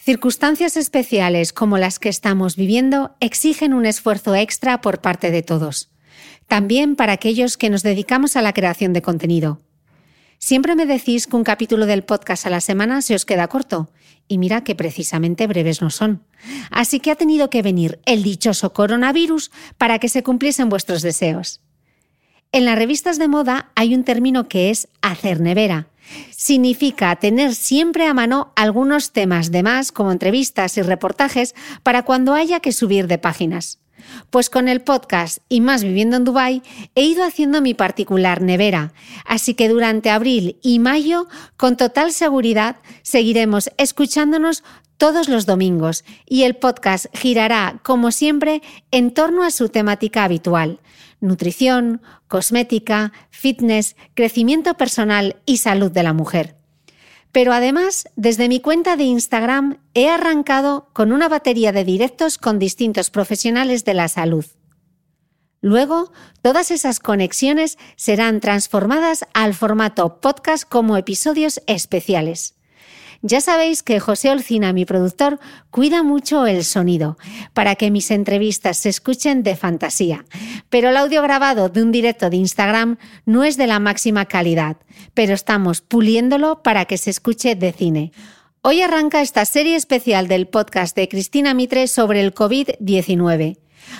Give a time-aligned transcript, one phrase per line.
[0.00, 5.90] Circunstancias especiales como las que estamos viviendo exigen un esfuerzo extra por parte de todos.
[6.46, 9.60] También para aquellos que nos dedicamos a la creación de contenido.
[10.38, 13.90] Siempre me decís que un capítulo del podcast a la semana se os queda corto,
[14.28, 16.22] y mira que precisamente breves no son.
[16.70, 21.60] Así que ha tenido que venir el dichoso coronavirus para que se cumpliesen vuestros deseos.
[22.52, 25.88] En las revistas de moda hay un término que es hacer nevera.
[26.30, 32.34] Significa tener siempre a mano algunos temas de más, como entrevistas y reportajes, para cuando
[32.34, 33.78] haya que subir de páginas.
[34.30, 36.62] Pues con el podcast y más viviendo en Dubai
[36.94, 38.92] he ido haciendo mi particular nevera,
[39.24, 44.62] así que durante abril y mayo con total seguridad seguiremos escuchándonos
[44.96, 50.80] todos los domingos y el podcast girará, como siempre, en torno a su temática habitual.
[51.20, 56.56] Nutrición, cosmética, fitness, crecimiento personal y salud de la mujer.
[57.32, 62.58] Pero además, desde mi cuenta de Instagram he arrancado con una batería de directos con
[62.58, 64.44] distintos profesionales de la salud.
[65.60, 72.57] Luego, todas esas conexiones serán transformadas al formato podcast como episodios especiales.
[73.20, 77.18] Ya sabéis que José Olcina, mi productor, cuida mucho el sonido
[77.52, 80.24] para que mis entrevistas se escuchen de fantasía.
[80.68, 84.76] Pero el audio grabado de un directo de Instagram no es de la máxima calidad,
[85.14, 88.12] pero estamos puliéndolo para que se escuche de cine.
[88.62, 93.58] Hoy arranca esta serie especial del podcast de Cristina Mitre sobre el COVID-19.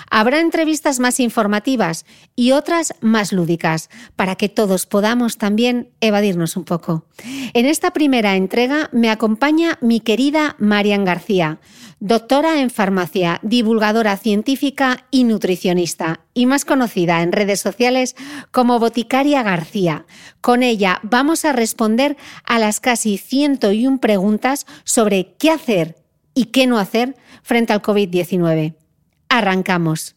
[0.09, 2.05] Habrá entrevistas más informativas
[2.35, 7.05] y otras más lúdicas, para que todos podamos también evadirnos un poco.
[7.53, 11.59] En esta primera entrega me acompaña mi querida Marian García,
[11.99, 18.15] doctora en farmacia, divulgadora científica y nutricionista, y más conocida en redes sociales
[18.51, 20.05] como Boticaria García.
[20.41, 25.97] Con ella vamos a responder a las casi 101 preguntas sobre qué hacer
[26.33, 28.75] y qué no hacer frente al COVID-19.
[29.29, 30.15] Arrancamos.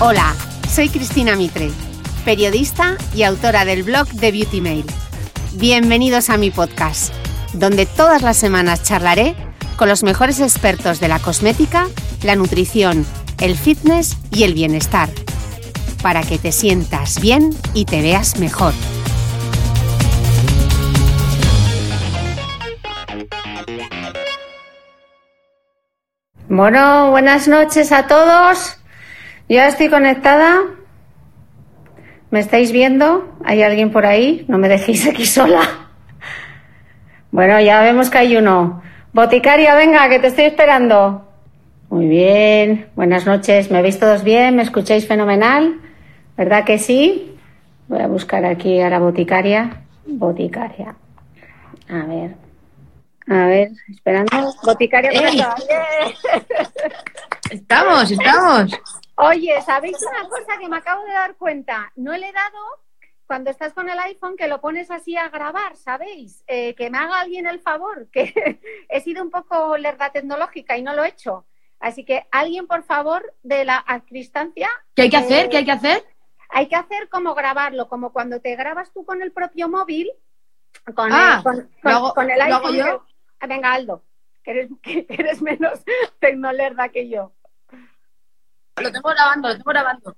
[0.00, 0.34] Hola,
[0.68, 1.70] soy Cristina Mitre,
[2.24, 4.84] periodista y autora del blog de Beauty Mail.
[5.54, 7.14] Bienvenidos a mi podcast,
[7.54, 9.36] donde todas las semanas charlaré
[9.76, 11.86] con los mejores expertos de la cosmética,
[12.24, 13.06] la nutrición,
[13.40, 15.08] el fitness y el bienestar
[16.06, 18.72] para que te sientas bien y te veas mejor.
[26.48, 28.78] Bueno, buenas noches a todos.
[29.48, 30.60] Ya estoy conectada.
[32.30, 33.36] ¿Me estáis viendo?
[33.44, 34.44] ¿Hay alguien por ahí?
[34.46, 35.88] No me dejéis aquí sola.
[37.32, 38.80] Bueno, ya vemos que hay uno.
[39.12, 41.28] Boticaria, venga, que te estoy esperando.
[41.88, 43.72] Muy bien, buenas noches.
[43.72, 44.54] ¿Me veis todos bien?
[44.54, 45.80] ¿Me escucháis fenomenal?
[46.36, 47.38] ¿Verdad que sí?
[47.88, 49.84] Voy a buscar aquí a la boticaria.
[50.04, 50.94] Boticaria.
[51.88, 52.36] A ver.
[53.28, 54.52] A ver, esperando.
[54.62, 55.10] Boticaria
[57.50, 58.72] Estamos, estamos.
[59.16, 61.90] Oye, ¿sabéis una cosa que me acabo de dar cuenta?
[61.96, 62.58] No le he dado
[63.26, 66.44] cuando estás con el iPhone que lo pones así a grabar, ¿sabéis?
[66.46, 70.82] Eh, que me haga alguien el favor, que he sido un poco lerda tecnológica y
[70.82, 71.46] no lo he hecho.
[71.80, 74.68] Así que alguien, por favor, de la adcristancia.
[74.94, 75.48] ¿Qué hay que hacer?
[75.48, 76.15] ¿Qué hay que hacer?
[76.56, 80.10] Hay que hacer como grabarlo, como cuando te grabas tú con el propio móvil,
[80.94, 82.76] con, Ah, el, con, lo con- hago- con el lo hago iPhone.
[82.76, 83.04] yo.
[83.06, 84.02] que- Ah, Venga, Aldo,
[84.42, 85.84] que eres, que eres menos
[86.18, 87.32] tecnolerda que yo.
[88.76, 90.16] Lo tengo grabando, lo tengo grabando.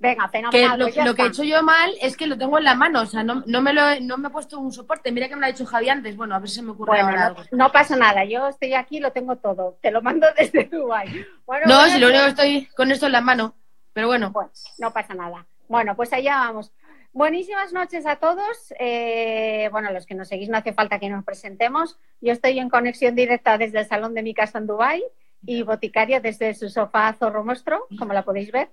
[0.00, 0.78] Venga, Que fenomenal.
[0.80, 2.74] lo, pues ya lo que he hecho yo mal es que lo tengo en la
[2.74, 5.12] mano, o sea, no, no me, lo he, no me he puesto un soporte.
[5.12, 6.16] Mira que me lo ha dicho Javi antes.
[6.16, 7.42] Bueno, a ver si se me ocurre Bueno, ahora no, algo.
[7.52, 9.78] no pasa nada, yo estoy aquí, lo tengo todo.
[9.80, 11.24] Te lo mando desde Dubai.
[11.46, 13.54] Bueno, No, bueno, si lo único que estoy con esto en la mano.
[13.92, 15.46] Pero bueno, Bueno, no pasa nada.
[15.68, 16.72] Bueno, pues allá vamos.
[17.12, 18.74] Buenísimas noches a todos.
[18.78, 21.98] Eh, bueno, los que nos seguís no hace falta que nos presentemos.
[22.20, 25.02] Yo estoy en conexión directa desde el salón de mi casa en Dubai
[25.44, 28.68] y Boticaria desde su sofá zorro monstruo, como la podéis ver.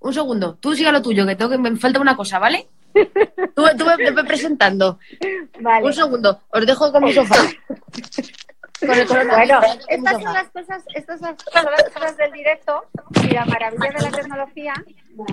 [0.00, 0.56] un segundo.
[0.56, 2.68] Tú siga lo tuyo, que, tengo que me falta una cosa, ¿vale?
[3.54, 4.98] Tú, tú me, me presentando.
[5.60, 5.86] Vale.
[5.86, 7.36] Un segundo, os dejo con mi sofá.
[8.86, 9.26] con el.
[9.28, 12.84] Bueno, estas son las cosas, estas son las cosas del directo
[13.22, 14.74] y la maravilla de la tecnología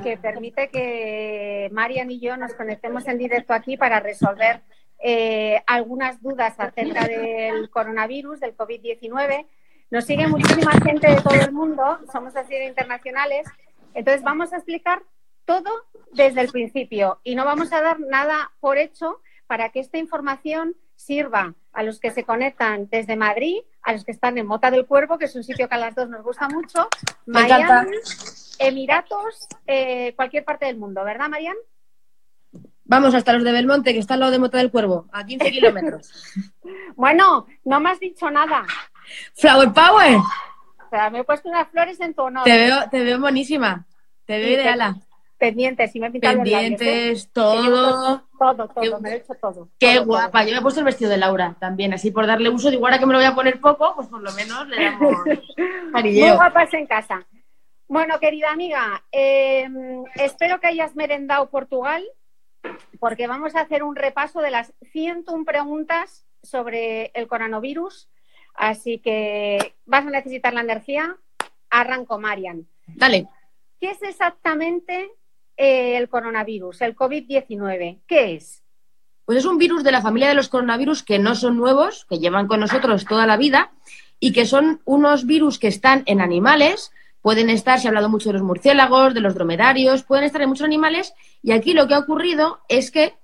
[0.04, 4.62] que permite que Marian y yo nos conectemos en directo aquí para resolver
[5.01, 9.46] eh, algunas dudas acerca del coronavirus, del COVID-19.
[9.92, 13.48] Nos sigue muchísima gente de todo el mundo, somos así de internacionales.
[13.94, 15.01] Entonces vamos a explicar
[15.46, 15.72] todo
[16.12, 20.75] desde el principio y no vamos a dar nada por hecho para que esta información
[21.00, 24.86] sirva a los que se conectan desde Madrid, a los que están en Mota del
[24.86, 26.90] Cuervo, que es un sitio que a las dos nos gusta mucho,
[27.25, 27.96] Miami,
[28.60, 31.56] Emiratos, eh, cualquier parte del mundo, ¿verdad, Marian?
[32.84, 35.51] Vamos hasta los de Belmonte, que está al lado de Mota del Cuervo, a 15
[35.51, 36.12] kilómetros.
[36.96, 38.66] bueno, no me has dicho nada.
[39.36, 40.18] Flower Power.
[40.18, 42.44] O sea, me he puesto unas flores en tu honor.
[42.44, 43.88] Te veo, te veo buenísima.
[44.25, 44.98] Te veo ideala.
[45.39, 47.71] Pendientes, y me he pintado Pendientes, los labios, ¿eh?
[47.74, 48.24] todo.
[48.38, 49.69] Todo, todo, me he hecho todo.
[49.80, 50.44] Qué todo, guapa.
[50.44, 52.69] Yo me he puesto el vestido de Laura también, así por darle uso.
[52.69, 55.15] Digo, ahora que me lo voy a poner poco, pues por lo menos le damos
[56.03, 57.25] Muy guapas en casa.
[57.88, 59.68] Bueno, querida amiga, eh,
[60.15, 62.03] espero que hayas merendado Portugal,
[63.00, 68.09] porque vamos a hacer un repaso de las 101 preguntas sobre el coronavirus.
[68.56, 71.15] Así que vas a necesitar la energía.
[71.69, 72.68] Arranco, Marian.
[72.88, 73.27] Dale.
[73.80, 75.09] ¿Qué es exactamente
[75.59, 78.00] eh, el coronavirus, el COVID-19?
[78.07, 78.63] ¿Qué es?
[79.25, 82.17] Pues es un virus de la familia de los coronavirus que no son nuevos, que
[82.17, 83.73] llevan con nosotros toda la vida
[84.21, 86.91] y que son unos virus que están en animales.
[87.21, 90.47] Pueden estar, se ha hablado mucho de los murciélagos, de los dromedarios, pueden estar en
[90.47, 91.13] muchos animales
[91.44, 93.17] y aquí lo que ha ocurrido es que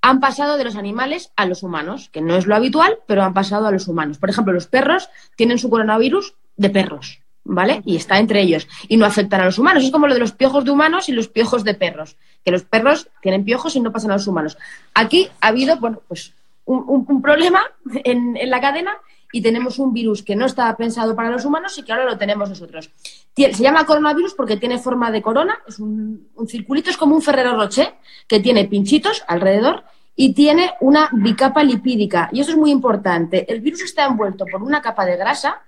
[0.00, 3.34] han pasado de los animales a los humanos, que no es lo habitual, pero han
[3.34, 4.18] pasado a los humanos.
[4.18, 7.82] Por ejemplo, los perros tienen su coronavirus de perros, ¿vale?
[7.84, 9.84] Y está entre ellos y no afectan a los humanos.
[9.84, 12.62] Es como lo de los piojos de humanos y los piojos de perros, que los
[12.64, 14.56] perros tienen piojos y no pasan a los humanos.
[14.94, 16.32] Aquí ha habido, bueno, pues
[16.64, 17.62] un, un- un problema
[18.04, 18.96] en, en la cadena
[19.32, 22.16] y tenemos un virus que no estaba pensado para los humanos y que ahora lo
[22.16, 22.90] tenemos nosotros.
[23.36, 27.22] Se llama coronavirus porque tiene forma de corona, es un, un circulito, es como un
[27.22, 27.94] Ferrero Rocher
[28.28, 29.82] que tiene pinchitos alrededor
[30.14, 32.28] y tiene una bicapa lipídica.
[32.32, 33.52] Y eso es muy importante.
[33.52, 35.62] El virus está envuelto por una capa de grasa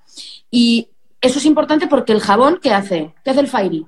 [0.48, 0.88] y
[1.26, 3.14] eso es importante porque el jabón, ¿qué hace?
[3.24, 3.86] ¿Qué hace el Fairy?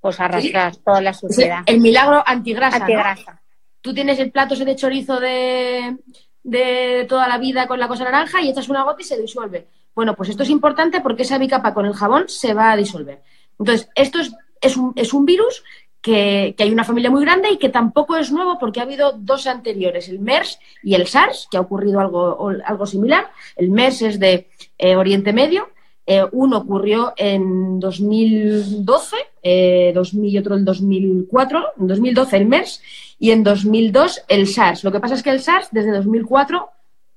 [0.00, 1.62] Pues arrastrar toda la suciedad.
[1.66, 2.78] el milagro antigrasa.
[2.78, 2.84] ¿no?
[2.84, 3.42] Antigrasa.
[3.80, 5.96] Tú tienes el plato ese de chorizo de,
[6.42, 9.68] de toda la vida con la cosa naranja y echas una gota y se disuelve.
[9.94, 13.22] Bueno, pues esto es importante porque esa bicapa con el jabón se va a disolver.
[13.58, 15.62] Entonces, esto es, es, un, es un virus
[16.00, 19.12] que, que hay una familia muy grande y que tampoco es nuevo porque ha habido
[19.12, 23.30] dos anteriores, el MERS y el SARS, que ha ocurrido algo, algo similar.
[23.56, 24.48] El MERS es de
[24.78, 25.68] eh, Oriente Medio.
[26.04, 31.64] Eh, uno ocurrió en 2012 eh, 2000 y otro en 2004.
[31.80, 32.82] En 2012 el MERS
[33.18, 34.84] y en 2002 el SARS.
[34.84, 36.70] Lo que pasa es que el SARS desde 2004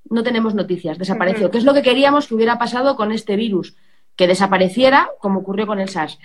[0.10, 1.50] no tenemos noticias, desapareció.
[1.50, 3.76] ¿Qué es lo que queríamos que hubiera pasado con este virus?
[4.16, 6.20] Que desapareciera como ocurrió con el SARS.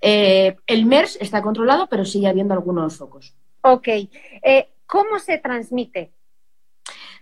[0.00, 3.34] Eh, el MERS está controlado, pero sigue habiendo algunos focos.
[3.62, 3.88] Ok.
[3.88, 6.10] Eh, ¿Cómo se transmite?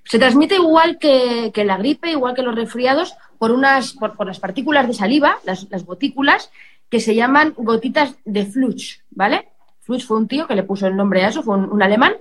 [0.05, 4.41] Se transmite igual que, que la gripe, igual que los resfriados, por, unas, por, las
[4.41, 6.51] partículas de saliva, las, las gotículas,
[6.89, 9.49] que se llaman gotitas de Fluch, ¿vale?
[9.81, 12.15] Fluch fue un tío que le puso el nombre a eso, fue un, un alemán.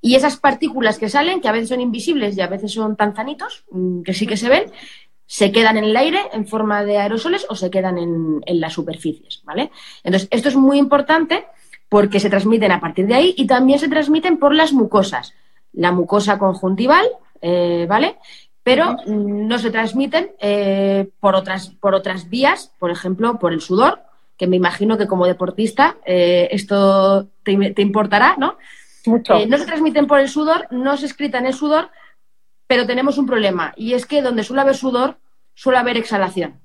[0.00, 3.64] Y esas partículas que salen, que a veces son invisibles y a veces son tanzanitos,
[3.70, 4.64] mm, que sí que se ven,
[5.26, 8.74] se quedan en el aire en forma de aerosoles o se quedan en, en las
[8.74, 9.70] superficies, ¿vale?
[10.04, 11.46] Entonces, esto es muy importante
[11.88, 15.34] porque se transmiten a partir de ahí y también se transmiten por las mucosas.
[15.72, 17.06] La mucosa conjuntival,
[17.42, 18.16] eh, ¿vale?
[18.64, 24.02] Pero no se transmiten eh, por, otras, por otras vías, por ejemplo, por el sudor,
[24.36, 28.56] que me imagino que como deportista eh, esto te, te importará, ¿no?
[29.06, 29.34] Mucho.
[29.34, 31.90] Eh, no se transmiten por el sudor, no se excretan el sudor,
[32.66, 35.18] pero tenemos un problema y es que donde suele haber sudor
[35.54, 36.60] suele haber exhalación.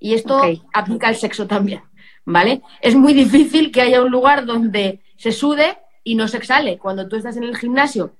[0.00, 0.40] Y esto
[0.72, 1.82] aplica al sexo también,
[2.24, 2.62] ¿vale?
[2.80, 6.78] Es muy difícil que haya un lugar donde se sude y no se exhale.
[6.78, 8.14] Cuando tú estás en el gimnasio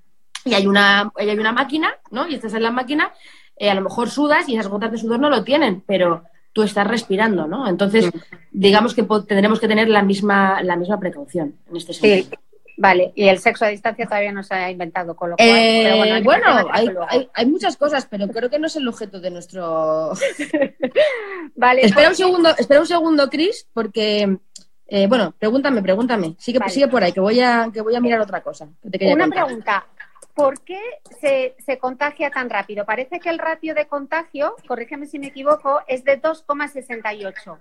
[0.44, 2.26] y hay una, y hay una máquina, ¿no?
[2.28, 3.12] Y estás en la máquina,
[3.56, 6.62] eh, a lo mejor sudas y esas gotas de sudor no lo tienen, pero tú
[6.62, 7.66] estás respirando, ¿no?
[7.68, 8.10] Entonces,
[8.52, 12.38] digamos que tendremos que tener la misma, la misma precaución en este Sí, sentido.
[12.76, 13.12] vale.
[13.16, 15.48] Y el sexo a distancia todavía no se ha inventado, con lo cual.
[15.48, 18.86] Eh, pero bueno, bueno, hay, hay- hay muchas cosas, pero creo que no es el
[18.86, 20.12] objeto de nuestro.
[21.56, 24.38] Vale, espera un pues- segundo, espera un segundo, Chris, porque
[24.86, 26.36] eh, bueno, pregúntame, pregúntame.
[26.38, 26.70] Sigue, Vale.
[26.72, 28.68] sigue por ahí, que voy a que voy a mirar otra cosa.
[28.82, 29.44] que te quería Una contar.
[29.46, 29.86] pregunta.
[30.34, 30.80] ¿Por qué
[31.20, 32.84] se, se contagia tan rápido?
[32.84, 37.58] Parece que el ratio de contagio, corrígeme si me equivoco, es de 2,68.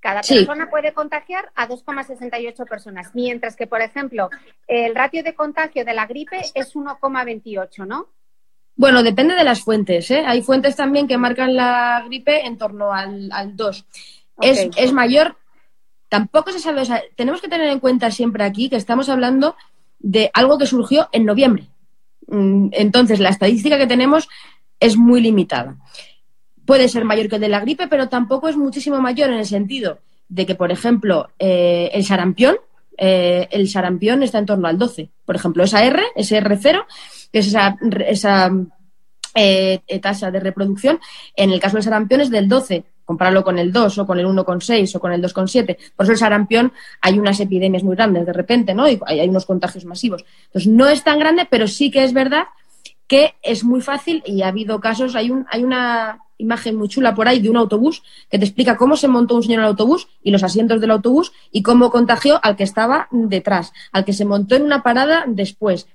[0.00, 0.36] Cada Sí.
[0.36, 4.28] persona puede contagiar a 2,68 personas, mientras que, por ejemplo,
[4.66, 8.08] el ratio de contagio de la gripe es 1,28, ¿no?
[8.76, 10.10] Bueno, depende de las fuentes.
[10.10, 10.22] ¿eh?
[10.26, 13.86] Hay fuentes también que marcan la gripe en torno al, 2.
[14.42, 15.36] Es, es, mayor,
[16.08, 19.56] tampoco se sabe, o sea, tenemos que tener en cuenta siempre aquí que estamos hablando
[19.98, 21.68] de algo que surgió en noviembre.
[22.26, 24.28] Mm, entonces, la estadística que tenemos
[24.80, 25.76] es muy limitada.
[26.64, 29.46] Puede ser mayor que el de la gripe, pero tampoco es muchísimo mayor en el
[29.46, 32.56] sentido de que, por ejemplo, eh, el sarampión,
[32.98, 35.10] eh, el sarampión está en torno al 12.
[35.24, 36.84] Por ejemplo, esa R, ese R0,
[37.32, 37.76] que es esa,
[38.08, 38.50] esa
[39.34, 40.98] eh, tasa de reproducción,
[41.36, 42.84] en el caso del sarampión es del 12.
[43.06, 45.78] Compararlo con el 2 o con el 1,6 o con el 2,7.
[45.96, 48.86] Por eso el sarampión hay unas epidemias muy grandes de repente, ¿no?
[48.86, 50.24] Y hay, unos contagios masivos.
[50.46, 52.44] Entonces, no es tan grande, pero sí que es verdad
[53.06, 57.14] que es muy fácil y ha habido casos, hay, un, hay una imagen muy chula
[57.14, 59.70] por ahí de un autobús que te explica cómo se montó un señor en el
[59.70, 64.12] autobús y los asientos del autobús y cómo contagió al que estaba detrás, al que
[64.12, 65.86] se montó en una parada después,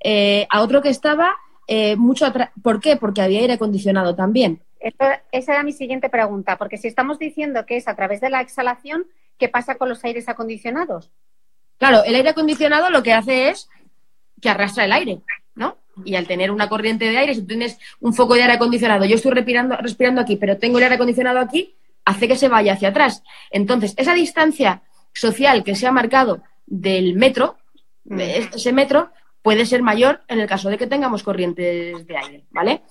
[0.00, 2.50] eh, a otro que estaba eh, mucho atrás.
[2.62, 2.96] ¿Por qué?
[2.96, 4.60] Porque había aire acondicionado también.
[4.80, 8.40] Esa era mi siguiente pregunta, porque si estamos diciendo que es a través de la
[8.40, 9.06] exhalación,
[9.38, 11.10] ¿qué pasa con los aires acondicionados?
[11.78, 13.68] Claro, el aire acondicionado lo que hace es
[14.40, 15.20] que arrastra el aire,
[15.54, 15.76] ¿no?
[16.04, 19.04] Y al tener una corriente de aire, si tú tienes un foco de aire acondicionado,
[19.04, 22.74] yo estoy respirando, respirando aquí, pero tengo el aire acondicionado aquí, hace que se vaya
[22.74, 23.22] hacia atrás.
[23.50, 24.82] Entonces, esa distancia
[25.12, 27.56] social que se ha marcado del metro,
[28.04, 28.20] mm.
[28.20, 29.10] ese metro,
[29.42, 32.82] puede ser mayor en el caso de que tengamos corrientes de aire, ¿vale?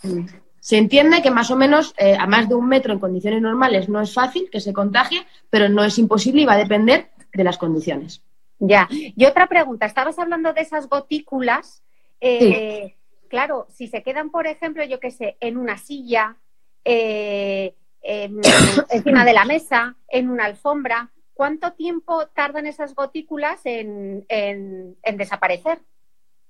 [0.68, 3.88] Se entiende que más o menos eh, a más de un metro en condiciones normales
[3.88, 7.46] no es fácil que se contagie, pero no es imposible y va a depender de
[7.46, 8.22] las condiciones.
[8.60, 8.86] Ya.
[8.92, 11.84] Y otra pregunta, estabas hablando de esas gotículas.
[12.20, 12.98] Eh,
[13.30, 16.36] claro, si se quedan, por ejemplo, yo qué sé, en una silla,
[16.84, 17.74] eh,
[18.90, 24.26] encima de la mesa, en una alfombra, ¿cuánto tiempo tardan esas gotículas en,
[25.14, 25.80] desaparecer?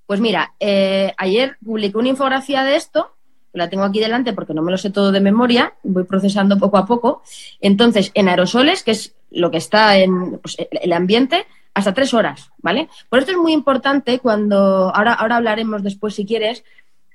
[0.07, 3.13] Pues mira, eh, ayer publiqué una infografía de esto,
[3.57, 6.77] la tengo aquí delante porque no me lo sé todo de memoria, voy procesando poco
[6.77, 7.21] a poco.
[7.59, 12.49] Entonces, en aerosoles, que es lo que está en pues, el ambiente, hasta tres horas,
[12.57, 12.89] ¿vale?
[13.09, 16.63] Por esto es muy importante cuando, ahora, ahora hablaremos después si quieres,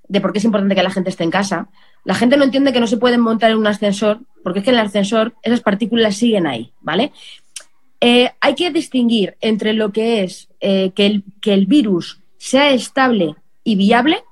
[0.08, 1.68] de por qué es importante que la gente esté en casa.
[2.04, 4.70] La gente no entiende que no se pueden montar en un ascensor, porque es que
[4.70, 7.12] en el ascensor esas partículas siguen ahí, ¿vale?
[8.00, 12.70] Eh, hay que distinguir entre lo que es eh, que, el, que el virus sea
[12.70, 14.22] estable y viable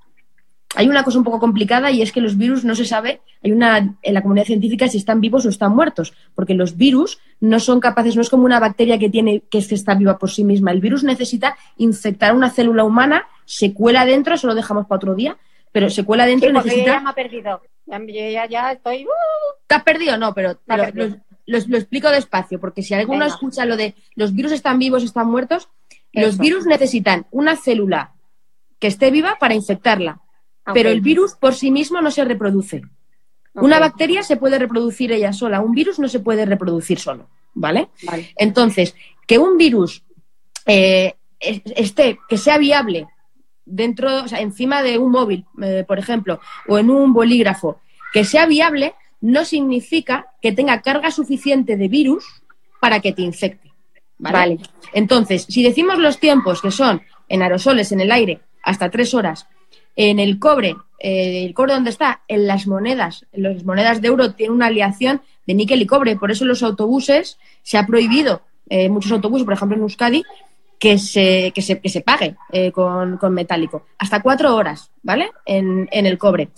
[0.77, 3.50] hay una cosa un poco complicada y es que los virus no se sabe, hay
[3.50, 7.59] una en la comunidad científica si están vivos o están muertos, porque los virus no
[7.59, 10.71] son capaces, no es como una bacteria que tiene que está viva por sí misma.
[10.71, 15.15] El virus necesita infectar una célula humana, se cuela dentro, eso lo dejamos para otro
[15.15, 15.37] día,
[15.73, 16.85] pero se cuela dentro y necesita.
[16.85, 17.62] ya me ha perdido.
[17.87, 19.05] Ya, ya, estoy.
[19.05, 19.09] ¡uh!
[19.67, 20.17] ¿Te has perdido?
[20.17, 20.61] No, pero,
[21.47, 25.69] Lo, explico despacio, porque si alguno escucha lo de los virus están vivos, están muertos,
[26.12, 28.12] los virus necesitan una célula
[28.79, 30.21] que esté viva para infectarla
[30.73, 32.83] pero el virus por sí mismo no se reproduce.
[33.55, 37.88] Una bacteria se puede reproducir ella sola, un virus no se puede reproducir solo, ¿vale?
[38.37, 38.95] Entonces,
[39.26, 40.05] que un virus
[40.67, 43.09] eh, esté, que sea viable
[43.64, 47.81] dentro, o sea, encima de un móvil, eh, por ejemplo, o en un bolígrafo,
[48.12, 52.25] que sea viable, no significa que tenga carga suficiente de virus
[52.81, 53.73] para que te infecte.
[54.19, 54.59] vale.
[54.93, 59.47] Entonces, si decimos los tiempos que son en aerosoles en el aire hasta tres horas
[60.09, 64.09] en el cobre, eh, el cobre donde está, en las monedas, en las monedas de
[64.09, 68.40] euro tiene una aleación de níquel y cobre, por eso los autobuses se ha prohibido,
[68.71, 70.25] eh, muchos autobuses, por ejemplo en Euskadi,
[70.78, 73.85] que se, que se, que se pague eh, con, metálico.
[73.99, 75.33] Hasta cuatro horas, ¿vale?
[75.45, 76.49] En, en, el cobre.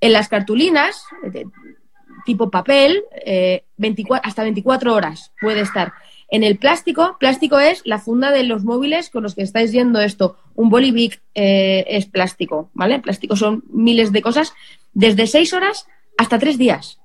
[0.00, 1.04] En las cartulinas,
[2.24, 3.02] tipo papel,
[3.78, 5.92] 24, hasta 24 horas puede estar.
[6.32, 10.00] En el plástico, plástico es la funda de los móviles con los que estáis viendo
[10.00, 10.38] esto.
[10.54, 13.00] Un bolivic eh, es plástico, ¿vale?
[13.00, 14.54] Plástico son miles de cosas,
[14.94, 15.86] desde seis horas
[16.16, 16.98] hasta tres días.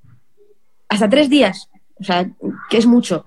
[0.88, 1.69] Hasta tres días,
[2.00, 2.31] o sea,
[2.69, 3.25] que es mucho.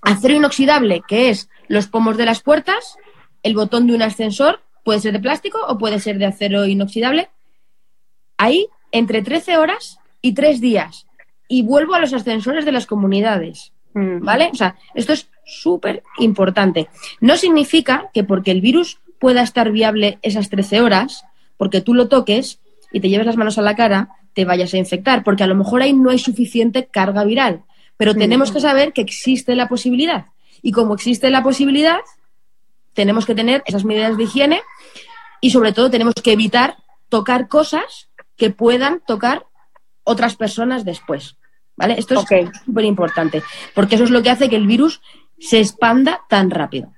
[0.00, 2.96] Acero inoxidable, que es los pomos de las puertas,
[3.42, 7.30] el botón de un ascensor, puede ser de plástico o puede ser de acero inoxidable.
[8.36, 11.08] Ahí, entre 13 horas y tres días.
[11.48, 13.72] Y vuelvo a los ascensores de las comunidades.
[13.96, 14.22] Mm.
[14.22, 14.50] ¿Vale?
[14.52, 16.88] O sea, esto es súper importante.
[17.20, 21.24] No significa que porque el virus pueda estar viable esas 13 horas,
[21.56, 22.60] porque tú lo toques
[22.92, 25.54] y te lleves las manos a la cara, te vayas a infectar, porque a lo
[25.54, 27.62] mejor ahí no hay suficiente carga viral.
[27.96, 28.18] Pero mm.
[28.18, 30.26] tenemos que saber que existe la posibilidad.
[30.60, 32.00] Y como existe la posibilidad,
[32.92, 34.60] tenemos que tener esas medidas de higiene
[35.40, 36.76] y sobre todo tenemos que evitar
[37.08, 39.46] tocar cosas que puedan tocar
[40.04, 41.38] otras personas después.
[41.76, 41.94] ¿Vale?
[41.98, 43.42] Esto es súper importante,
[43.74, 45.02] porque eso es lo que hace que el virus
[45.38, 46.92] se expanda tan rápido.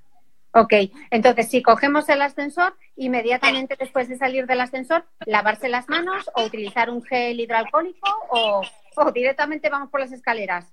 [0.52, 0.72] Ok,
[1.10, 6.44] entonces si cogemos el ascensor inmediatamente después de salir del ascensor, lavarse las manos o
[6.44, 8.62] utilizar un gel hidroalcohólico o,
[8.96, 10.72] o directamente vamos por las escaleras.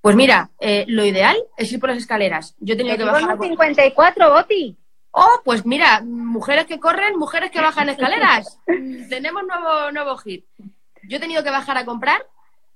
[0.00, 2.54] Pues mira, eh, lo ideal es ir por las escaleras.
[2.60, 3.32] Yo he tenido que bajar.
[3.32, 3.38] a...
[3.38, 4.76] 54, Boti.
[5.10, 8.60] Oh, pues mira, mujeres que corren, mujeres que bajan escaleras.
[9.08, 10.44] Tenemos nuevo, nuevo hit.
[11.08, 12.26] Yo he tenido que bajar a comprar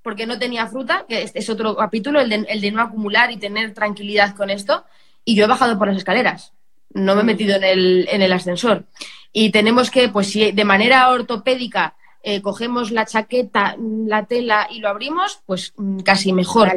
[0.03, 3.31] porque no tenía fruta, que este es otro capítulo, el de, el de no acumular
[3.31, 4.85] y tener tranquilidad con esto.
[5.25, 6.53] Y yo he bajado por las escaleras.
[6.93, 8.85] No me he metido en el, en el ascensor.
[9.33, 14.81] Y tenemos que, pues si de manera ortopédica eh, cogemos la chaqueta, la tela y
[14.81, 16.71] lo abrimos, pues mm, casi mejor.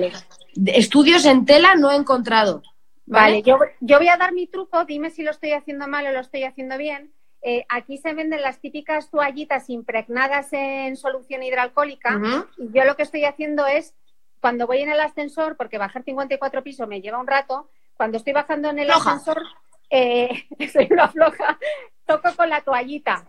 [0.67, 2.61] Estudios en tela no he encontrado.
[3.05, 6.11] Vale, yo, yo, voy a dar mi truco, dime si lo estoy haciendo mal o
[6.11, 7.11] lo estoy haciendo bien.
[7.45, 13.03] Eh, aquí se venden las típicas toallitas impregnadas en solución hidroalcohólica y yo lo que
[13.03, 13.93] estoy haciendo es,
[14.39, 18.31] cuando voy en el ascensor, porque bajar 54 pisos me lleva un rato, cuando estoy
[18.31, 19.41] bajando en el ascensor,
[19.89, 21.59] eh, soy una floja,
[22.05, 23.25] toco con la toallita.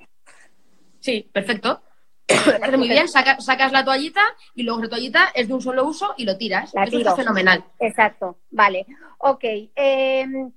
[1.01, 1.83] Sí, perfecto.
[2.79, 4.23] muy bien, sacas la toallita
[4.55, 6.73] y luego la toallita es de un solo uso y lo tiras.
[6.73, 7.65] La Eso es fenomenal.
[7.81, 8.87] Exacto, vale.
[9.19, 9.45] Ok.
[9.75, 10.53] Em,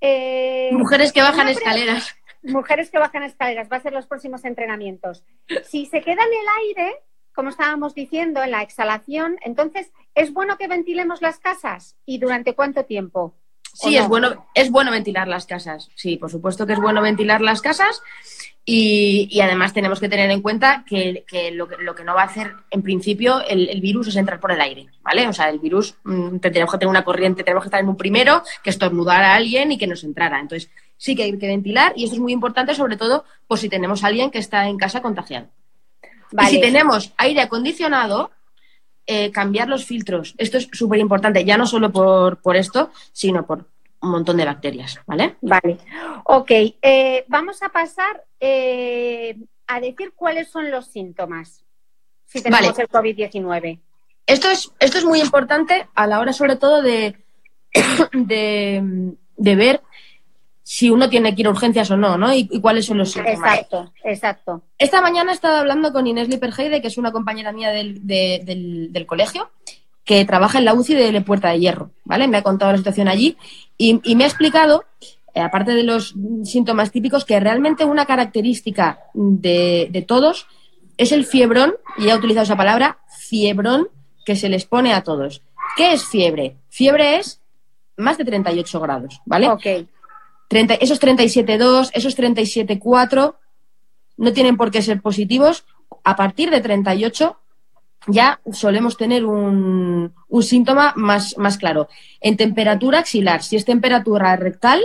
[0.00, 2.16] eh, mujeres que bajan escaleras.
[2.44, 5.24] Mujeres que bajan escaleras, va a ser los próximos entrenamientos.
[5.64, 6.96] Si se queda en el aire,
[7.34, 11.96] como estábamos diciendo, en la exhalación, entonces, ¿es bueno que ventilemos las casas?
[12.06, 13.34] ¿Y durante cuánto tiempo?
[13.74, 15.90] Sí, es bueno, es bueno ventilar las casas.
[15.96, 18.02] Sí, por supuesto que es bueno ventilar las casas.
[18.66, 22.82] Y, además tenemos que tener en cuenta que, lo, que no va a hacer en
[22.82, 25.28] principio el, virus es entrar por el aire, ¿vale?
[25.28, 27.96] O sea, el virus mm, tenemos que tener una corriente, tenemos que estar en un
[27.96, 30.40] primero, que estornudar a alguien y que nos entrara.
[30.40, 30.70] Entonces,
[31.04, 34.02] sí que hay que ventilar y esto es muy importante, sobre todo por si tenemos
[34.02, 35.48] a alguien que está en casa contagiado.
[36.40, 38.30] Y si tenemos aire acondicionado,
[39.06, 40.34] eh, cambiar los filtros.
[40.38, 43.66] Esto es súper importante, ya no solo por, por esto, sino por
[44.00, 45.36] un montón de bacterias, ¿vale?
[45.42, 45.76] Vale.
[46.24, 51.64] Ok, eh, vamos a pasar eh, a decir cuáles son los síntomas
[52.24, 53.78] si tenemos el COVID-19.
[54.26, 57.14] Esto es, esto es muy importante a la hora, sobre todo, de,
[58.12, 59.82] de, ver
[60.64, 62.34] si uno tiene que ir a urgencias o no, ¿no?
[62.34, 63.38] Y, cuáles son los síntomas.
[63.38, 64.62] Exacto, exacto.
[64.78, 68.90] Esta mañana he estado hablando con Inés Lipperheide, que es una compañera mía del, del,
[68.90, 69.50] del colegio,
[70.04, 72.26] que trabaja en la UCI de Puerta de Hierro, ¿vale?
[72.28, 73.36] Me ha contado la situación allí
[73.76, 74.84] y, me ha explicado,
[75.34, 80.46] eh, aparte de los síntomas típicos, que realmente una característica de, todos
[80.96, 83.88] es el fiebrón, y ha utilizado esa palabra, fiebrón,
[84.24, 85.42] que se les pone a todos.
[85.76, 86.56] ¿Qué es fiebre?
[86.70, 87.40] Fiebre es
[87.96, 89.48] más de 38 grados, ¿vale?
[89.48, 89.66] Ok.
[90.48, 93.34] 30, esos 37,2, esos 37,4
[94.16, 95.64] no tienen por qué ser positivos.
[96.04, 97.38] A partir de 38
[98.06, 101.88] ya solemos tener un, un síntoma más, más, claro.
[102.20, 104.84] En temperatura axilar, si es temperatura rectal,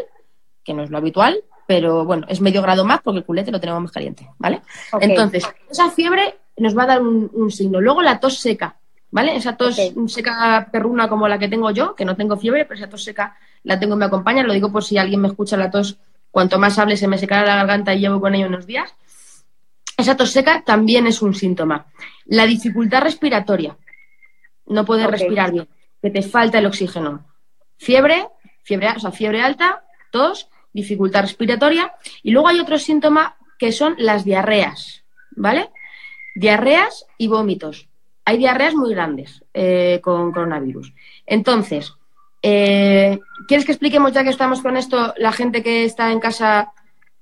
[0.64, 3.60] que no es lo habitual, pero bueno, es medio grado más porque el culete lo
[3.60, 4.62] tenemos más caliente, ¿vale?
[5.02, 7.80] Entonces, esa fiebre nos va a dar un, signo.
[7.80, 8.79] Luego la tos seca,
[9.12, 9.36] ¿vale?
[9.36, 12.90] Esa tos seca perruna como la que tengo yo, que no tengo fiebre, pero esa
[12.90, 14.44] tos seca la tengo y me acompaña.
[14.44, 15.98] Lo digo por si alguien me escucha la tos,
[16.32, 18.94] cuanto más hable se me secará la garganta y llevo con ello unos días.
[19.98, 21.88] Esa tos seca también es un síntoma.
[22.26, 23.76] La dificultad respiratoria,
[24.68, 25.68] no poder respirar bien,
[26.02, 27.26] que te falta el oxígeno.
[27.78, 28.28] Fiebre,
[28.64, 31.94] fiebre, o sea, fiebre alta, tos, dificultad respiratoria.
[32.24, 35.70] Y luego hay otro síntoma que son las diarreas, ¿vale?
[36.34, 37.89] Diarreas y vómitos.
[38.30, 40.94] Hay diarreas muy grandes eh, con coronavirus.
[41.26, 41.96] Entonces,
[42.44, 46.72] eh, ¿quieres que expliquemos ya que estamos con esto, la gente que está en casa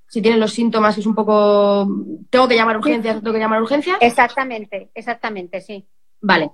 [0.09, 1.87] si tienen los síntomas, es un poco,
[2.29, 3.97] tengo que llamar a urgencias, tengo que llamar a urgencias.
[4.01, 5.85] Exactamente, exactamente, sí.
[6.19, 6.51] Vale.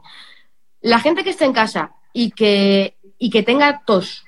[0.81, 4.23] La gente que esté en casa y que, y que tenga tos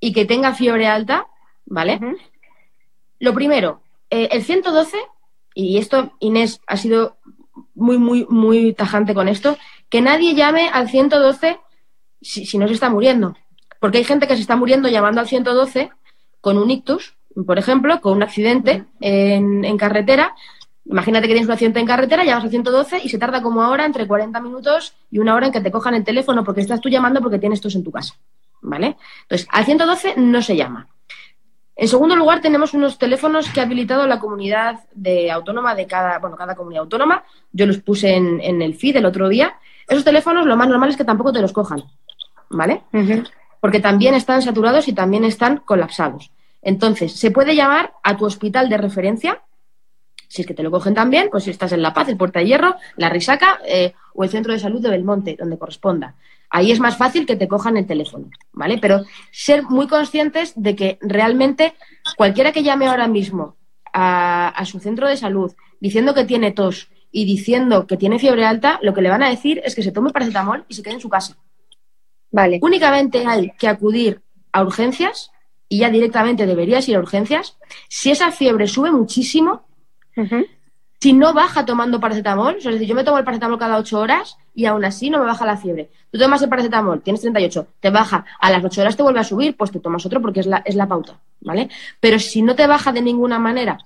[0.00, 1.28] y que tenga fiebre alta,
[1.66, 2.00] ¿vale?
[3.20, 4.96] Lo primero, eh, el 112,
[5.54, 7.16] y esto Inés ha sido
[7.74, 9.56] muy, muy, muy tajante con esto,
[9.88, 11.58] que nadie llame al 112
[12.20, 13.34] si, si no se está muriendo.
[13.80, 15.90] Porque hay gente que se está muriendo llamando al 112
[16.40, 20.34] con un ictus por ejemplo, con un accidente en, carretera.
[20.84, 23.84] Imagínate que tienes un accidente en carretera, llamas al 112 y se tarda como ahora
[23.86, 26.88] entre 40 minutos y una hora en que te cojan el teléfono porque estás tú
[26.88, 28.14] llamando porque tienes tos en tu casa.
[28.60, 28.96] ¿Vale?
[29.22, 30.88] Entonces, al 112 no se llama.
[31.74, 36.18] En segundo lugar, tenemos unos teléfonos que ha habilitado la comunidad de autónoma de cada,
[36.18, 37.24] bueno, cada comunidad autónoma.
[37.52, 39.54] Yo los puse en, el feed el otro día.
[39.88, 41.82] Esos teléfonos lo más normal es que tampoco te los cojan.
[42.50, 42.82] ¿Vale?
[43.60, 46.30] Porque también están saturados y también están colapsados.
[46.60, 49.42] Entonces, se puede llamar a tu hospital de referencia,
[50.28, 52.38] si es que te lo cogen también, pues si estás en La Paz, el Puerta
[52.38, 56.14] de Hierro, La Risaca eh, o el Centro de Salud de Belmonte, donde corresponda.
[56.52, 58.78] Ahí es más fácil que te cojan el teléfono, ¿vale?
[58.78, 61.74] Pero ser muy conscientes de que realmente
[62.16, 63.56] cualquiera que llame ahora mismo
[63.92, 68.44] a, a su centro de salud diciendo que tiene tos y diciendo que tiene fiebre
[68.44, 70.94] alta, lo que le van a decir es que se tome paracetamol y se quede
[70.94, 71.36] en su casa.
[72.30, 72.58] Vale.
[72.62, 75.30] Únicamente hay que acudir a urgencias
[75.68, 77.58] y ya directamente deberías ir a urgencias.
[77.88, 79.66] Si esa fiebre sube muchísimo.
[81.02, 83.76] Si no baja tomando paracetamol, o sea, es decir, yo me tomo el paracetamol cada
[83.78, 85.90] 8 horas y aún así no me baja la fiebre.
[86.12, 89.24] Tú tomas el paracetamol, tienes 38, te baja, a las 8 horas te vuelve a
[89.24, 91.68] subir, pues te tomas otro porque es la, es la pauta, ¿vale?
[91.98, 93.78] Pero si no te baja de ninguna manera,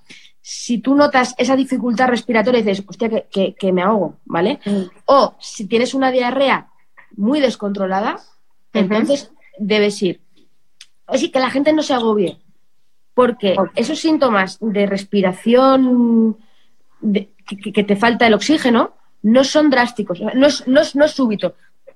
[0.43, 4.61] si tú notas esa dificultad respiratoria y dices, hostia, que, que- que me ahogo, ¿vale?
[5.07, 6.69] O si tienes una diarrea
[7.17, 8.17] muy descontrolada,
[8.75, 10.21] entonces debes ir.
[11.07, 12.37] Así que la gente no se agobie,
[13.15, 16.37] porque esos síntomas de respiración,
[17.01, 21.05] de- que, que te falta el oxígeno, no son drásticos, no es, no es- no
[21.05, 21.55] es súbito.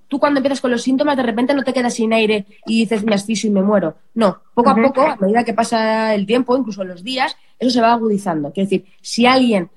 [0.09, 3.05] Tú cuando empiezas con los síntomas, de repente no te quedas sin aire y dices
[3.05, 3.95] me asfixio y me muero.
[4.15, 7.81] No, poco a poco, a medida que pasa el tiempo, incluso los días, eso se
[7.81, 8.53] va agudizando.
[8.53, 9.71] Quiero decir, si alguien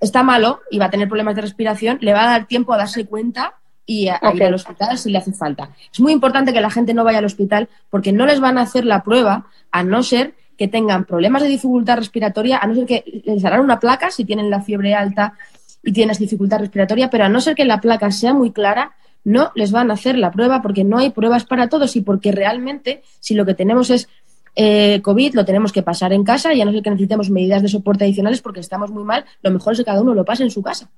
[0.00, 2.76] está malo y va a tener problemas de respiración, le va a dar tiempo a
[2.76, 3.54] darse cuenta
[3.86, 5.70] y a, ir al hospital si le hace falta.
[5.90, 8.62] Es muy importante que la gente no vaya al hospital porque no les van a
[8.62, 12.86] hacer la prueba a no ser que tengan problemas de dificultad respiratoria, a no ser
[12.86, 15.34] que les harán una placa si tienen la fiebre alta
[15.82, 18.92] y tienes dificultad respiratoria, pero a no ser que la placa sea muy clara,
[19.24, 22.30] no les van a hacer la prueba porque no hay pruebas para todos y porque
[22.32, 24.08] realmente si lo que tenemos es
[24.56, 27.60] eh, COVID, lo tenemos que pasar en casa y a no ser que necesitemos medidas
[27.62, 30.42] de soporte adicionales porque estamos muy mal, lo mejor es que cada uno lo pase
[30.44, 30.90] en su casa.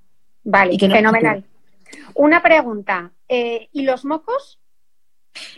[0.44, 1.44] Vale, Y que no- fenomenal.
[2.14, 3.12] Una pregunta.
[3.28, 4.58] eh, ¿Y los mocos?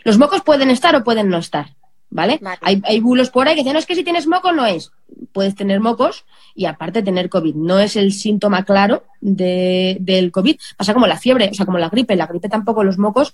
[0.03, 1.75] Los mocos pueden estar o pueden no estar,
[2.09, 2.39] ¿vale?
[2.41, 2.57] Vale.
[2.61, 4.91] Hay, hay bulos por ahí que dicen, no, es que si tienes moco no es.
[5.31, 7.55] Puedes tener mocos y aparte tener COVID.
[7.55, 10.57] No es el síntoma claro de- del COVID.
[10.77, 12.15] Pasa como la fiebre, o sea, como la gripe.
[12.15, 13.33] La gripe tampoco, los mocos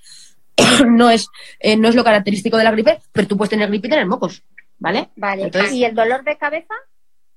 [0.88, 1.27] no es,
[1.59, 4.05] eh, no es lo característico de la gripe, pero tú puedes tener gripe y tener
[4.05, 4.43] mocos,
[4.79, 5.09] ¿vale?
[5.15, 5.43] Vale.
[5.43, 6.73] Entonces- ¿Y el dolor de cabeza?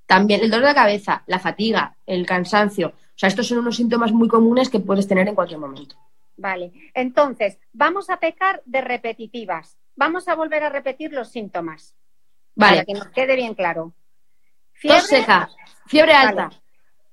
[0.07, 2.88] También el dolor de cabeza, la fatiga, el cansancio.
[2.88, 5.96] O sea, estos son unos síntomas muy comunes que puedes tener en cualquier momento.
[6.37, 6.72] Vale.
[6.94, 9.77] Entonces, vamos a pecar de repetitivas.
[9.99, 11.97] Vamos a volver a repetir los síntomas.
[12.55, 13.93] Vale, Para que nos quede bien claro.
[14.81, 15.51] tos seca,
[15.87, 16.29] fiebre Vale.
[16.29, 16.51] alta.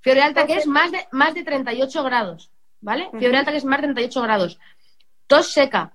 [0.01, 3.09] Fiebre alta Tos que es más de, más de 38 grados, ¿vale?
[3.17, 4.59] Fiebre alta que es más de 38 grados.
[5.25, 5.93] Tos seca,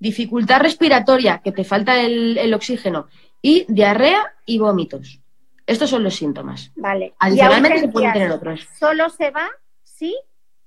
[0.00, 3.06] dificultad respiratoria, que te falta el, el oxígeno,
[3.40, 5.20] y diarrea y vómitos.
[5.64, 6.72] Estos son los síntomas.
[6.74, 7.14] Vale.
[7.20, 8.66] Adicionalmente ¿Y a se pueden tener otros.
[8.80, 9.48] Solo se va
[9.84, 10.16] si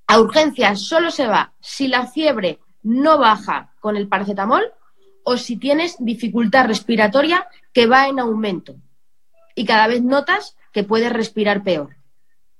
[0.07, 4.71] A urgencias solo se va si la fiebre no baja con el paracetamol
[5.23, 8.75] o si tienes dificultad respiratoria que va en aumento
[9.55, 11.95] y cada vez notas que puedes respirar peor.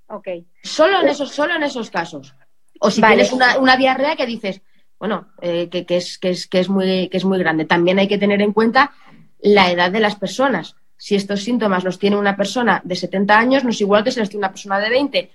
[0.08, 0.28] Ok.
[0.64, 2.36] Solo en esos, solo en esos casos.
[2.80, 3.16] O si Vale.
[3.16, 4.62] tienes una, una diarrea que dices,
[5.00, 7.66] bueno, eh, que, que es, que, es, que, es muy, que es muy grande.
[7.66, 8.92] También hay que tener en cuenta
[9.40, 10.76] la edad de las personas.
[10.98, 14.20] Si estos síntomas los tiene una persona de 70 años, no es igual que si
[14.20, 15.32] los tiene una persona de 20.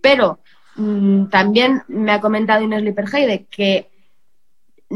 [0.00, 0.40] Pero
[0.76, 3.90] mm, también me ha comentado Inés Liperheide que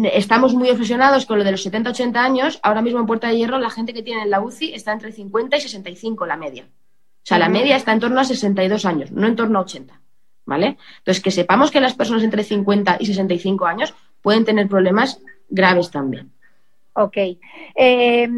[0.04, 2.60] estamos muy obsesionados con lo de los 70-80 años.
[2.62, 5.12] Ahora mismo en Puerta de Hierro la gente que tiene en la UCI está entre
[5.12, 6.64] 50 y 65 la media.
[6.64, 10.00] O sea, la media está en torno a 62 años, no en torno a 80.
[10.44, 10.76] ¿Vale?
[10.98, 15.90] Entonces, que sepamos que las personas entre 50 y 65 años pueden tener problemas graves
[15.90, 16.30] también.
[16.92, 17.16] Ok.
[17.74, 18.28] Eh,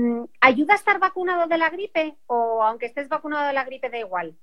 [0.41, 3.99] ¿Ayuda a estar vacunado de la gripe o aunque estés vacunado de la gripe da
[3.99, 4.35] igual?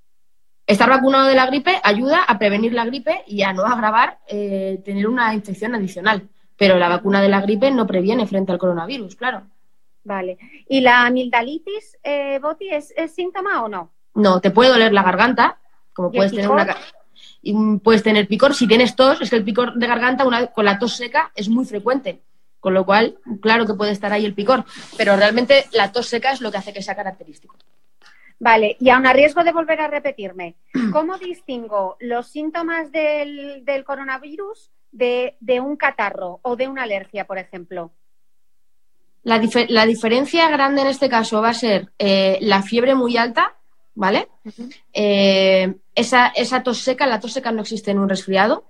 [0.67, 4.81] Estar vacunado de la gripe ayuda a prevenir la gripe y a no agravar eh,
[4.85, 6.29] tener una infección adicional.
[6.57, 9.43] Pero la vacuna de la gripe no previene frente al coronavirus, claro.
[10.03, 10.37] Vale.
[10.69, 13.91] ¿Y la amigdalitis, eh, Boti, es, es síntoma o no?
[14.13, 15.57] No, te puede doler la garganta,
[15.93, 16.75] como ¿Y el puedes tener una
[17.41, 18.53] y, puedes tener picor.
[18.53, 21.49] Si tienes tos, es que el picor de garganta una, con la tos seca es
[21.49, 22.21] muy frecuente.
[22.59, 24.65] Con lo cual, claro que puede estar ahí el picor.
[24.97, 27.55] Pero realmente la tos seca es lo que hace que sea característico.
[28.39, 30.55] Vale, y aun a riesgo de volver a repetirme,
[30.91, 37.25] ¿cómo distingo los síntomas del, del coronavirus de, de un catarro o de una alergia,
[37.25, 37.91] por ejemplo?
[39.23, 43.17] La, dife- la diferencia grande en este caso va a ser eh, la fiebre muy
[43.17, 43.55] alta,
[43.95, 44.27] ¿vale?
[44.93, 48.65] Eh, esa, esa tos seca, la tos seca no existe en un resfriado.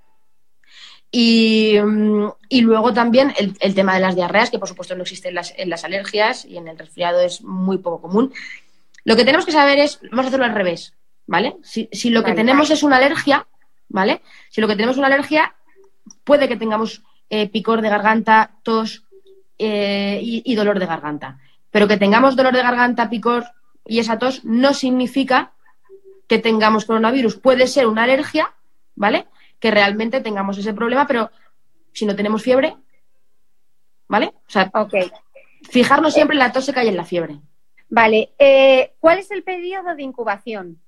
[1.11, 5.03] Y, mm, y luego también el, el tema de las diarreas, que por supuesto no
[5.03, 8.33] existe en las, en las alergias y en el resfriado es muy poco común.
[9.05, 10.93] Lo que tenemos que saber es, vamos a hacerlo al revés,
[11.27, 11.55] ¿vale?
[11.63, 12.41] Si, si lo que Vale.
[12.41, 13.47] tenemos es una alergia,
[13.87, 14.21] ¿vale?
[14.49, 15.55] Si lo que tenemos es una alergia,
[16.23, 19.05] puede que tengamos eh, picor de garganta, tos
[19.57, 21.39] eh, y, y dolor de garganta.
[21.71, 23.45] Pero que tengamos dolor de garganta, picor
[23.85, 25.53] y esa tos no significa
[26.27, 27.35] que tengamos coronavirus.
[27.35, 28.53] Puede ser una alergia,
[28.95, 29.27] ¿vale?
[29.59, 31.29] Que realmente tengamos ese problema, pero
[31.93, 32.75] si no tenemos fiebre,
[34.07, 34.33] ¿vale?
[34.47, 34.71] O sea,
[35.69, 37.39] fijarnos siempre en la tos seca y en la fiebre.
[37.89, 38.31] Vale.
[38.39, 40.79] Eh, ¿Cuál es el periodo de incubación?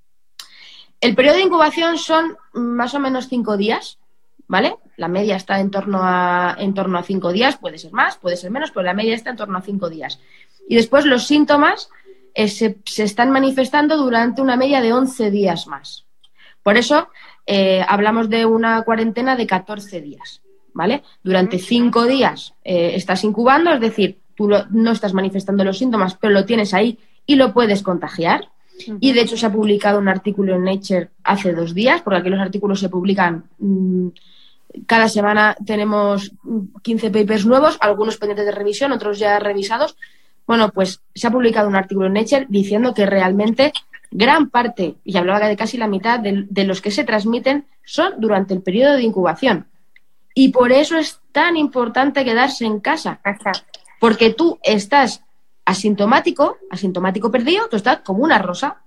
[1.00, 4.00] El periodo de incubación son más o menos cinco días,
[4.48, 4.76] ¿vale?
[4.96, 8.36] La media está en torno a, en torno a cinco días, puede ser más, puede
[8.36, 10.20] ser menos, pero la media está en torno a cinco días.
[10.68, 11.90] Y después los síntomas
[12.34, 16.06] eh, se, se están manifestando durante una media de 11 días más.
[16.64, 17.10] Por eso
[17.46, 20.42] eh, hablamos de una cuarentena de 14 días,
[20.74, 21.02] ¿vale?
[21.24, 26.16] Durante cinco días eh, estás incubando, es decir, tú lo- no estás manifestando los síntomas,
[26.16, 28.48] pero lo tienes ahí y lo puedes contagiar.
[29.02, 32.30] Y de hecho se ha publicado un artículo en Nature hace dos días, porque aquí
[32.30, 34.10] los artículos se publican mm,
[34.86, 39.98] cada semana tenemos mm, 15 papers nuevos, algunos pendientes de revisión, otros ya revisados.
[40.46, 43.74] Bueno, pues se ha publicado un artículo en Nature diciendo que realmente
[44.12, 48.14] gran parte, y hablaba de casi la mitad, de, de los que se transmiten son
[48.20, 49.66] durante el periodo de incubación.
[50.36, 53.52] Y por eso es tan importante quedarse en casa, Casa.
[54.00, 55.24] Porque tú estás
[55.66, 58.82] asintomático, asintomático perdido, tú estás como una rosa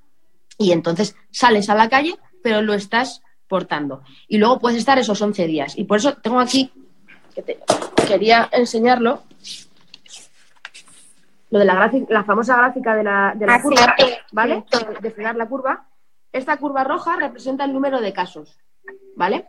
[0.58, 4.02] y entonces sales a la calle, pero lo estás portando.
[4.28, 5.76] Y luego puedes estar esos 11 días.
[5.76, 6.72] Y por eso tengo aquí,
[7.34, 7.58] que te-
[8.06, 9.22] quería enseñarlo,
[11.50, 13.96] lo de la, grafi- la famosa gráfica de la, de la Ah, curva.
[14.32, 14.64] ¿vale?
[14.70, 15.86] De, de frenar la curva.
[16.32, 18.56] Esta curva roja representa el número de casos,
[19.16, 19.48] ¿vale?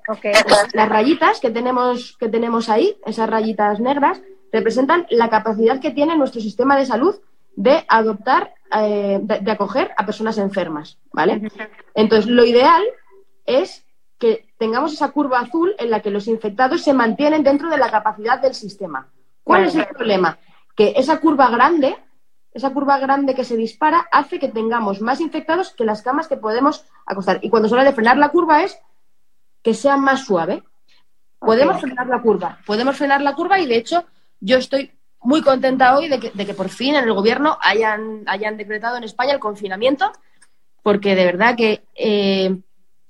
[0.74, 4.20] Las rayitas que tenemos, que tenemos ahí, esas rayitas negras,
[4.52, 7.16] representan la capacidad que tiene nuestro sistema de salud
[7.56, 11.52] de adoptar, eh, de, de acoger a personas enfermas, ¿vale?
[11.94, 12.84] Entonces, lo ideal
[13.46, 13.86] es
[14.18, 17.90] que tengamos esa curva azul en la que los infectados se mantienen dentro de la
[17.90, 19.08] capacidad del sistema.
[19.44, 20.38] ¿Cuál es el problema?
[20.76, 21.98] Que esa curva grande,
[22.54, 26.38] esa curva grande que se dispara, hace que tengamos más infectados que las camas que
[26.38, 27.40] podemos acostar.
[27.42, 28.80] Y cuando se habla de frenar la curva es
[29.64, 30.64] que sea más suave.
[31.40, 34.06] Podemos frenar la curva, podemos frenar la curva y de hecho
[34.42, 38.26] yo estoy muy contenta hoy de que, de que por fin en el gobierno hayan,
[38.58, 40.12] decretado en España el confinamiento,
[40.84, 42.58] porque de verdad que eh,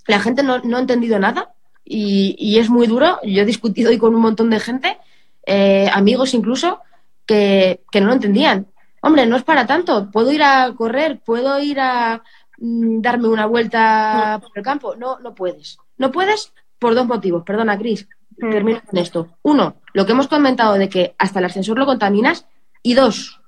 [0.07, 3.19] la gente no, no ha entendido nada y, es muy duro.
[3.23, 4.97] Yo he discutido hoy con un montón de gente,
[5.45, 6.79] eh, amigos incluso,
[7.25, 8.67] que, que no lo entendían.
[9.01, 10.11] Hombre, no es para tanto.
[10.11, 12.21] Puedo ir a correr, puedo ir a
[12.59, 14.95] mm, darme una vuelta por el campo.
[14.95, 15.77] No, no puedes.
[15.97, 17.43] No puedes por dos motivos.
[17.43, 18.07] Perdona, Cris.
[18.37, 19.29] Termino con esto.
[19.43, 22.45] Uno, lo que hemos comentado de que hasta el ascensor lo contaminas.
[22.83, 23.39] Y dos,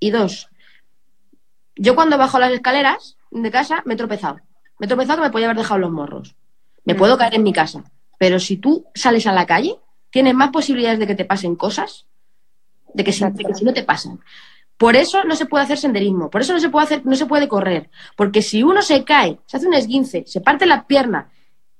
[0.00, 0.48] y dos,
[1.76, 4.40] yo cuando bajo las escaleras de casa me he tropezado.
[4.78, 6.34] Me he tropezado que me podía haber dejado los morros.
[6.84, 7.84] Me puedo caer en mi casa.
[8.18, 9.76] Pero si tú sales a la calle,
[10.10, 12.06] tienes más posibilidades de que te pasen cosas
[12.94, 14.20] de que, si, de que si no te pasan.
[14.76, 17.26] Por eso no se puede hacer senderismo, por eso no se puede hacer, no se
[17.26, 17.90] puede correr.
[18.16, 21.30] Porque si uno se cae, se hace un esguince, se parte la pierna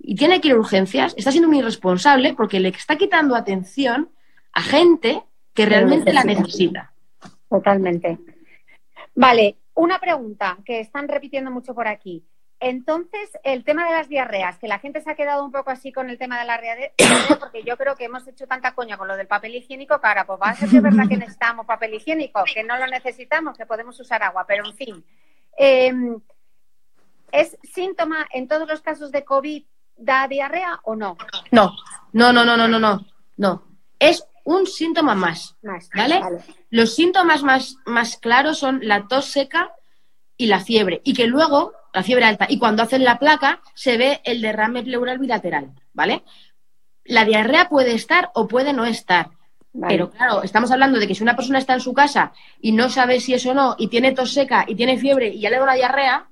[0.04, 4.10] y tiene que ir a urgencias, está siendo un irresponsable porque le está quitando atención
[4.52, 5.22] a gente
[5.54, 6.92] que realmente la necesita.
[7.48, 8.18] Totalmente.
[9.14, 12.24] Vale, una pregunta que están repitiendo mucho por aquí.
[12.58, 15.92] Entonces, el tema de las diarreas, que la gente se ha quedado un poco así
[15.92, 16.92] con el tema de la diarrea,
[17.40, 20.26] porque yo creo que hemos hecho tanta coña con lo del papel higiénico que ahora,
[20.26, 23.56] pues va a ser que es verdad que necesitamos papel higiénico, que no lo necesitamos,
[23.56, 25.04] que podemos usar agua, pero en fin.
[25.58, 25.92] Eh,
[27.32, 29.64] ¿Es síntoma en todos los casos de COVID
[30.04, 31.16] da diarrea o no?
[31.50, 31.72] No,
[32.12, 33.06] no, no, no, no, no, no.
[33.36, 33.62] No.
[33.98, 35.56] Es un síntoma más.
[35.62, 36.20] Más, ¿Vale?
[36.70, 39.72] Los síntomas más, más claros son la tos seca
[40.36, 41.00] y la fiebre.
[41.04, 44.82] Y que luego, la fiebre alta, y cuando hacen la placa se ve el derrame
[44.82, 46.24] pleural bilateral, ¿vale?
[47.04, 49.30] La diarrea puede estar o puede no estar.
[49.74, 49.94] Vale.
[49.94, 52.90] Pero claro, estamos hablando de que si una persona está en su casa y no
[52.90, 55.56] sabe si es o no, y tiene tos seca y tiene fiebre y ya le
[55.56, 56.28] da una diarrea,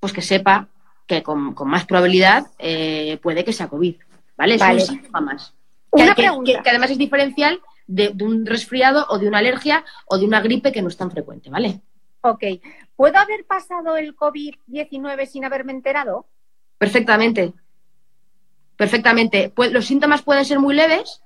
[0.00, 0.68] pues que sepa
[1.06, 3.96] que con, con más probabilidad eh, puede que sea COVID.
[4.36, 4.54] ¿Vale?
[4.54, 4.80] Es Vale.
[4.80, 5.54] un síntoma más.
[5.90, 6.52] Una que, pregunta.
[6.52, 10.24] que- que además es diferencial de, de un resfriado o de una alergia o de
[10.24, 11.80] una gripe que no es tan frecuente, ¿vale?
[12.22, 12.44] Ok.
[12.96, 16.26] ¿Puedo haber pasado el COVID-19 sin haberme enterado?
[16.78, 17.52] Perfectamente.
[18.76, 19.52] Perfectamente.
[19.54, 21.22] Pues los síntomas pueden ser muy leves,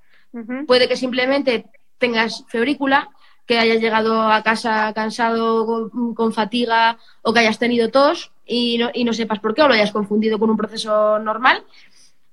[0.67, 1.67] puede que simplemente
[1.99, 3.09] tengas febrícula,
[3.47, 8.79] que hayas llegado a casa cansado, con, con fatiga o que hayas tenido tos y
[8.79, 11.65] no, y no sepas por qué o lo hayas confundido con un proceso normal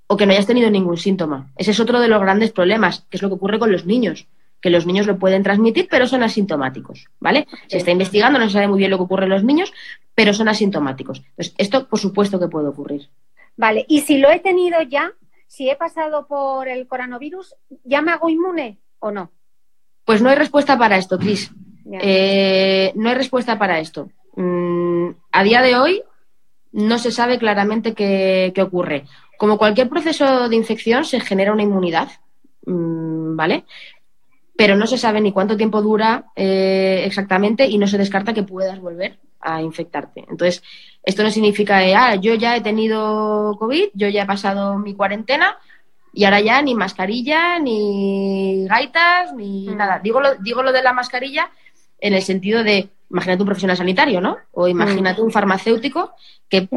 [0.08, 1.52] o que no hayas tenido ningún síntoma.
[1.58, 4.28] Ese es otro de los grandes problemas, que es lo que ocurre con los niños,
[4.62, 7.47] que los niños lo pueden transmitir pero son asintomáticos, ¿vale?
[7.67, 9.73] Se está investigando, no se sabe muy bien lo que ocurre en los niños,
[10.13, 11.19] pero son asintomáticos.
[11.19, 13.10] Entonces, esto por supuesto que puede ocurrir.
[13.58, 13.86] Vale.
[13.88, 15.13] ¿Y si lo he tenido ya,
[15.47, 19.32] si he pasado por el coronavirus, ya me hago inmune o no?
[20.06, 21.52] Pues no hay respuesta para esto, Cris.
[21.91, 24.10] Eh, no hay respuesta para esto.
[24.36, 26.04] Mm, a día de hoy
[26.72, 29.06] no se sabe claramente qué, qué ocurre.
[29.38, 32.10] Como cualquier proceso de infección, se genera una inmunidad,
[32.65, 33.65] mm, ¿vale?
[34.56, 38.43] pero no se sabe ni cuánto tiempo dura eh, exactamente y no se descarta que
[38.43, 40.26] puedas volver a infectarte.
[40.30, 40.62] Entonces,
[41.04, 45.58] esto no significa, ah, yo ya he tenido COVID, yo ya he pasado mi cuarentena
[46.13, 49.76] y ahora ya ni mascarilla, ni gaitas, ni Mm.
[49.76, 50.00] nada.
[50.00, 51.50] Digo lo, digo lo de la mascarilla
[52.00, 54.38] en el sentido de, imagínate un profesional sanitario, ¿no?
[54.52, 56.13] O imagínate un farmacéutico
[56.49, 56.67] que,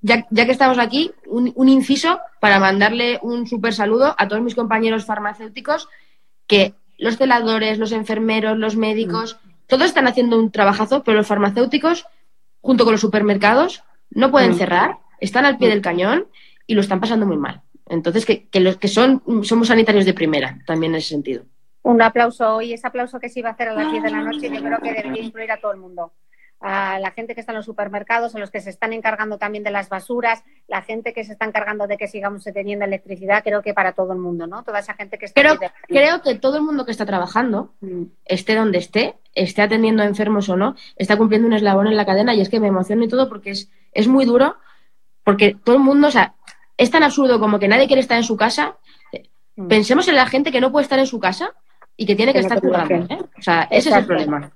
[0.00, 4.42] ya, ya que estamos aquí, un, un inciso para mandarle un súper saludo a todos
[4.42, 5.88] mis compañeros farmacéuticos
[6.46, 12.06] que los celadores, los enfermeros, los médicos, todos están haciendo un trabajazo, pero los farmacéuticos,
[12.60, 14.58] junto con los supermercados, no pueden Mm.
[14.58, 16.26] cerrar, están al pie del cañón
[16.66, 17.62] y lo están pasando muy mal.
[17.88, 21.44] Entonces, que, que los que son, somos sanitarios de primera, también en ese sentido.
[21.86, 24.22] Un aplauso hoy, ese aplauso que se iba a hacer a las 10 de la
[24.22, 26.12] noche, yo creo que debería incluir a todo el mundo.
[26.58, 29.62] A la gente que está en los supermercados, a los que se están encargando también
[29.62, 33.62] de las basuras, la gente que se está encargando de que sigamos teniendo electricidad, creo
[33.62, 34.64] que para todo el mundo, ¿no?
[34.64, 37.06] Toda esa gente que está Creo, aquí de- creo que todo el mundo que está
[37.06, 38.04] trabajando, Mm.
[38.24, 42.04] esté donde esté, esté atendiendo a enfermos o no, está cumpliendo un eslabón en la
[42.06, 44.56] cadena y es que me emociona y todo porque es, es muy duro,
[45.22, 46.34] porque todo el mundo, o sea,
[46.78, 48.76] es tan absurdo como que nadie quiere estar en su casa.
[49.56, 49.68] Mm.
[49.68, 51.52] Pensemos en la gente que no puede estar en su casa
[51.96, 53.14] y que tiene que Que no estar puede currando.
[53.14, 53.18] ¿eh?
[53.38, 54.52] O sea, ese es el problema.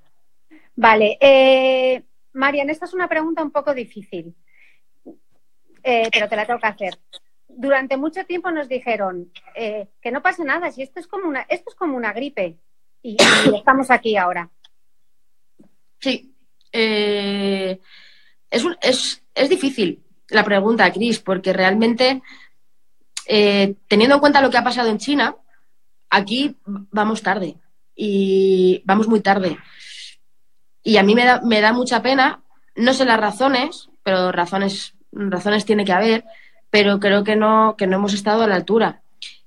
[0.75, 4.33] Vale, eh, Marian, esta es una pregunta un poco difícil,
[5.83, 6.97] eh, pero te la tengo que hacer.
[7.47, 11.41] Durante mucho tiempo nos dijeron eh, que no pasa nada, si esto es como una,
[11.49, 12.57] esto es como una gripe
[13.01, 13.17] y,
[13.51, 14.49] y estamos aquí ahora.
[15.99, 16.33] Sí.
[16.71, 17.79] Eh,
[18.49, 22.21] es, un- es, es difícil la pregunta, Cris, porque realmente,
[23.27, 25.35] eh, teniendo en cuenta lo que ha pasado en China,
[26.11, 27.55] aquí vamos tarde.
[27.95, 29.57] Y vamos muy tarde.
[30.83, 32.43] Y a mí me da, me da mucha pena,
[32.75, 36.25] no sé las razones, pero razones, razones tiene que haber,
[36.69, 39.01] pero creo que no, que no hemos estado a la altura.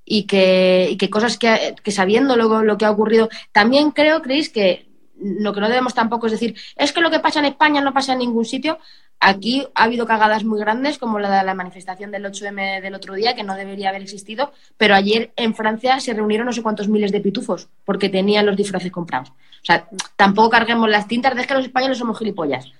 [0.05, 4.21] Y que, y que cosas que, que sabiendo luego lo que ha ocurrido, también creo,
[4.21, 4.87] Cris, que
[5.21, 7.93] lo que no debemos tampoco es decir, es que lo que pasa en España no
[7.93, 8.79] pasa en ningún sitio.
[9.21, 13.15] Aquí ha habido cagadas muy grandes, como la de la manifestación del 8M del otro
[13.15, 16.89] día, que no debería haber existido, pero ayer en Francia se reunieron no sé cuántos
[16.89, 19.31] miles de pitufos porque tenían los disfraces comprados.
[19.31, 22.73] O sea, tampoco carguemos las tintas de que los españoles somos gilipollas.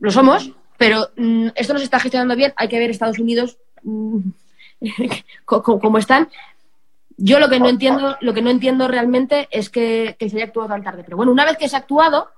[0.00, 2.54] Lo somos, pero mm, esto no se está gestionando bien.
[2.56, 4.18] Hay que ver Estados Unidos mm,
[5.44, 6.28] co- como están.
[7.24, 10.46] Yo lo que no entiendo, lo que no entiendo realmente es que, que se haya
[10.46, 11.04] actuado tan tarde.
[11.04, 12.30] Pero bueno, una vez que se ha actuado,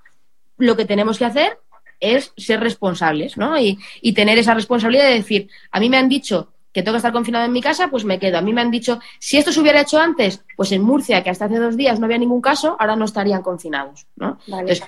[0.58, 1.58] lo que tenemos que hacer
[2.00, 3.58] es ser responsables, ¿no?
[3.58, 6.98] Y, y tener esa responsabilidad de decir, a mí me han dicho que tengo que
[6.98, 8.36] estar confinado en mi casa, pues me quedo.
[8.36, 11.30] A mí me han dicho, si esto se hubiera hecho antes, pues en Murcia, que
[11.30, 14.38] hasta hace dos días no había ningún caso, ahora no estarían confinados, ¿no?
[14.48, 14.72] Vale.
[14.72, 14.84] Entonces,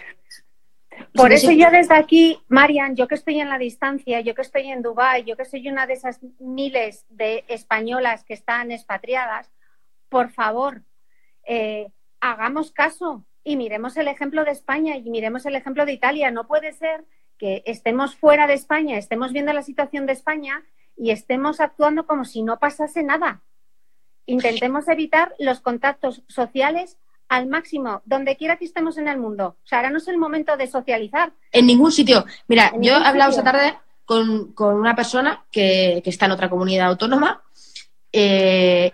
[1.15, 4.69] Por eso yo desde aquí, Marian, yo que estoy en la distancia, yo que estoy
[4.69, 9.49] en Dubái, yo que soy una de esas miles de españolas que están expatriadas,
[10.09, 10.83] por favor,
[11.47, 11.89] eh,
[12.21, 16.31] hagamos caso y miremos el ejemplo de España y miremos el ejemplo de Italia.
[16.31, 17.05] No puede ser
[17.39, 20.65] que estemos fuera de España, estemos viendo la situación de España
[20.97, 23.43] y estemos actuando como si no pasase nada.
[24.27, 29.57] Intentemos evitar los contactos sociales al máximo, donde quiera que estemos en el mundo.
[29.65, 31.33] O sea, ahora no es el momento de socializar.
[31.53, 32.25] En ningún sitio.
[32.49, 33.41] Mira, En yo he hablado sitio.
[33.47, 37.43] esta tarde con, con una persona que, que está en otra comunidad autónoma,
[38.13, 38.93] eh,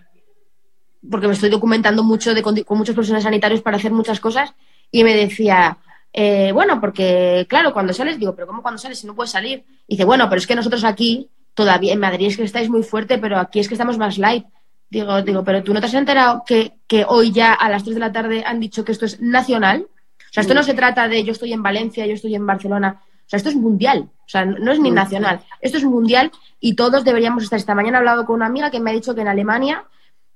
[1.11, 4.55] porque me estoy documentando mucho de, con, con muchos profesionales sanitarios para hacer muchas cosas,
[4.91, 5.79] y me decía,
[6.13, 9.65] eh, bueno, porque claro, cuando sales, digo, pero ¿cómo cuando sales si no puedes salir?
[9.87, 12.83] Y dice, bueno, pero es que nosotros aquí, todavía en Madrid es que estáis muy
[12.83, 14.45] fuerte, pero aquí es que estamos más light.
[14.91, 17.95] Digo, digo, pero tú no te has enterado que, que hoy ya a las 3
[17.95, 19.87] de la tarde han dicho que esto es nacional.
[19.89, 23.01] O sea, esto no se trata de yo estoy en Valencia, yo estoy en Barcelona.
[23.01, 24.11] O sea, esto es mundial.
[24.19, 25.41] O sea, no es ni nacional.
[25.63, 27.59] Esto es mundial y todos deberíamos estar.
[27.59, 29.85] Esta mañana he hablado con una amiga que me ha dicho que en Alemania,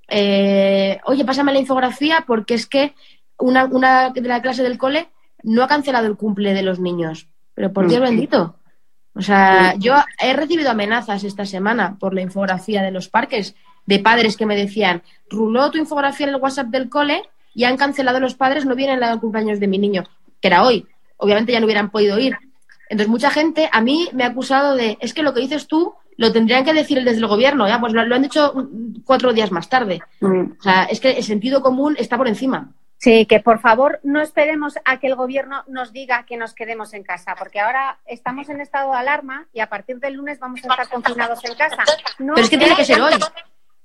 [0.09, 2.95] eh, oye, pásame la infografía porque es que
[3.39, 5.09] una, una de la clase del cole
[5.43, 7.29] no ha cancelado el cumple de los niños.
[7.55, 8.57] Pero por Dios bendito.
[9.15, 13.55] O sea, yo he recibido amenazas esta semana por la infografía de los parques
[13.87, 17.23] de padres que me decían, ruló tu infografía en el WhatsApp del cole
[17.55, 20.05] y han cancelado los padres, no vienen a los cumpleaños de mi niño,
[20.41, 20.87] que era hoy.
[21.17, 22.37] Obviamente ya no hubieran podido ir.
[22.91, 25.95] Entonces, mucha gente a mí me ha acusado de, es que lo que dices tú
[26.17, 29.33] lo tendrían que decir desde el gobierno, ya, pues lo, lo han dicho mm, cuatro
[29.33, 30.01] días más tarde.
[30.21, 32.73] O sea, es que el sentido común está por encima.
[32.99, 36.95] Sí, que por favor no esperemos a que el gobierno nos diga que nos quedemos
[36.95, 40.65] en casa, porque ahora estamos en estado de alarma y a partir del lunes vamos
[40.65, 41.85] a estar confinados en casa.
[42.19, 43.13] No, Pero es que tiene que ser hoy.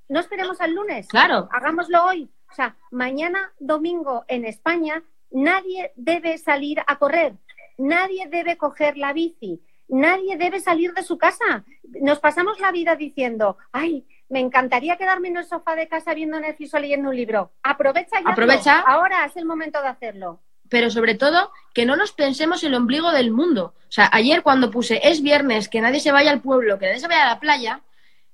[0.08, 1.08] No esperemos al lunes.
[1.08, 1.50] Claro.
[1.52, 2.30] Hagámoslo hoy.
[2.50, 7.34] O sea, mañana domingo en España nadie debe salir a correr,
[7.78, 9.62] nadie debe coger la bici,
[9.92, 11.64] nadie debe salir de su casa.
[12.02, 16.40] Nos pasamos la vida diciendo, ay, me encantaría quedarme en el sofá de casa viendo
[16.40, 17.52] Netflix o leyendo un libro.
[17.62, 18.32] Aprovecha ya.
[18.32, 18.80] Aprovecha.
[18.80, 20.40] Ahora es el momento de hacerlo.
[20.72, 23.74] pero sobre todo que no nos pensemos el ombligo del mundo.
[23.90, 27.02] O sea, ayer cuando puse es viernes, que nadie se vaya al pueblo, que nadie
[27.02, 27.82] se vaya a la playa,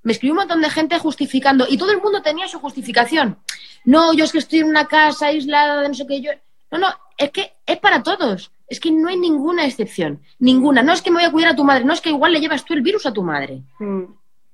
[0.04, 3.40] me escribió un montón de gente justificando y todo el mundo tenía su justificación.
[3.86, 6.32] No, yo es que estoy en una casa aislada de no sé qué yo.
[6.70, 6.88] No, no,
[7.18, 8.52] es que es para todos.
[8.68, 10.84] Es que no hay ninguna excepción, ninguna.
[10.84, 12.42] No es que me voy a cuidar a tu madre, no es que igual le
[12.42, 13.62] llevas tú el virus a tu madre.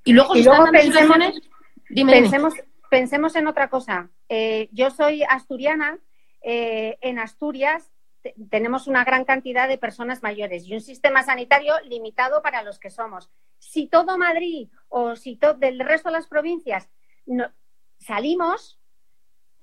[0.04, 1.18] Y luego, Y luego están dando pensemos-
[1.90, 2.22] Dime, dime.
[2.22, 2.54] Pensemos,
[2.90, 4.08] pensemos en otra cosa.
[4.28, 5.98] Eh, yo soy asturiana.
[6.46, 7.90] eh, en Asturias
[8.22, 12.78] te- tenemos una gran cantidad de personas mayores y un sistema sanitario limitado para los
[12.78, 13.30] que somos.
[13.58, 16.90] Si todo Madrid o si todo del resto de las provincias
[17.24, 17.50] no-
[17.98, 18.78] salimos,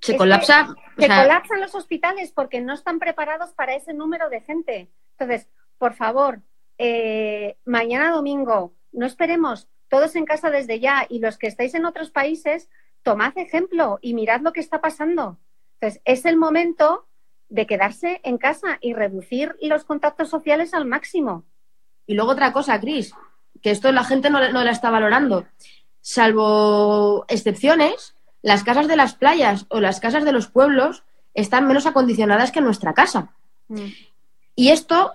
[0.02, 0.76] se es colapsa.
[0.97, 4.91] o se sea, colapsan los hospitales porque no están preparados para ese número de gente.
[5.18, 5.47] Entonces,
[5.78, 6.41] por favor,
[6.78, 11.86] eh, mañana domingo, no esperemos, todos en casa desde ya y los que estáis en
[11.86, 12.70] otros países,
[13.04, 15.38] tomad ejemplo y mirad lo que está pasando.
[15.80, 17.08] Entonces, es el momento
[17.49, 21.43] de quedarse en casa y reducir los contactos sociales al máximo.
[22.08, 23.14] Y luego otra cosa, Cris,
[23.62, 25.45] que esto la gente no, no la está valorando.
[25.99, 31.86] Salvo excepciones, las casas de las playas o las casas de los pueblos están menos
[31.86, 33.30] acondicionadas que nuestra casa.
[34.56, 35.14] Y esto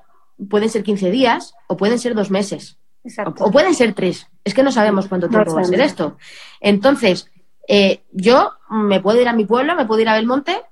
[0.48, 2.78] pueden ser 15 días o pueden ser dos meses.
[3.04, 3.44] O, Exacto.
[3.44, 4.26] o pueden ser tres.
[4.44, 6.16] Es que no sabemos cuánto No tiempo va a ser esto.
[6.60, 7.30] Entonces,
[7.68, 10.62] eh, yo me puedo ir a mi pueblo, me puedo ir a Belmonte,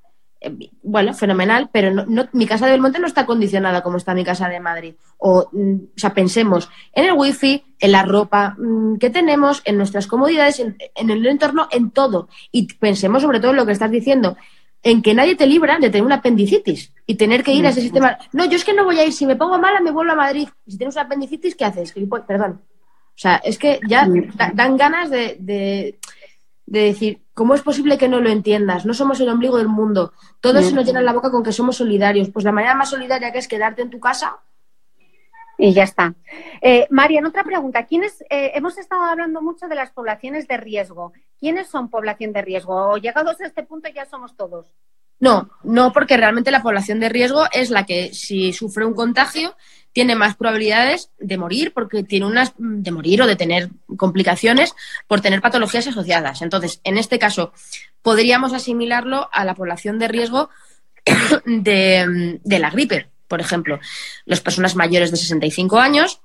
[0.83, 4.25] bueno, fenomenal, pero no, no- mi casa de Belmonte no está acondicionada como está mi
[4.25, 4.95] casa de Madrid.
[5.19, 9.77] O, mm, o sea, pensemos en el wifi, en la ropa mm, que tenemos, en
[9.77, 12.29] nuestras comodidades, en, en el entorno, en todo.
[12.53, 14.37] Y pensemos sobre todo en lo que estás diciendo,
[14.83, 17.81] en que nadie te libra de tener una apendicitis y tener que ir a ese
[17.81, 18.19] sistema.
[18.33, 20.17] No, yo es que no voy a ir, si me pongo mala me vuelvo a
[20.17, 20.49] Madrid.
[20.67, 21.95] Si tienes una apendicitis, ¿qué haces?
[22.27, 22.61] Perdón.
[22.63, 25.99] O sea, es que ya da- dan ganas de, de-
[26.67, 28.87] de decir, ¿cómo es posible que no lo entiendas?
[28.87, 30.13] No somos el ombligo del mundo.
[30.41, 32.31] Todos se nos llenan la boca con que somos solidarios.
[32.31, 34.39] Pues la manera más solidaria que es quedarte en tu casa.
[35.59, 36.15] Y ya está.
[36.61, 37.85] Eh, Marian, otra pregunta.
[37.85, 41.13] ¿Quiénes, eh, hemos estado hablando mucho de las poblaciones de riesgo.
[41.39, 42.91] ¿Quiénes son población de riesgo?
[42.91, 44.75] ¿O llegados a este punto ya somos todos?
[45.21, 49.55] No, no, porque realmente la población de riesgo es la que, si sufre un contagio,
[49.95, 54.75] tiene más probabilidades de morir, porque tiene unas de morir o de tener complicaciones
[55.07, 56.43] por tener patologías asociadas.
[56.43, 57.53] Entonces, en este caso,
[58.03, 60.51] podríamos asimilarlo a la población de riesgo
[61.47, 63.79] de, de la gripe, por ejemplo.
[64.27, 66.21] Las personas mayores de 65 años,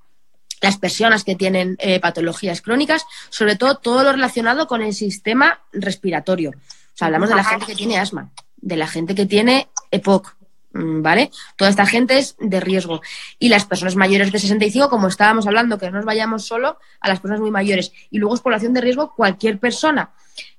[0.61, 5.61] las personas que tienen eh, patologías crónicas, sobre todo todo lo relacionado con el sistema
[5.71, 6.53] respiratorio.
[6.99, 10.38] Hablamos de la gente que tiene asma, de la gente que tiene EPOC, mm,
[10.73, 11.31] ¿vale?
[11.55, 13.01] Toda esta gente es de riesgo.
[13.39, 17.07] Y las personas mayores de 65, como estábamos hablando, que no nos vayamos solo a
[17.09, 17.91] las personas muy mayores.
[18.11, 20.11] Y luego es población de riesgo cualquier persona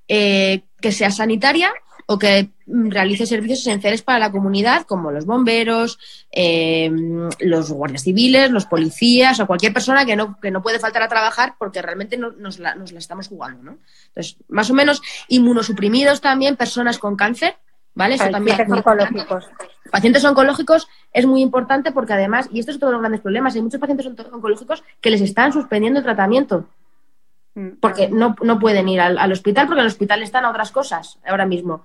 [0.09, 1.73] eh, que sea sanitaria
[2.07, 5.97] o que mm, realice servicios esenciales para la comunidad, como los bomberos,
[6.33, 6.91] eh,
[7.39, 11.09] los guardias civiles, los policías o cualquier persona que no, que no puede faltar a
[11.09, 13.63] trabajar porque realmente no- nos, la, nos la estamos jugando.
[13.63, 13.79] ¿no?
[14.09, 17.57] Entonces, más o menos inmunosuprimidos también, personas con cáncer,
[17.95, 18.15] ¿vale?
[18.15, 19.21] Eso también es Pacientes importante.
[19.21, 19.51] oncológicos.
[19.91, 23.55] Pacientes oncológicos es muy importante porque además, y esto es otro de los grandes problemas,
[23.55, 26.67] hay muchos pacientes oncológicos que les están suspendiendo el tratamiento
[27.55, 27.81] Mm.
[27.81, 30.71] porque no, no pueden ir al, al hospital porque en el hospital están a otras
[30.71, 31.85] cosas ahora mismo.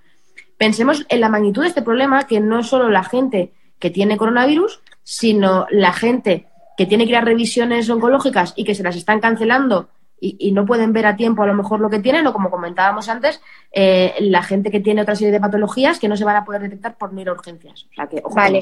[0.57, 4.15] Pensemos en la magnitud de este problema, que no es solo la gente que tiene
[4.15, 6.47] coronavirus, sino la gente
[6.77, 9.89] que tiene que ir a revisiones oncológicas y que se las están cancelando
[10.25, 12.49] y, y no pueden ver a tiempo a lo mejor lo que tienen, o como
[12.49, 16.35] comentábamos antes, eh, la gente que tiene otra serie de patologías que no se van
[16.37, 17.85] a poder detectar por no ir a urgencias.
[17.91, 18.61] O sea que, ojo Vale.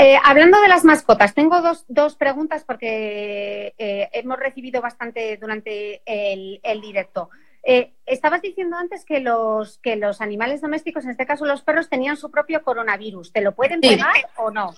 [0.00, 6.02] Eh, hablando de las mascotas, tengo dos, dos preguntas porque eh, hemos recibido bastante durante
[6.06, 7.30] el, el directo.
[7.64, 11.88] Eh, estabas diciendo antes que los, que los animales domésticos, en este caso los perros,
[11.88, 13.32] tenían su propio coronavirus.
[13.32, 13.88] ¿Te lo pueden Sí.
[13.88, 14.72] pegar o no?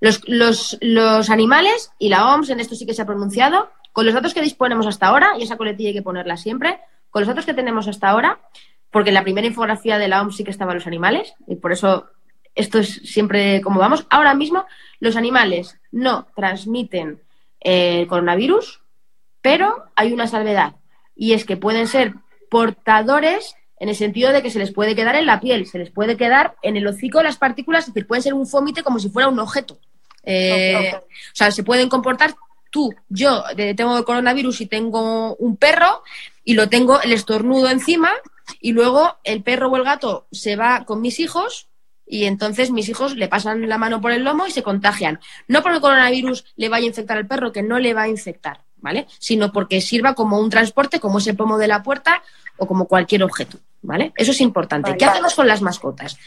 [0.00, 4.04] Los, los, los animales, y la OMS en esto sí que se ha pronunciado, con
[4.06, 6.80] los datos que disponemos hasta ahora, y esa coletilla hay que ponerla siempre,
[7.10, 8.40] con los datos que tenemos hasta ahora,
[8.90, 11.72] porque en la primera infografía de la OMS sí que estaban los animales, y por
[11.72, 12.10] eso
[12.54, 14.06] esto es siempre como vamos.
[14.10, 14.66] Ahora mismo
[15.00, 17.20] los animales no transmiten
[17.60, 18.80] eh, coronavirus,
[19.40, 20.76] pero hay una salvedad,
[21.14, 22.14] y es que pueden ser
[22.50, 25.90] portadores en el sentido de que se les puede quedar en la piel, se les
[25.90, 29.08] puede quedar en el hocico las partículas, es decir, pueden ser un fómite como si
[29.08, 29.78] fuera un objeto.
[30.22, 32.34] Eh, O sea, se pueden comportar
[32.72, 36.02] tú, yo eh, tengo coronavirus y tengo un perro
[36.42, 38.10] y lo tengo el estornudo encima
[38.60, 41.68] y luego el perro o el gato se va con mis hijos
[42.06, 45.20] y entonces mis hijos le pasan la mano por el lomo y se contagian.
[45.46, 48.08] No porque el coronavirus le vaya a infectar al perro, que no le va a
[48.08, 49.06] infectar, ¿vale?
[49.18, 52.22] Sino porque sirva como un transporte, como ese pomo de la puerta
[52.56, 54.12] o como cualquier objeto, ¿vale?
[54.16, 54.96] Eso es importante.
[54.96, 56.18] ¿Qué hacemos con las mascotas?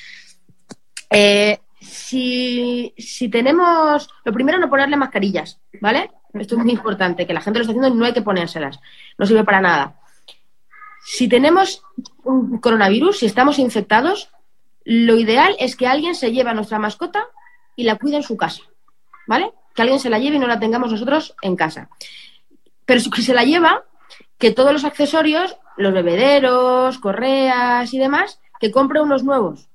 [1.10, 6.10] Eh, si, si, tenemos, lo primero no ponerle mascarillas, ¿vale?
[6.40, 8.80] Esto es muy importante, que la gente lo está haciendo y no hay que ponérselas,
[9.18, 9.96] no sirve para nada.
[11.06, 11.84] Si tenemos
[12.24, 14.30] un coronavirus, si estamos infectados,
[14.84, 17.26] lo ideal es que alguien se lleve a nuestra mascota
[17.76, 18.64] y la cuide en su casa,
[19.28, 19.52] ¿vale?
[19.74, 21.90] Que alguien se la lleve y no la tengamos nosotros en casa.
[22.86, 23.84] Pero si se la lleva,
[24.38, 29.70] que todos los accesorios, los bebederos, correas y demás, que compre unos nuevos,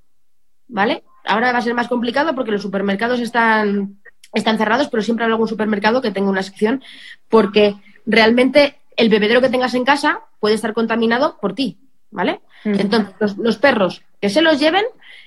[0.68, 1.04] ¿vale?
[1.24, 3.99] Ahora va a ser más complicado porque los supermercados están,
[4.33, 6.83] están cerrados, pero siempre hay algún supermercado que tenga una sección
[7.28, 7.74] porque
[8.07, 11.78] realmente el bebedero que tengas en casa puede estar contaminado por ti,
[12.11, 12.41] ¿vale?
[12.64, 14.85] Entonces, los, perros que se los lleven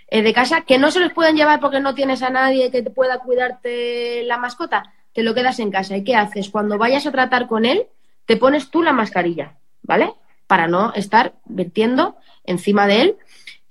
[0.09, 2.83] eh, de casa, que no se los pueden llevar porque no tienes a nadie que
[2.83, 5.97] te pueda cuidarte la mascota, te lo quedas en casa.
[5.97, 6.49] ¿Y qué haces?
[6.49, 7.87] Cuando vayas a tratar con él,
[8.25, 10.13] te pones tú la mascarilla, ¿vale?
[10.47, 13.17] Para no estar vertiendo encima de él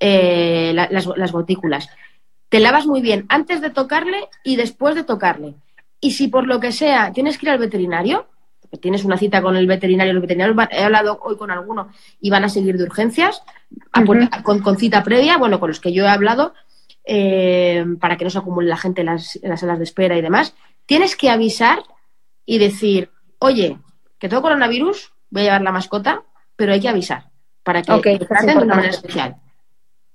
[0.01, 1.89] eh, las, las gotículas.
[2.53, 5.55] Te lavas muy bien antes de tocarle y después de tocarle.
[6.03, 8.29] Y si por lo que sea tienes que ir al veterinario,
[8.79, 11.89] tienes una cita con el veterinario, los veterinarios, he hablado hoy con alguno
[12.21, 13.43] y van a seguir de urgencias,
[14.45, 16.53] con, cita previa, bueno, con los que yo he hablado,
[17.07, 20.55] eh, para que no se acumule la gente en las, salas de espera y demás,
[20.85, 21.83] tienes que avisar
[22.45, 23.79] y decir, oye,
[24.19, 26.23] que tengo coronavirus, voy a llevar la mascota,
[26.55, 27.31] pero hay que avisar
[27.63, 29.37] para que okay, traten de una manera especial.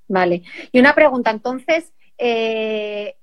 [0.07, 0.43] Vale.
[0.71, 3.15] Y una pregunta, entonces, eh,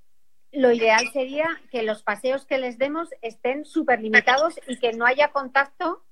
[0.53, 5.05] lo ideal sería que los paseos que les demos estén súper limitados y que no
[5.05, 6.05] haya contacto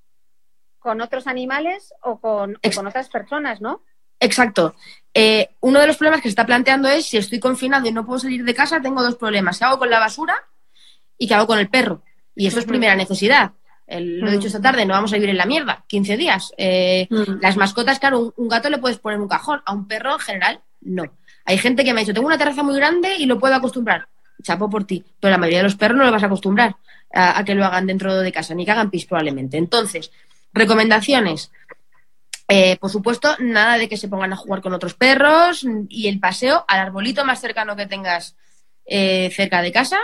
[0.79, 3.81] con otros animales o con, otras personas, ¿no?
[4.19, 4.75] Exacto.
[5.13, 8.05] Eh, uno de los problemas que se está planteando es si estoy confinado y no
[8.05, 9.57] puedo salir de casa, tengo dos problemas.
[9.57, 10.35] ¿Qué hago con la basura
[11.17, 12.03] y qué hago con el perro?
[12.35, 13.53] Y eso es primera necesidad.
[13.87, 16.53] lo he dicho esta tarde, no vamos a vivir en la mierda, 15 días.
[16.57, 17.07] Eh,
[17.39, 20.19] las mascotas, claro, un, un, gato le puedes poner un cajón, a un perro en
[20.19, 21.05] general no.
[21.45, 24.07] Hay gente que me ha dicho, tengo una terraza muy grande y lo puedo acostumbrar
[24.43, 25.03] chapo por ti.
[25.19, 26.75] Pero la mayoría de los perros no lo vas a acostumbrar
[27.13, 29.57] a, que lo hagan dentro de casa, ni que hagan pis probablemente.
[29.57, 30.11] Entonces,
[30.51, 31.51] recomendaciones.
[32.47, 36.19] Eh, por supuesto, nada de que se pongan a jugar con otros perros y el
[36.19, 38.35] paseo al arbolito más cercano que tengas
[38.85, 39.99] eh, cerca de casa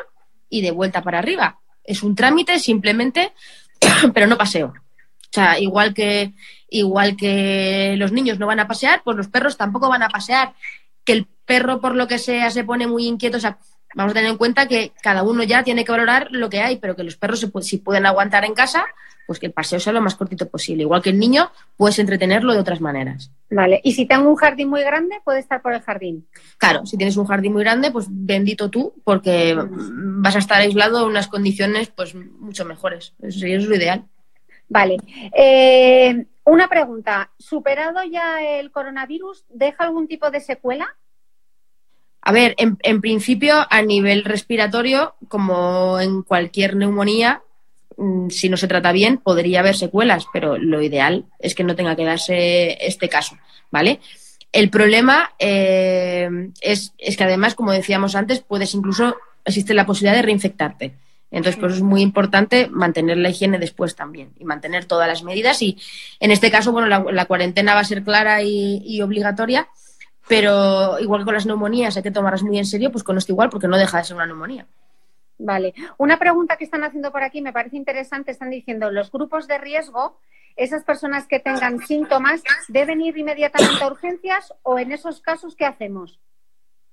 [0.49, 1.59] y de vuelta para arriba.
[1.83, 3.33] Es un trámite simplemente,
[4.13, 4.73] pero no paseo.
[4.73, 6.33] O sea, igual que,
[6.69, 10.53] igual que los niños no van a pasear, pues los perros tampoco van a pasear.
[11.09, 13.37] Que el perro, por lo que sea, se pone muy inquieto.
[13.37, 13.57] O sea,
[13.95, 16.77] vamos a tener en cuenta que cada uno ya tiene que valorar lo que hay,
[16.77, 18.85] pero que los perros, si pueden aguantar en casa,
[19.25, 20.83] pues que el paseo sea lo más cortito posible.
[20.83, 23.31] Igual que el niño, puedes entretenerlo de otras maneras.
[23.49, 26.27] Vale, y si tengo un jardín muy grande, puede estar por el jardín.
[26.59, 31.01] Claro, si tienes un jardín muy grande, pues bendito tú, porque vas a estar aislado
[31.01, 33.15] en unas condiciones pues mucho mejores.
[33.19, 34.05] Eso sería lo ideal.
[34.67, 34.97] Vale.
[35.35, 37.31] Eh, una pregunta.
[37.37, 40.95] ¿Superado ya el coronavirus, deja algún tipo de secuela?
[42.21, 47.41] A ver, en, principio, a nivel respiratorio, como en cualquier neumonía,
[47.97, 51.75] mm, si no se trata bien, podría haber secuelas, pero lo ideal es que no
[51.75, 53.37] tenga que darse este caso,
[53.71, 54.01] ¿vale?
[54.51, 56.29] El problema eh,
[56.59, 60.95] es, que además, como decíamos antes, puedes incluso, existe la posibilidad de reinfectarte.
[61.31, 65.61] Entonces, pues es muy importante mantener la higiene después también y mantener todas las medidas.
[65.61, 65.77] Y
[66.19, 69.67] en este caso, bueno, la, cuarentena va a ser clara y obligatoria,
[70.29, 73.31] pero igual que con las neumonías hay que tomarlas muy en serio, pues con esto
[73.31, 74.67] igual, porque no deja de ser una neumonía.
[75.39, 75.73] Vale.
[75.97, 78.31] Una pregunta que están haciendo por aquí me parece interesante.
[78.31, 80.19] Están diciendo, los grupos de riesgo,
[80.55, 85.65] esas personas que tengan síntomas, ¿deben ir inmediatamente a urgencias o en esos casos qué
[85.65, 86.19] hacemos?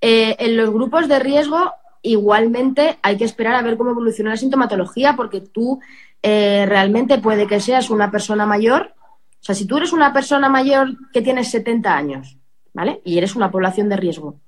[0.01, 1.73] Eh, en los grupos de riesgo,
[2.09, 5.79] igualmente hay que esperar a ver cómo evoluciona la sintomatología, porque tú
[6.23, 8.93] eh, realmente puede que seas una persona mayor.
[9.39, 12.37] O sea, si tú eres una persona mayor que tienes 70 años
[12.77, 13.01] ¿vale?
[13.03, 14.39] Y eres una población de riesgo.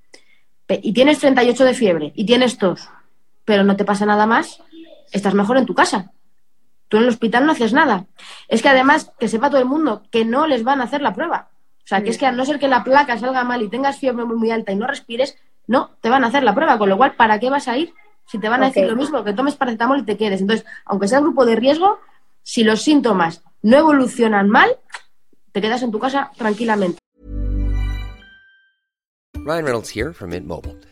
[0.67, 2.87] Y tienes 38 de fiebre y tienes tos,
[3.43, 4.61] pero no te pasa nada más,
[5.11, 6.11] estás mejor en tu casa.
[6.89, 8.05] Tú en el hospital no haces nada.
[8.47, 11.15] Es que además, que sepa todo el mundo que no les van a hacer la
[11.15, 11.49] prueba.
[11.83, 13.97] O sea, que es que a no ser que la placa salga mal y tengas
[13.97, 15.35] fiebre muy, alta y no respires,
[15.69, 16.79] no te van a hacer la prueba.
[16.79, 17.93] Con lo cual, ¿para qué vas a ir?
[18.25, 20.41] Si te van a decir lo mismo, que tomes paracetamol y te quedes.
[20.41, 21.99] Entonces, aunque sea grupo de riesgo,
[22.41, 24.69] si los síntomas no evolucionan mal,
[25.51, 26.97] te quedas en tu casa tranquilamente.
[29.35, 30.88] Ryan Reynolds here from Mint Mobile.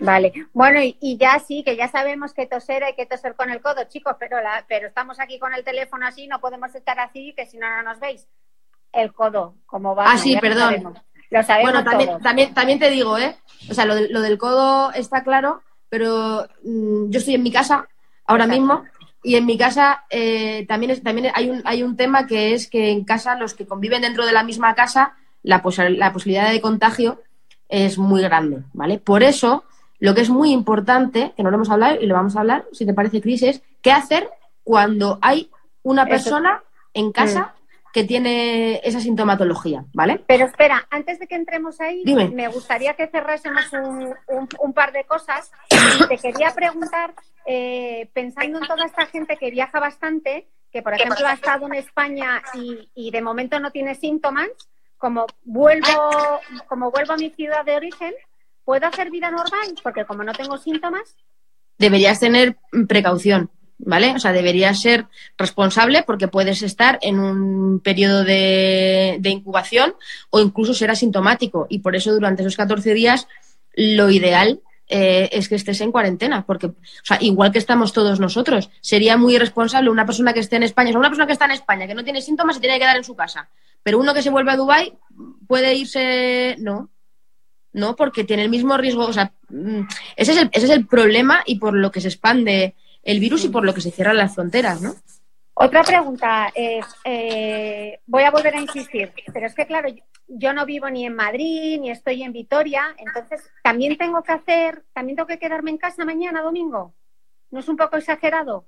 [0.00, 3.50] Vale, bueno, y, y ya sí, que ya sabemos que toser hay que toser con
[3.50, 6.98] el codo, chicos, pero, la, pero estamos aquí con el teléfono así, no podemos estar
[6.98, 8.26] así, que si no, no nos veis.
[8.92, 10.10] El codo, como va.
[10.12, 10.60] Ah, sí, lo perdón.
[10.64, 10.98] sabemos.
[11.30, 12.22] Lo sabemos Bueno, también, todos.
[12.22, 13.36] también, también te digo, ¿eh?
[13.70, 17.50] O sea, lo, de- lo del codo está claro, pero mm, yo estoy en mi
[17.52, 17.88] casa
[18.26, 18.60] ahora Exacto.
[18.60, 18.84] mismo
[19.22, 22.68] y en mi casa eh, también, es, también hay, un, hay un tema que es
[22.68, 26.50] que en casa los que conviven dentro de la misma casa, la, pos- la posibilidad
[26.50, 27.22] de contagio
[27.68, 28.98] es muy grande, ¿vale?
[28.98, 29.64] Por eso,
[30.04, 32.64] lo que es muy importante, que no lo hemos hablado y lo vamos a hablar,
[32.72, 34.28] si te parece, Cris, es qué hacer
[34.62, 35.50] cuando hay
[35.82, 37.54] una persona en casa
[37.92, 40.20] que tiene esa sintomatología, ¿vale?
[40.26, 42.28] Pero espera, antes de que entremos ahí, Dime.
[42.28, 45.50] me gustaría que cerrásemos un, un- un par de cosas.
[45.70, 47.14] Y te quería preguntar,
[47.46, 51.74] eh, pensando en toda esta gente que viaja bastante, que por ejemplo ha estado en
[51.74, 54.48] España y, y de momento no tiene síntomas,
[54.98, 58.12] como vuelvo, como vuelvo a mi ciudad de origen,
[58.64, 59.74] ¿puedo hacer vida normal?
[59.82, 61.16] Porque como no tengo síntomas,
[61.78, 62.56] deberías tener
[62.88, 64.14] precaución, ¿vale?
[64.14, 65.06] O sea, deberías ser
[65.36, 69.94] responsable porque puedes estar en un periodo de, incubación
[70.30, 71.66] o incluso ser asintomático.
[71.68, 73.26] Y por eso durante esos 14 días
[73.74, 78.20] lo ideal eh, es que estés en cuarentena, porque, o sea, igual que estamos todos
[78.20, 81.32] nosotros, sería muy irresponsable una persona que esté en España, o sea, una persona que
[81.32, 83.48] está en España, que no tiene síntomas, se tiene que quedar en su casa.
[83.82, 84.92] Pero uno que se vuelve a Dubái
[85.46, 86.90] puede irse, no,
[87.74, 89.04] no, porque tiene el mismo riesgo.
[89.04, 89.80] O sea, mm,
[90.16, 93.44] ese es, el, ese es el problema y por lo que se expande el virus
[93.44, 94.94] y por lo que se cierran las fronteras, ¿no?
[95.56, 100.52] Otra pregunta es, eh, voy a volver a insistir, pero es que claro, yo, yo
[100.52, 105.14] no vivo ni en Madrid, ni estoy en Vitoria, entonces también tengo que hacer, también
[105.16, 106.94] tengo que quedarme en casa mañana domingo.
[107.52, 108.64] ¿No es un poco exagerado?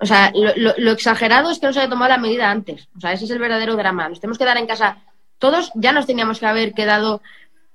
[0.00, 2.88] O sea, lo, lo- lo exagerado es que no se haya tomado la medida antes.
[2.96, 4.08] O sea, ese es el verdadero drama.
[4.10, 4.98] Nos tenemos que quedar en casa.
[5.38, 7.22] Todos ya nos teníamos que haber quedado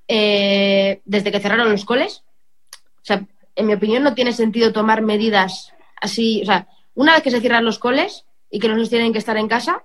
[0.08, 2.24] eh, desde que cerraron los coles.
[2.98, 3.26] O sea,
[3.56, 6.42] en mi opinión no tiene sentido tomar medidas así.
[6.44, 9.20] O sea, una vez que se cierran los coles y que los niños tienen que
[9.20, 9.84] estar en casa,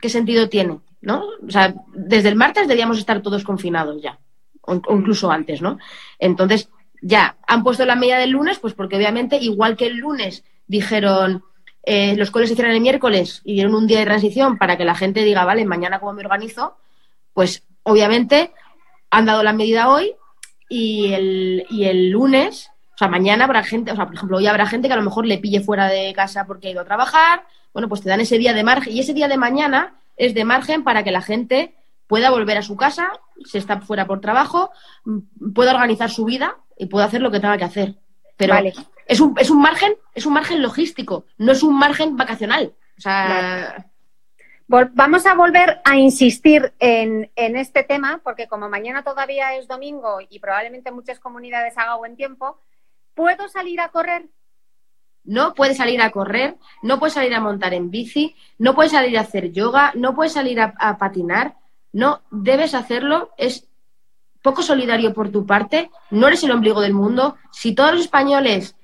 [0.00, 0.80] ¿qué sentido tiene?
[1.00, 1.24] ¿No?
[1.46, 4.18] O sea, desde el martes debíamos estar todos confinados ya.
[4.62, 5.78] O, incluso antes, ¿no?
[6.18, 6.68] Entonces,
[7.00, 11.44] ya, han puesto la medida del lunes, pues porque obviamente, igual que el lunes dijeron
[11.90, 14.84] eh, los coles se cierran el miércoles y dieron un día de transición para que
[14.84, 16.76] la gente diga, vale, mañana cómo me organizo,
[17.32, 18.52] pues obviamente
[19.10, 20.14] han dado la medida hoy
[20.68, 24.46] y el, y el lunes, o sea, mañana habrá gente, o sea, por ejemplo, hoy
[24.46, 26.84] habrá gente que a lo mejor le pille fuera de casa porque ha ido a
[26.84, 30.34] trabajar, bueno, pues te dan ese día de margen y ese día de mañana es
[30.34, 31.74] de margen para que la gente
[32.06, 33.12] pueda volver a su casa,
[33.44, 34.70] si está fuera por trabajo,
[35.06, 35.22] m-
[35.54, 37.94] pueda organizar su vida y pueda hacer lo que tenga que hacer.
[38.36, 38.72] Pero Vale.
[39.06, 42.72] es, un, es un margen, es un margen logístico, no es un margen vacacional.
[42.96, 43.86] O sea,
[44.68, 50.18] Vamos a volver a insistir en, en este tema, porque como mañana todavía es domingo
[50.28, 52.60] y probablemente muchas comunidades haga buen tiempo,
[53.14, 54.28] ¿puedo salir a correr?
[55.28, 59.18] no puedes salir a correr, no puedes salir a montar en bici, no puedes salir
[59.18, 61.56] a hacer yoga, no puedes salir a, a patinar,
[61.92, 63.68] no debes hacerlo, es
[64.42, 67.36] poco solidario por tu parte, no eres el ombligo del mundo.
[67.52, 68.74] Si todos los españoles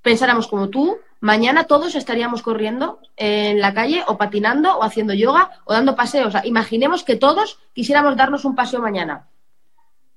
[0.00, 5.50] pensáramos como tú, mañana todos estaríamos corriendo en la calle o patinando o haciendo yoga
[5.64, 6.28] o dando paseos.
[6.28, 9.26] O sea, imaginemos que todos quisiéramos darnos un paseo mañana.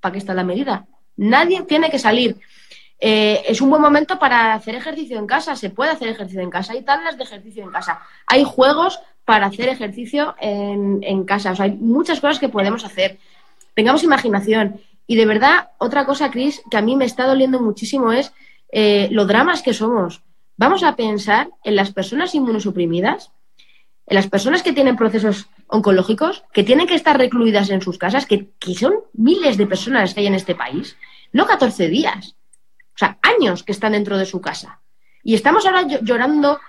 [0.00, 0.86] ¿Para qué está la medida?
[1.16, 2.36] Nadie tiene que salir.
[2.98, 5.56] Eh, es un buen momento para hacer ejercicio en casa.
[5.56, 6.72] Se puede hacer ejercicio en casa.
[6.72, 8.00] Hay tablas de ejercicio en casa.
[8.26, 11.52] Hay juegos para hacer ejercicio en, en casa.
[11.52, 13.18] O sea, hay muchas cosas que podemos hacer.
[13.74, 14.80] Tengamos imaginación.
[15.06, 18.32] Y de verdad, otra cosa, Cris, que a mí me está doliendo muchísimo es
[18.70, 20.22] eh, lo dramas que somos.
[20.56, 23.32] Vamos a pensar en las personas inmunosuprimidas,
[24.06, 28.26] en las personas que tienen procesos oncológicos, que tienen que estar recluidas en sus casas,
[28.26, 30.96] que, que son miles de personas que hay en este país,
[31.32, 32.36] no 14 días,
[32.94, 34.80] o sea, años que están dentro de su casa.
[35.22, 36.60] Y estamos ahora llorando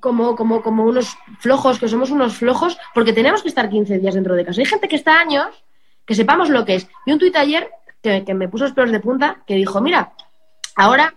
[0.00, 4.14] como, como, como unos flojos, que somos unos flojos, porque tenemos que estar 15 días
[4.14, 4.60] dentro de casa.
[4.60, 5.64] Hay gente que está años,
[6.04, 6.88] que sepamos lo que es.
[7.06, 7.70] Vi un tuit ayer
[8.02, 10.12] que, me puso los pelos de punta, que dijo, mira,
[10.74, 11.14] ahora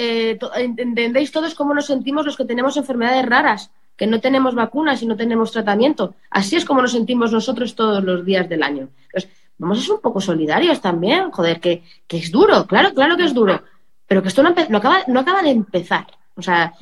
[0.00, 5.02] eh, entendéis todos cómo nos sentimos los que tenemos enfermedades raras, que no tenemos vacunas
[5.02, 6.14] y no tenemos tratamiento.
[6.30, 8.90] Así es como nos sentimos nosotros todos los días del año.
[9.06, 9.28] Entonces,
[9.58, 13.24] vamos a ser un poco solidarios también, joder, que, que es duro, claro, claro que
[13.24, 13.60] es duro,
[14.06, 16.06] pero que esto no, acaba, no acaba de empezar.
[16.36, 16.72] O sea,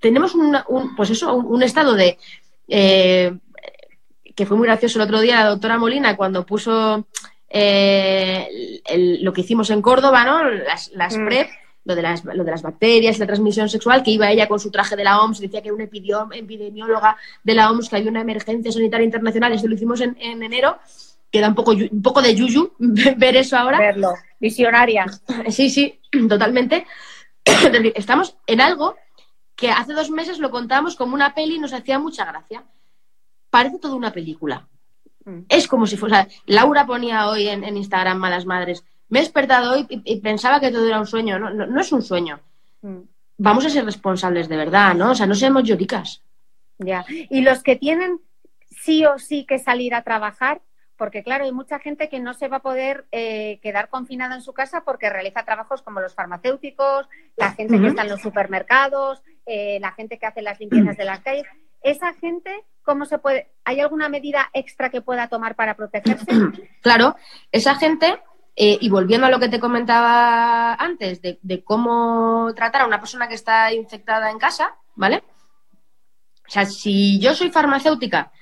[0.00, 0.56] tenemos un,
[0.96, 2.16] pues eso, un, estado de...
[2.66, 3.36] Eh,
[4.34, 7.06] que fue muy gracioso el otro día la doctora Molina cuando puso
[7.50, 8.80] eh,
[9.20, 10.44] lo que hicimos en Córdoba, ¿no?
[10.44, 11.26] Las, las mm.
[11.26, 11.48] PrEP,
[11.88, 14.70] lo de, las, lo de las bacterias, la transmisión sexual, que iba ella con su
[14.70, 18.20] traje de la OMS, decía que era una epidemióloga de la OMS, que había una
[18.20, 20.78] emergencia sanitaria internacional, esto lo hicimos en, enero,
[21.30, 23.78] queda un poco, un poco de yuyu ver eso ahora.
[23.78, 25.06] Verlo, visionaria.
[25.48, 26.86] Sí, sí, totalmente.
[27.94, 28.96] Estamos en algo
[29.56, 32.64] que hace dos meses lo contábamos como una peli y nos hacía mucha gracia.
[33.48, 34.68] Parece toda una película.
[35.24, 35.40] Mm.
[35.48, 36.28] Es como si fuese.
[36.44, 38.84] Laura ponía hoy en, Instagram Malas Madres.
[39.08, 41.38] Me he despertado hoy y, pensaba que todo era un sueño.
[41.38, 42.40] No, no, es un sueño.
[42.82, 42.98] Mm.
[43.38, 45.12] Vamos a ser responsables de verdad, ¿no?
[45.12, 46.22] O sea, no seamos lloricas.
[46.78, 47.04] Ya.
[47.08, 48.20] Y los que tienen
[48.70, 50.60] sí o sí que salir a trabajar,
[50.96, 54.42] porque claro, hay mucha gente que no se va a poder eh, quedar confinada en
[54.42, 59.22] su casa porque realiza trabajos como los farmacéuticos, la gente que está en los supermercados,
[59.46, 61.46] eh, la gente que hace las limpiezas de las calles.
[61.80, 63.52] Esa gente, ¿cómo se puede?
[63.64, 66.26] ¿Hay alguna medida extra que pueda tomar para protegerse?
[66.82, 67.16] Claro,
[67.52, 68.18] esa gente,
[68.60, 73.28] eh, y volviendo a lo que te comentaba antes, de, cómo tratar a una persona
[73.28, 75.22] que está infectada en casa, ¿vale?
[76.46, 78.32] O sea, si yo soy farmacéutica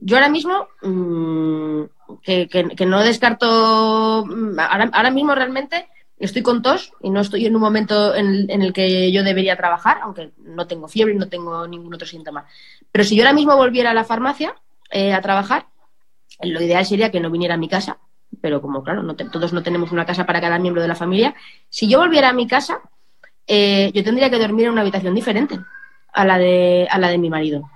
[0.00, 1.82] yo ahora mismo, mm,
[2.22, 5.88] que, no descarto, mm, ahora, mismo realmente
[6.18, 9.98] estoy con tos y no estoy en un momento en, el que yo debería trabajar,
[10.02, 12.46] aunque no tengo fiebre y no tengo ningún otro síntoma.
[12.90, 14.54] Pero si yo ahora mismo volviera a la farmacia
[14.90, 15.66] eh, a trabajar,
[16.42, 17.98] lo ideal sería que no viniera a mi casa,
[18.40, 21.34] pero como claro, no todos no tenemos una casa para cada miembro de la familia,
[21.68, 22.80] si yo volviera a mi casa,
[23.46, 25.58] eh, yo tendría que dormir en una habitación diferente
[26.12, 27.70] a la de, a la de mi marido.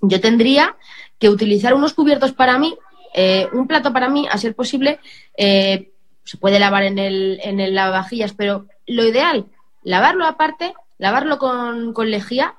[0.00, 0.76] Yo tendría
[1.18, 2.76] que utilizar unos cubiertos para mí,
[3.14, 5.00] eh, un plato para mí, a ser posible,
[5.36, 5.92] eh,
[6.24, 9.46] se puede lavar en el, en el lavavajillas, pero lo ideal,
[9.82, 12.54] lavarlo aparte, lavarlo con, lejía.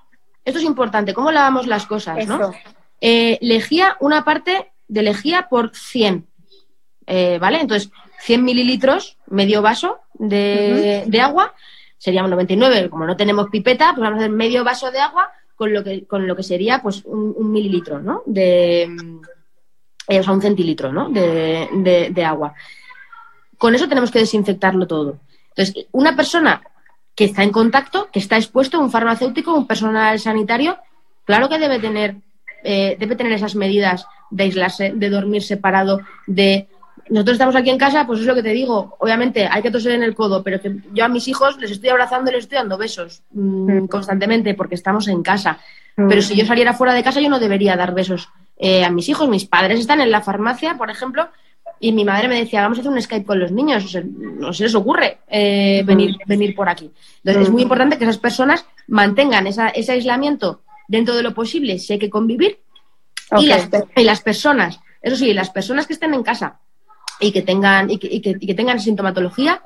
[0.46, 2.52] Esto es importante, cómo lavamos las cosas, ¿no?
[3.02, 6.28] Lejía, una parte de lejía por 100,
[7.08, 7.62] ¿vale?
[7.62, 11.54] Entonces, 100 mililitros, medio vaso de, de agua,
[11.98, 15.74] seríamos 99, como no tenemos pipeta, pues vamos a hacer medio vaso de agua con
[15.74, 18.24] lo que, con lo que sería pues un, mililitro, ¿no?
[18.26, 18.84] De,
[20.10, 21.10] eh, o sea, un centilitro, ¿no?
[21.10, 22.54] De, de, agua.
[23.58, 25.20] Con eso tenemos que desinfectarlo todo.
[25.56, 26.62] Entonces, una persona
[27.16, 30.78] que está en contacto, que está expuesto, un farmacéutico, un personal sanitario,
[31.24, 32.16] claro que debe tener,
[32.64, 36.68] eh, debe tener esas medidas de aislarse, de dormir separado, de
[37.10, 38.96] nosotros estamos aquí en casa, pues es lo que te digo.
[39.00, 41.90] Obviamente hay que toser en el codo, pero que yo a mis hijos les estoy
[41.90, 43.88] abrazando y les estoy dando besos mm, mm.
[43.88, 45.60] constantemente porque estamos en casa.
[45.98, 46.08] Mm.
[46.08, 49.10] Pero si yo saliera fuera de casa, yo no debería dar besos eh, a mis
[49.10, 49.28] hijos.
[49.28, 51.30] Mis padres están en la farmacia, por ejemplo,
[51.80, 53.96] y mi madre me decía, vamos a hacer un Skype con los niños.
[54.06, 56.92] no se les ocurre eh, venir, venir por aquí.
[57.18, 62.00] Entonces es muy importante que esas personas mantengan ese aislamiento dentro de lo posible, sé
[62.00, 62.60] que convivir.
[63.38, 66.60] Y, las, y las personas, eso sí, las personas que estén en casa
[67.24, 69.64] y que tengan, y que, tengan sintomatología,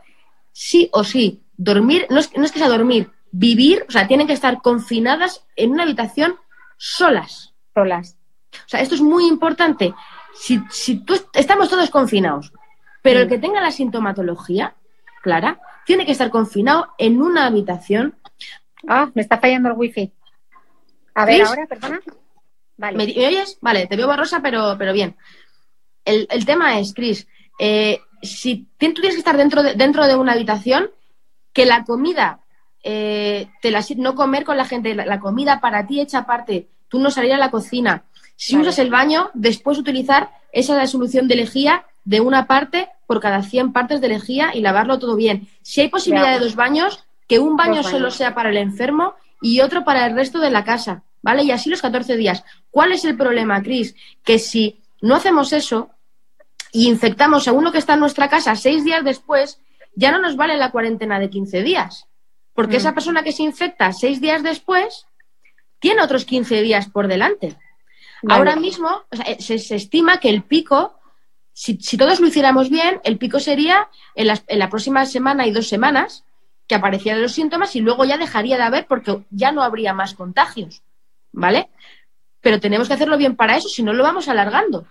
[0.51, 4.28] sí o sí, dormir, no es, no es que sea dormir, vivir, o sea, tienen
[4.28, 6.36] que estar confinadas en una habitación
[6.78, 7.53] solas.
[7.74, 8.18] Solas.
[8.53, 9.93] O sea, esto es muy importante.
[10.34, 12.53] Si, si tú, estamos todos confinados,
[13.01, 14.76] pero el que tenga la sintomatología,
[15.22, 18.16] Clara, tiene que estar confinado en una habitación.
[18.88, 20.12] Ah, me está fallando el wifi.
[21.16, 21.99] A ver, ahora, perdona.
[22.78, 22.97] Vale.
[22.97, 23.58] ¿Me, oyes?
[23.62, 25.16] Vale, te veo borrosa, pero, pero bien.
[26.05, 27.28] El, el tema es, Cris,
[27.58, 30.89] eh, si tú tienes que estar dentro de, dentro de una habitación,
[31.53, 32.41] que la comida,
[32.84, 36.99] eh, te la, no comer con la gente, la, comida para ti hecha aparte, tú
[36.99, 38.03] no salir a la cocina.
[38.36, 43.41] Si usas el baño, después utilizar esa solución de lejía de una parte por cada
[43.41, 45.47] 100 partes de lejía y lavarlo todo bien.
[45.64, 49.60] Si hay posibilidad de dos baños, que un baño solo sea para el enfermo y
[49.62, 51.43] otro para el resto de la casa, ¿vale?
[51.43, 52.43] Y así los 14 días.
[52.72, 53.95] ¿Cuál es el problema, Cris?
[54.24, 55.89] Que si no hacemos eso,
[56.78, 59.59] y infectamos a uno que está en nuestra casa seis días después,
[59.95, 62.05] ya no nos vale la cuarentena de 15 días.
[62.53, 62.78] Porque mm.
[62.78, 65.07] esa persona que se infecta seis días después
[65.80, 67.55] tiene otros 15 días por delante.
[68.30, 69.05] Ahora mismo
[69.39, 70.93] se, estima que el pico,
[71.51, 75.67] si, todos lo hiciéramos bien, el pico sería en, en, la próxima semana y dos
[75.67, 76.25] semanas,
[76.67, 79.95] que aparecía de los síntomas y luego ya dejaría de haber porque ya no habría
[79.95, 80.84] más contagios,
[81.32, 81.71] ¿vale?
[82.39, 84.86] Pero tenemos que hacerlo bien para eso, si no lo vamos alargando.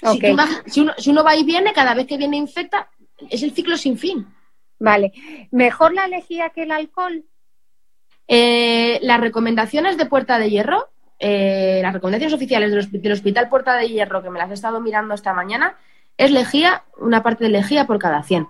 [0.00, 2.88] Si, vas- uno, si uno va y viene, cada vez que viene infecta,
[3.30, 4.26] es el ciclo sin fin.
[4.78, 5.12] Vale.
[5.50, 7.24] ¿Mejor la lejía que el alcohol?
[8.28, 10.88] Eh, las recomendaciones de Puerta de Hierro,
[11.18, 15.14] eh, las recomendaciones oficiales del Hospital Puerta de Hierro, que me las he estado mirando
[15.14, 15.76] esta mañana,
[16.16, 18.46] es lejía, una parte de lejía por cada 100,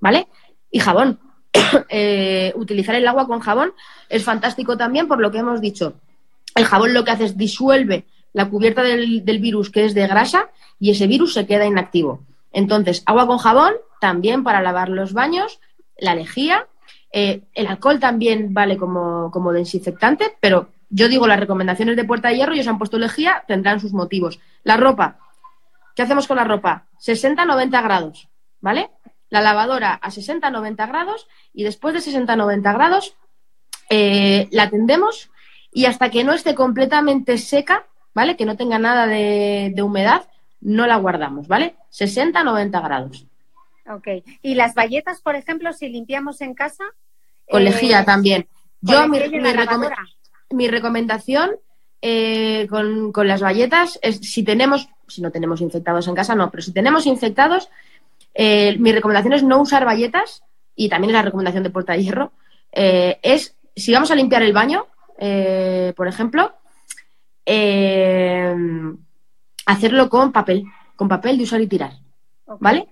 [0.00, 0.28] ¿vale?
[0.70, 1.20] Y jabón.
[1.88, 3.72] Eh, utilizar el agua con jabón
[4.10, 5.94] es fantástico también por lo que hemos dicho.
[6.54, 10.06] El jabón lo que hace es disuelve la cubierta del, del virus que es de
[10.06, 12.24] grasa y ese virus se queda inactivo.
[12.52, 15.60] Entonces, agua con jabón también para lavar los baños,
[15.96, 16.66] la lejía,
[17.12, 22.28] eh, el alcohol también vale como, como desinfectante, pero yo digo las recomendaciones de Puerta
[22.28, 24.40] de Hierro, ellos han puesto lejía, tendrán sus motivos.
[24.64, 25.18] La ropa,
[25.94, 26.86] ¿qué hacemos con la ropa?
[27.00, 28.28] 60-90 grados,
[28.60, 28.90] ¿vale?
[29.28, 33.16] La lavadora a 60-90 grados y después de 60-90 grados
[33.88, 35.30] eh, la tendemos
[35.72, 38.36] y hasta que no esté completamente seca, ¿vale?
[38.36, 40.28] Que no tenga nada de, de humedad,
[40.60, 41.74] no la guardamos, ¿vale?
[41.92, 43.26] 60-90 grados.
[43.88, 44.08] Ok.
[44.42, 46.84] ¿Y las bayetas, por ejemplo, si limpiamos en casa?
[47.50, 48.46] Con eh, lejía también.
[48.84, 49.90] con Yo, mi, mi recome-
[50.50, 51.50] mi recomendación
[52.00, 56.50] eh, con, con las bayetas es si tenemos, si no tenemos infectados en casa, no,
[56.50, 57.68] pero si tenemos infectados,
[58.34, 60.42] eh, mi recomendación es no usar bayetas
[60.76, 62.32] y también es la recomendación de Puerta de Hierro.
[62.72, 64.86] eh, es si vamos a limpiar el baño,
[65.18, 66.52] eh, por ejemplo,
[67.46, 68.54] eh,
[69.66, 70.64] hacerlo con papel,
[70.96, 71.92] con papel de usar y tirar.
[72.60, 72.88] ¿vale?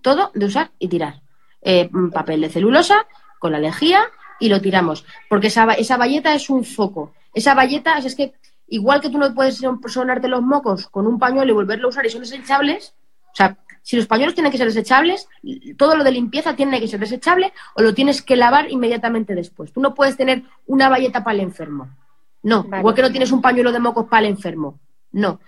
[0.00, 1.20] Todo de usar y tirar.
[1.60, 3.06] Eh, papel de celulosa
[3.38, 4.04] con la lejía
[4.40, 5.04] y lo tiramos.
[5.28, 7.12] Porque esa, esa bayeta es un foco.
[7.34, 8.34] Esa bayeta es, que,
[8.68, 11.90] igual que tú no puedes son- sonarte los mocos con un pañuelo y volverlo a
[11.90, 12.94] usar y son desechables,
[13.32, 15.28] o sea, si los pañuelos tienen que ser desechables,
[15.76, 19.72] todo lo de limpieza tiene que ser desechable o lo tienes que lavar inmediatamente después.
[19.72, 21.88] Tú no puedes tener una bayeta para el enfermo.
[22.42, 22.80] No, Vale.
[22.80, 24.78] igual que no tienes un pañuelo de mocos para el enfermo.
[25.12, 25.40] No.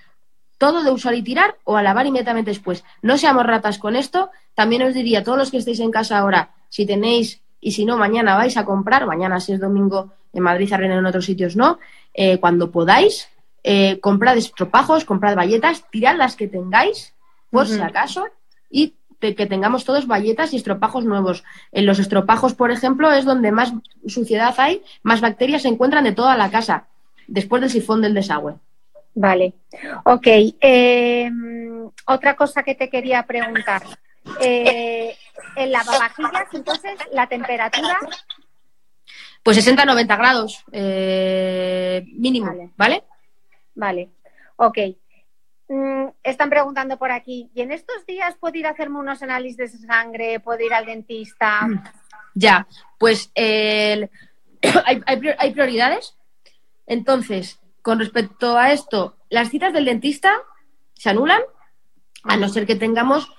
[0.59, 2.85] Todo de usar y tirar o a lavar inmediatamente después.
[3.03, 4.31] No seamos ratas con esto.
[4.55, 7.87] También os diría a todos los que estéis en casa ahora, si tenéis y si
[7.87, 11.57] no, mañana vais a comprar, mañana si es domingo en Madrid, Arena en otros sitios
[11.57, 11.79] no,
[12.13, 13.29] eh, cuando podáis,
[13.63, 17.15] eh, comprad estropajos, comprad bayetas, tirad las que tengáis,
[17.51, 18.27] por si acaso,
[18.69, 18.97] y
[19.33, 21.45] que tengamos todos bayetas y estropajos nuevos.
[21.73, 23.73] En los estropajos, por ejemplo, es donde más
[24.07, 26.87] suciedad hay, más bacterias se encuentran de toda la casa,
[27.27, 28.57] después del sifón del desagüe.
[29.15, 29.55] Vale.
[30.05, 30.27] Ok.
[30.27, 31.31] eh,
[32.07, 33.83] otra cosa que te quería preguntar.
[34.41, 35.17] Eh,
[35.57, 37.99] en lavavajillas, entonces, la temperatura.
[39.43, 42.71] Pues 60-90 grados eh, mínimo, Vale.
[42.77, 43.05] ¿vale?
[43.75, 44.11] Vale.
[44.57, 44.79] Ok.
[45.69, 47.51] Mm, están preguntando por aquí.
[47.55, 50.41] ¿Y en estos días puedo ir a hacerme unos análisis de sangre?
[50.41, 51.61] ¿Puedo ir al dentista?
[52.35, 52.67] Ya,
[52.99, 54.09] pues hay,
[55.07, 56.17] hay prioridades.
[56.87, 60.33] Entonces, con respecto a esto, las citas del dentista
[60.95, 61.41] se anulan,
[62.23, 63.31] a no ser que tengamos,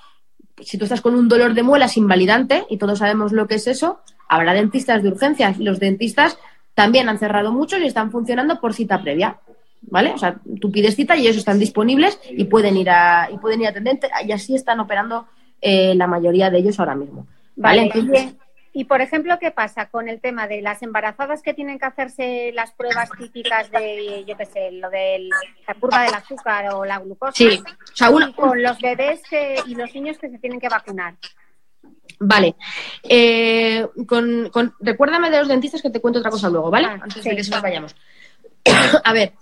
[0.61, 3.67] si tú estás con un dolor de muelas invalidante, y todos sabemos lo que es
[3.67, 5.57] eso, habrá dentistas de urgencias.
[5.59, 6.37] Los dentistas
[6.73, 9.39] también han cerrado muchos y están funcionando por cita previa.
[9.81, 10.11] ¿Vale?
[10.11, 13.61] O sea, tú pides cita y ellos están disponibles y pueden ir a, y pueden
[13.61, 15.27] ir a atenderte, y así están operando
[15.61, 17.27] eh, la mayoría de ellos ahora mismo.
[17.55, 17.87] ¿Vale?
[17.87, 17.91] Vale.
[18.01, 18.35] Entonces-
[18.77, 22.51] Y, por ejemplo, ¿qué pasa con el tema de las embarazadas que tienen que hacerse
[22.53, 25.29] las pruebas típicas de, yo qué sé, lo de
[25.65, 27.31] la curva del azúcar o la glucosa?
[27.33, 30.59] Sí, o sea, una- Y con los bebés que- y los niños que se tienen
[30.59, 31.13] que vacunar.
[32.19, 32.55] Vale.
[33.03, 36.87] Eh, con, con- recuérdame de los dentistas que te cuento otra cosa luego, ¿vale?
[36.87, 37.29] Ah, Antes sí.
[37.29, 37.95] de que se nos vayamos.
[39.05, 39.33] a ver,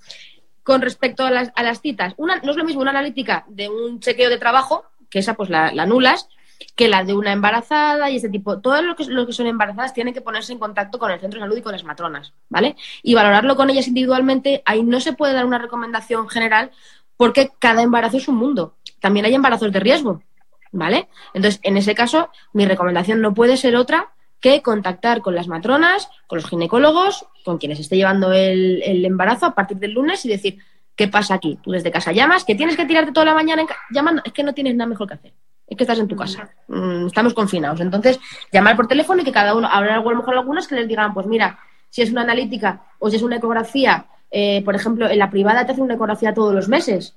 [0.63, 3.69] con respecto a las, a las citas, una, no es lo mismo una analítica de
[3.69, 6.27] un chequeo de trabajo, que esa pues la, la anulas,
[6.75, 8.59] que la de una embarazada y ese tipo.
[8.59, 11.39] Todos los que, los que son embarazadas tienen que ponerse en contacto con el centro
[11.39, 12.75] de salud y con las matronas, ¿vale?
[13.01, 14.61] Y valorarlo con ellas individualmente.
[14.65, 16.71] Ahí no se puede dar una recomendación general
[17.17, 18.75] porque cada embarazo es un mundo.
[18.99, 20.23] También hay embarazos de riesgo,
[20.71, 21.09] ¿vale?
[21.33, 24.12] Entonces, en ese caso, mi recomendación no puede ser otra
[24.43, 29.55] que contactar con las matronas, con los ginecólogos, con quienes esté llevando el, embarazo a
[29.55, 30.57] partir del lunes y decir,
[30.97, 31.57] ¿qué pasa aquí?
[31.63, 34.43] Tú desde casa llamas, que tienes que tirarte toda la mañana en llamando, es que
[34.43, 35.33] no tienes nada mejor que hacer.
[35.65, 37.79] Es que estás en tu casa, Mm, estamos confinados.
[37.79, 38.19] Entonces,
[38.51, 41.13] llamar por teléfono y que cada uno, habrá a lo mejor algunos que les digan,
[41.13, 45.19] pues mira, si es una analítica o si es una ecografía, eh, por ejemplo, en
[45.19, 47.15] la privada te hacen una ecografía todos los meses,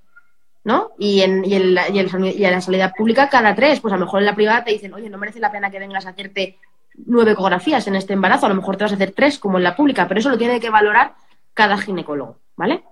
[0.62, 0.92] ¿no?
[0.96, 4.20] Y en, la, y, y en la sanidad pública cada tres, pues a lo mejor
[4.20, 6.58] en la privada te dicen, oye, no merece la pena que vengas a hacerte
[7.04, 9.64] nueve ecografías en este embarazo, a lo mejor te vas a hacer tres como en
[9.64, 11.14] la pública, pero eso lo tiene que valorar
[11.54, 12.84] cada ginecólogo, ¿vale?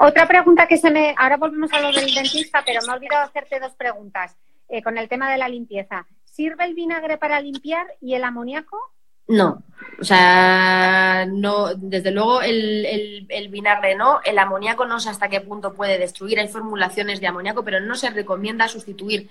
[0.00, 1.14] Otra pregunta que se me.
[1.18, 4.36] Ahora volvemos a lo del dentista, pero me he olvidado hacerte dos preguntas
[4.68, 6.06] eh, con el tema de la limpieza.
[6.40, 8.78] ¿sirve el vinagre para limpiar y el amoníaco?
[9.30, 9.62] No,
[10.00, 15.40] o sea, no, desde luego el, el- vinagre no, el amoníaco no sé hasta qué
[15.40, 19.28] punto puede destruir, hay formulaciones de amoníaco, pero no se recomienda sustituir.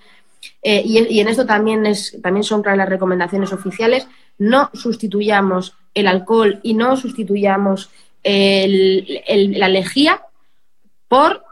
[0.62, 6.06] Eh, y, en esto también, es, también son claras las recomendaciones oficiales, no sustituyamos el
[6.06, 7.90] alcohol y no sustituyamos
[8.22, 9.22] el-
[9.58, 10.22] la lejía
[11.08, 11.44] por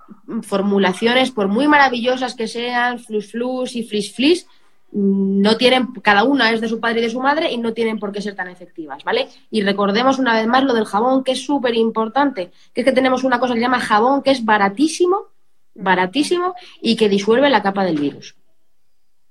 [0.43, 4.47] formulaciones, por muy maravillosas que sean, flus flus y flis flis,
[4.91, 7.99] no tienen, cada una es de su padre y de su madre y no tienen
[7.99, 9.29] por qué ser tan efectivas, ¿vale?
[9.51, 12.93] Y recordemos una vez más lo del jabón, que es súper importante, que es que
[12.93, 15.27] tenemos una cosa que se llama jabón, que es baratísimo,
[15.75, 18.37] baratísimo y que disuelve la capa del virus.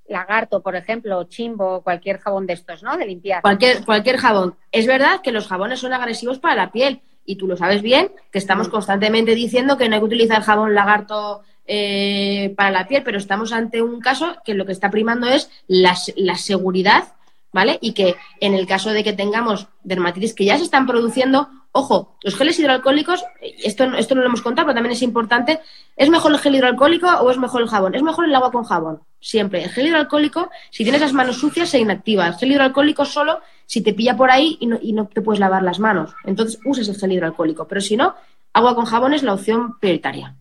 [0.06, 2.96] Lagarto, por ejemplo, chimbo, cualquier jabón de estos, ¿no?
[2.96, 3.42] De limpiar.
[3.42, 4.56] Cualquier, cualquier jabón.
[4.72, 8.10] Es verdad que los jabones son agresivos para la piel y tú lo sabes bien,
[8.32, 13.02] que estamos constantemente diciendo que no hay que utilizar jabón lagarto eh, para la piel,
[13.04, 17.12] pero estamos ante un caso que lo que está primando es la, la seguridad,
[17.52, 17.78] ¿vale?
[17.82, 22.16] Y que en el caso de que tengamos dermatitis que ya se están produciendo, ojo,
[22.22, 25.60] los geles hidroalcohólicos, esto, esto no lo hemos contado, pero también es importante,
[25.94, 27.94] ¿es mejor el gel hidroalcohólico o es mejor el jabón?
[27.94, 29.64] Es mejor el agua con jabón, siempre.
[29.64, 32.26] El gel hidroalcohólico, si tienes las manos sucias, se inactiva.
[32.26, 35.38] El gel hidroalcohólico solo si te pilla por ahí y no, y no te puedes
[35.38, 36.14] lavar las manos.
[36.24, 38.14] Entonces uses el gel hidroalcohólico, pero si no,
[38.54, 40.34] agua con jabón es la opción prioritaria.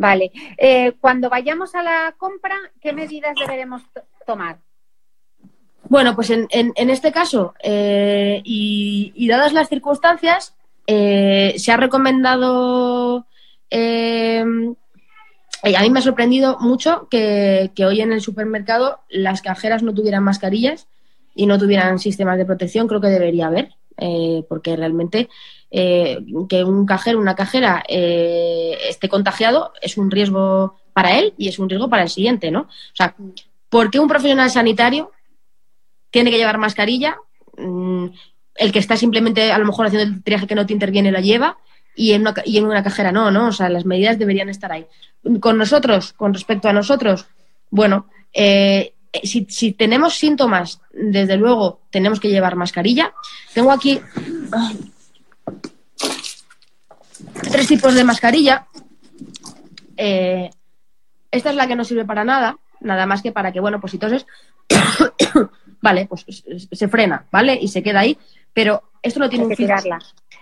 [0.00, 0.32] Vale.
[0.56, 4.56] Eh, cuando vayamos a la compra, ¿qué medidas deberemos to- tomar?
[5.90, 10.54] Bueno, pues en, en- en este caso, eh, y, y dadas las circunstancias,
[10.86, 13.26] eh, se ha recomendado,
[13.68, 19.82] eh, a mí me ha sorprendido mucho que, que hoy en el supermercado las cajeras
[19.82, 20.88] no tuvieran mascarillas
[21.34, 25.28] y no tuvieran sistemas de protección, creo que debería haber, eh, porque realmente
[25.70, 31.48] eh, que un cajero, una cajera eh, esté contagiado es un riesgo para él y
[31.48, 32.62] es un riesgo para el siguiente, ¿no?
[32.62, 33.14] O sea,
[33.68, 35.12] ¿por qué un profesional sanitario
[36.10, 37.18] tiene que llevar mascarilla?
[37.56, 38.06] Mm,
[38.56, 41.20] el que está simplemente a lo mejor haciendo el triaje que no te interviene la
[41.20, 41.58] lleva
[41.94, 43.48] y en una, y en una cajera no, ¿no?
[43.48, 44.86] O sea, las medidas deberían estar ahí.
[45.40, 47.26] Con nosotros, con respecto a nosotros,
[47.70, 53.12] bueno, eh, si, si tenemos síntomas, desde luego tenemos que llevar mascarilla.
[53.54, 54.00] Tengo aquí
[54.52, 54.72] ah,
[57.50, 58.66] tres tipos de mascarilla.
[59.96, 60.50] Eh,
[61.30, 63.92] esta es la que no sirve para nada, nada más que para que, bueno, pues
[63.92, 64.26] si toses,
[65.80, 66.24] vale, pues
[66.72, 67.58] se- frena, ¿vale?
[67.60, 68.18] Y se queda ahí,
[68.52, 69.76] pero esto no tiene un filtro.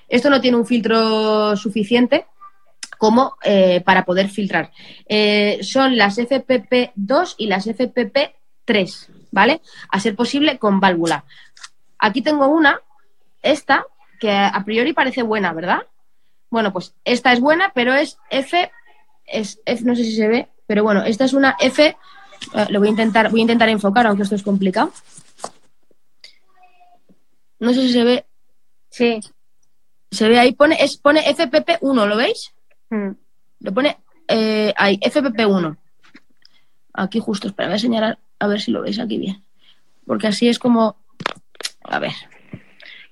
[0.08, 2.26] Esto no tiene un filtro suficiente
[2.96, 4.72] como eh, para poder filtrar.
[5.06, 7.66] Eh, son las FPP2 y las
[8.68, 9.60] FPP3, ¿vale?
[9.90, 11.24] A ser posible con válvula.
[11.98, 12.80] Aquí tengo una,
[13.42, 13.84] esta,
[14.20, 15.82] que a priori parece buena, ¿verdad?
[16.50, 18.70] Bueno, pues esta es buena, pero es F,
[19.26, 22.78] es F, no sé si se ve, pero bueno, esta es una F, eh, lo
[22.78, 24.92] voy a intentar, voy a intentar enfocar, aunque esto es complicado.
[27.58, 28.24] No sé si se ve,
[28.90, 29.20] Sí.
[30.10, 32.54] se ve ahí, pone, es, pone FPP1, ¿lo veis?
[32.90, 33.10] Mm.
[33.60, 33.98] Lo pone
[34.28, 35.76] eh, ahí, FPP1.
[37.00, 39.44] Aquí justo, espera, voy a señalar a ver si lo veis aquí bien.
[40.06, 40.96] Porque así es como.
[41.84, 42.12] A ver.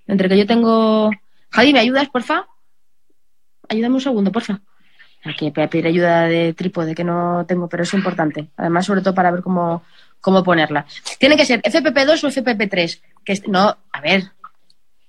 [0.09, 1.11] Entre que yo tengo.
[1.51, 2.47] Javi, ¿me ayudas, porfa?
[3.69, 4.61] Ayúdame un segundo, porfa.
[5.25, 8.49] Aquí voy a pedir ayuda de trípode que no tengo, pero es importante.
[8.57, 9.83] Además, sobre todo para ver cómo,
[10.21, 10.85] cómo ponerla.
[11.19, 13.01] Tiene que ser FPP2 o FPP3.
[13.25, 14.25] Que es- no, a ver.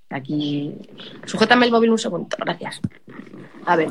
[0.09, 0.73] Aquí.
[1.25, 2.80] Sujétame el móvil un segundo, gracias.
[3.65, 3.89] A ver.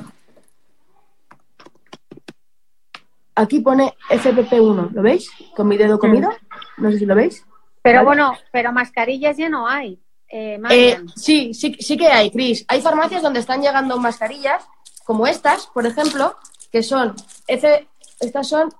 [3.36, 5.30] Aquí pone FPP1, ¿lo veis?
[5.54, 6.30] Con mi dedo comido.
[6.78, 7.44] No sé si lo veis.
[7.82, 8.06] Pero Vale.
[8.06, 10.00] bueno, pero mascarillas ya no hay.
[10.28, 12.64] Eh, Eh, sí, sí, sí que hay, Cris.
[12.66, 14.66] Hay farmacias donde están llegando mascarillas,
[15.04, 16.34] como estas, por ejemplo,
[16.72, 17.14] que son
[17.46, 17.86] F,
[18.20, 18.70] estas son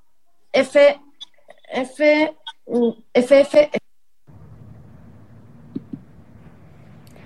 [0.53, 1.01] F,
[1.71, 2.35] F,
[2.67, 3.71] mm, FF,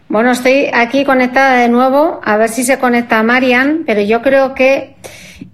[0.08, 4.56] Bueno, estoy aquí conectada de nuevo, a ver si se conecta Marian, pero yo creo
[4.56, 4.96] que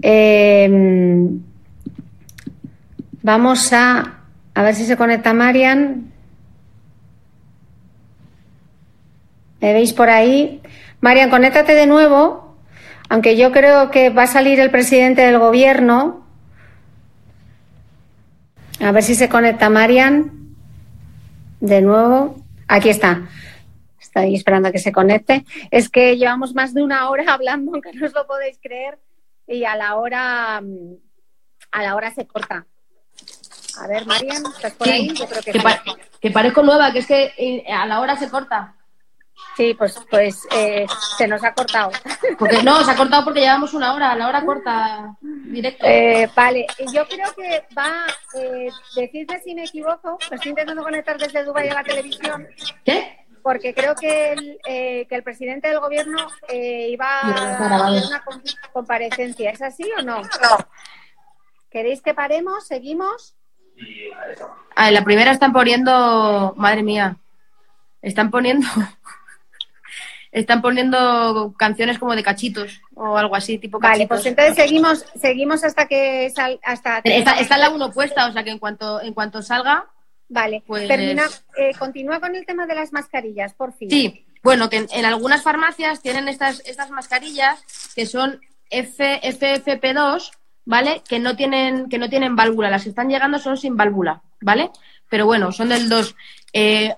[0.00, 1.28] eh,
[3.26, 4.20] vamos a,
[4.54, 6.12] a ver si se conecta Marian.
[9.60, 10.62] ¿Me veis por ahí?
[11.00, 12.56] Marian, conéctate de nuevo,
[13.08, 16.24] aunque yo creo que va a salir el presidente del gobierno.
[18.80, 20.54] A ver si se conecta Marian.
[21.58, 22.36] De nuevo.
[22.68, 23.28] Aquí está.
[23.98, 25.44] Estoy esperando a que se conecte.
[25.72, 29.00] Es que llevamos más de una hora hablando, aunque no os lo podéis creer,
[29.48, 32.66] y a la hora a la hora se corta.
[33.80, 35.12] A ver, Marian, ¿estás por ahí?
[35.14, 35.42] Yo creo
[36.20, 38.74] que parezco nueva, que es que eh, a la hora se corta.
[39.56, 41.90] Sí, pues, pues eh, se nos ha cortado.
[42.38, 45.84] Porque no, se ha cortado porque llevamos una hora, la hora corta directo.
[45.86, 51.18] Eh, vale, yo creo que va, eh, decidme si me equivoco, me estoy intentando conectar
[51.18, 52.46] desde Dubái a la televisión.
[52.84, 53.24] ¿Qué?
[53.42, 58.24] Porque creo que el, eh, que el presidente del gobierno eh, iba a hacer una
[58.24, 59.50] com- comparecencia.
[59.50, 60.20] ¿Es así o no?
[61.70, 62.66] ¿Queréis que paremos?
[62.66, 63.36] ¿Seguimos?
[64.74, 67.16] Ah, en la primera están poniendo, madre mía,
[68.02, 68.66] están poniendo,
[70.32, 74.08] están poniendo canciones como de cachitos o algo así, tipo Vale, cachitos.
[74.18, 78.32] pues entonces seguimos, seguimos hasta que sal, hasta Está, está en la uno puesta, o
[78.32, 79.86] sea que en cuanto, en cuanto salga,
[80.28, 81.22] Vale, Pues- termina,
[81.56, 83.88] eh, continúa con el tema de las mascarillas, por fin.
[83.88, 87.62] Sí, bueno, que en, en algunas farmacias tienen estas, estas mascarillas
[87.94, 90.32] que son F, FFP2,
[90.66, 91.02] ¿vale?
[91.08, 92.68] Que no tienen, que no tienen válvula.
[92.68, 94.70] Las que están llegando son sin válvula, ¿vale?
[95.08, 96.14] Pero bueno, son del 2.
[96.52, 96.94] Eh,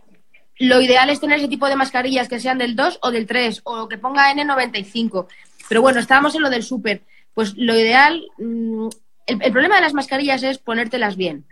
[0.58, 3.60] lo ideal es tener ese tipo de mascarillas que sean del 2 o del 3
[3.64, 5.28] o que ponga N95.
[5.68, 7.02] Pero bueno, estábamos en lo del súper.
[7.34, 8.88] Pues lo ideal, mm,
[9.26, 11.44] el, problema de las mascarillas es ponértelas bien.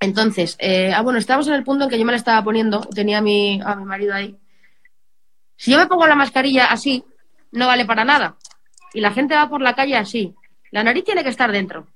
[0.00, 2.80] Entonces, eh, ah, bueno, estábamos en el punto en que yo me la estaba poniendo,
[2.80, 4.36] tenía a mi, a mi marido ahí.
[5.56, 7.04] Si yo me pongo la mascarilla así,
[7.52, 8.36] no vale para nada.
[8.94, 10.34] Y la gente va por la calle así.
[10.70, 11.86] La nariz tiene que estar dentro,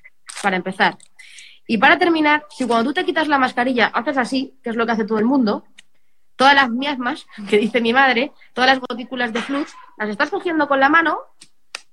[0.42, 0.96] para empezar.
[1.66, 4.86] Y para terminar, si cuando tú te quitas la mascarilla haces así, que es lo
[4.86, 5.64] que hace todo el mundo,
[6.36, 10.68] todas las miasmas, que dice mi madre, todas las gotículas de flux, las estás cogiendo
[10.68, 11.18] con la mano,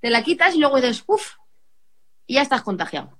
[0.02, 1.34] te la quitas y luego dices, uff,
[2.26, 3.18] y ya estás contagiado.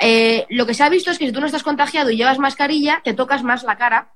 [0.00, 2.38] Eh, lo que se ha visto es que si tú no estás contagiado y llevas
[2.38, 4.12] mascarilla, te tocas más la cara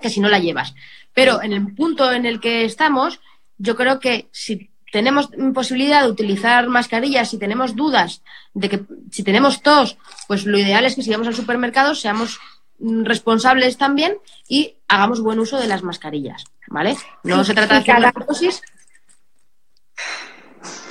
[0.00, 0.74] que si no la llevas.
[1.12, 3.20] Pero en el punto en el que estamos,
[3.58, 8.22] yo creo que si tenemos posibilidad de utilizar mascarillas, si tenemos dudas
[8.54, 8.80] de que
[9.10, 12.38] si tenemos tos, pues lo ideal es que si vamos al supermercado seamos
[12.78, 14.18] responsables también
[14.48, 16.96] y hagamos buen uso de las mascarillas, ¿vale?
[17.24, 18.62] No Sí, se trata de hacer cada- dosis.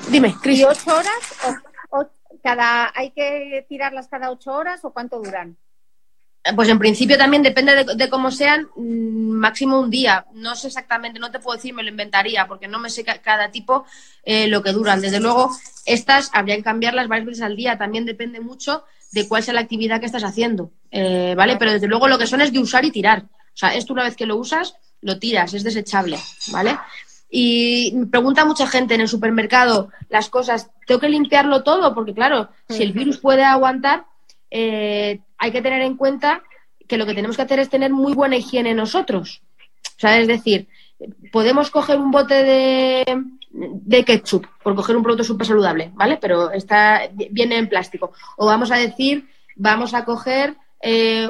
[0.09, 0.59] Dime, Cris.
[0.59, 1.61] ¿Y ocho horas?
[1.91, 2.09] O, o
[2.43, 5.57] cada, ¿Hay que tirarlas cada ocho horas o cuánto duran?
[6.55, 10.25] Pues en principio también depende de, de cómo sean, mm, máximo un día.
[10.33, 13.17] No sé exactamente, no te puedo decir, me lo inventaría, porque no me sé ca-
[13.17, 13.85] cada tipo
[14.23, 15.01] eh, lo que duran.
[15.01, 15.49] Desde luego,
[15.85, 17.77] estas habría que cambiarlas varias veces al día.
[17.79, 21.57] También depende mucho de cuál sea la actividad que estás haciendo, eh, ¿vale?
[21.57, 23.23] Pero desde luego lo que son es de usar y tirar.
[23.23, 26.19] O sea, esto una vez que lo usas, lo tiras, es desechable,
[26.51, 26.77] ¿vale?
[27.29, 31.95] Y me pregunta mucha gente en el supermercado las cosas, ¿tengo que limpiarlo todo?
[31.95, 34.05] Porque claro, si el virus puede aguantar,
[34.51, 36.43] eh, hay que tener en cuenta
[36.87, 39.41] que lo que tenemos que hacer es tener muy buena higiene nosotros.
[39.97, 40.67] O sea, es decir,
[41.31, 46.17] podemos coger un bote de, ketchup, por coger un producto súper saludable, ¿vale?
[46.19, 48.13] Pero está, viene en plástico.
[48.37, 51.29] O vamos a decir, vamos a coger eh,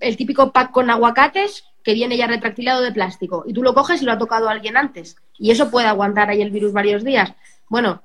[0.00, 3.44] el típico pack con aguacates que viene ya retractilado de plástico.
[3.46, 5.16] Y tú lo coges y lo ha tocado alguien antes.
[5.38, 7.32] Y eso puede aguantar ahí el virus varios días.
[7.68, 8.02] Bueno,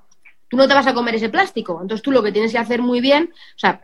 [0.48, 1.78] tú no te vas a comer ese plástico.
[1.80, 3.80] Entonces tú lo que tienes que hacer muy bien, o sea,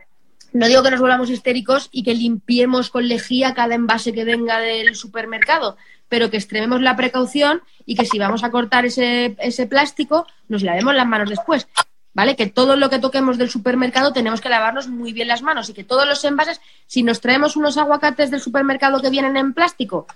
[0.57, 4.59] no digo que nos volvamos histéricos y que limpiemos con lejía cada envase que venga
[4.59, 5.77] del supermercado,
[6.09, 10.63] pero que extrememos la precaución y que si vamos a cortar ese, ese plástico, nos
[10.63, 11.67] lavemos las manos después.
[12.13, 12.35] ¿Vale?
[12.35, 15.75] Que todo lo que toquemos del supermercado tenemos que lavarnos muy bien las manos y
[15.75, 20.07] que todos los envases, si nos traemos unos aguacates del supermercado que vienen en plástico,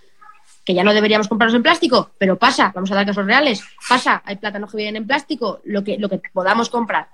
[0.66, 4.24] que ya no deberíamos comprarlos en plástico, pero pasa, vamos a dar casos reales, pasa,
[4.26, 7.10] hay plátanos que vienen en plástico, lo que, lo que podamos comprar.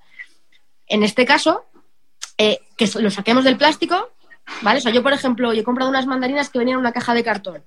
[0.88, 1.66] En este caso,
[2.38, 4.12] eh, que lo saquemos del plástico,
[4.62, 4.80] ¿vale?
[4.80, 7.14] O sea, yo, por ejemplo, yo he comprado unas mandarinas que venían en una caja
[7.14, 7.64] de cartón.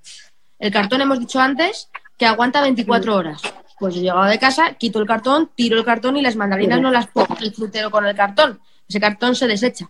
[0.59, 3.41] El cartón, hemos dicho antes, que aguanta 24 horas.
[3.79, 6.79] Pues yo he llegado de casa, quito el cartón, tiro el cartón y las mandarinas
[6.79, 8.61] no las pongo el frutero con el cartón.
[8.87, 9.89] Ese cartón se desecha,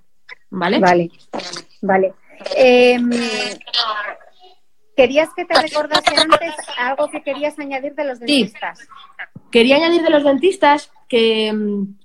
[0.49, 0.79] ¿vale?
[0.79, 1.11] Vale,
[1.81, 2.13] vale.
[2.55, 2.97] Eh,
[4.95, 8.87] ¿Querías que te recordase antes algo que querías añadir de los dentistas?
[9.51, 11.95] Quería añadir de los dentistas que mm,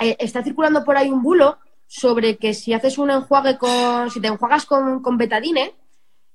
[0.00, 1.58] eh, está circulando por ahí un bulo
[1.88, 5.74] sobre que si haces un enjuague con, si te enjuagas con, betadine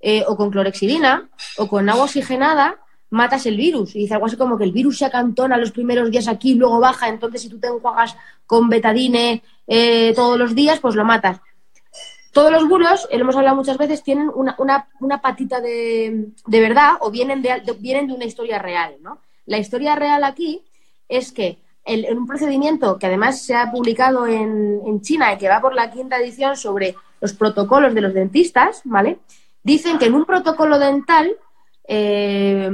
[0.01, 2.79] eh, o con clorexidina o con agua oxigenada,
[3.11, 3.95] matas el virus.
[3.95, 6.79] Y dice algo así como que el virus se acantona los primeros días aquí luego
[6.79, 8.17] baja, entonces si tú te enjuagas
[8.47, 11.39] con betadine eh, todos los días, pues lo matas.
[12.31, 16.29] Todos los bulos, eh, lo hemos hablado muchas veces, tienen una, una- una patita de,
[16.47, 18.95] de verdad o vienen de, de- vienen de una historia real.
[19.01, 19.19] ¿no?
[19.45, 20.63] La historia real aquí
[21.07, 25.37] es que el- en un procedimiento que además se ha publicado en, en China y
[25.37, 29.19] que va por la quinta edición sobre los protocolos de los dentistas, ¿vale?
[29.63, 31.31] Dicen que en un protocolo dental
[31.87, 32.69] eh,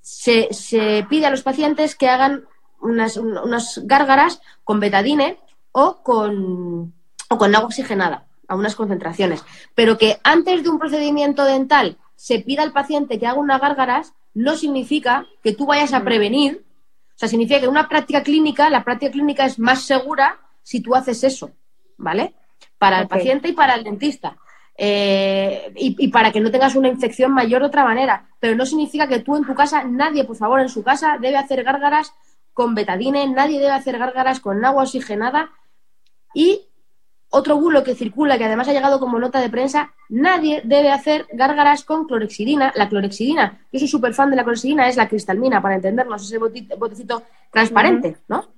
[0.00, 2.44] se, se pide a los pacientes que hagan
[2.80, 5.38] unas, un- unas gárgaras con betadine
[5.72, 6.92] o con,
[7.28, 9.44] o con agua oxigenada a unas concentraciones.
[9.74, 14.12] Pero que antes de un procedimiento dental se pida al paciente que haga unas gárgaras,
[14.34, 16.64] no significa que tú vayas a prevenir.
[17.22, 20.92] O sea, significa que una práctica clínica, la práctica clínica es más segura si tú
[20.96, 21.52] haces eso,
[21.96, 22.34] ¿vale?
[22.78, 24.36] Para el paciente y para el dentista.
[24.76, 28.28] Eh, y, y para que no tengas una infección mayor de otra manera.
[28.40, 31.36] Pero no significa que tú en tu casa, nadie, por favor, en su casa debe
[31.36, 32.12] hacer gárgaras
[32.52, 35.52] con betadine, nadie debe hacer gárgaras con agua oxigenada.
[36.34, 36.71] Y
[37.32, 41.26] otro bulo que circula, que además ha llegado como nota de prensa, nadie debe hacer
[41.32, 42.72] gárgaras con clorexidina.
[42.76, 46.38] La clorexidina, yo soy súper fan de la clorexidina, es la cristalmina, para entendernos, ese
[46.38, 48.48] boti- botecito transparente, ¿no?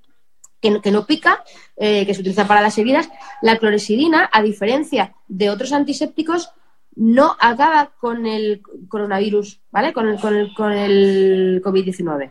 [0.60, 1.44] Que, no- que no pica,
[1.76, 3.09] eh, que se utiliza para las heridas.
[3.42, 6.51] La clorexidina, a diferencia de otros antisépticos,
[6.96, 9.92] no acaba con el coronavirus, ¿vale?
[9.92, 12.30] Con el, con el, con el COVID-19.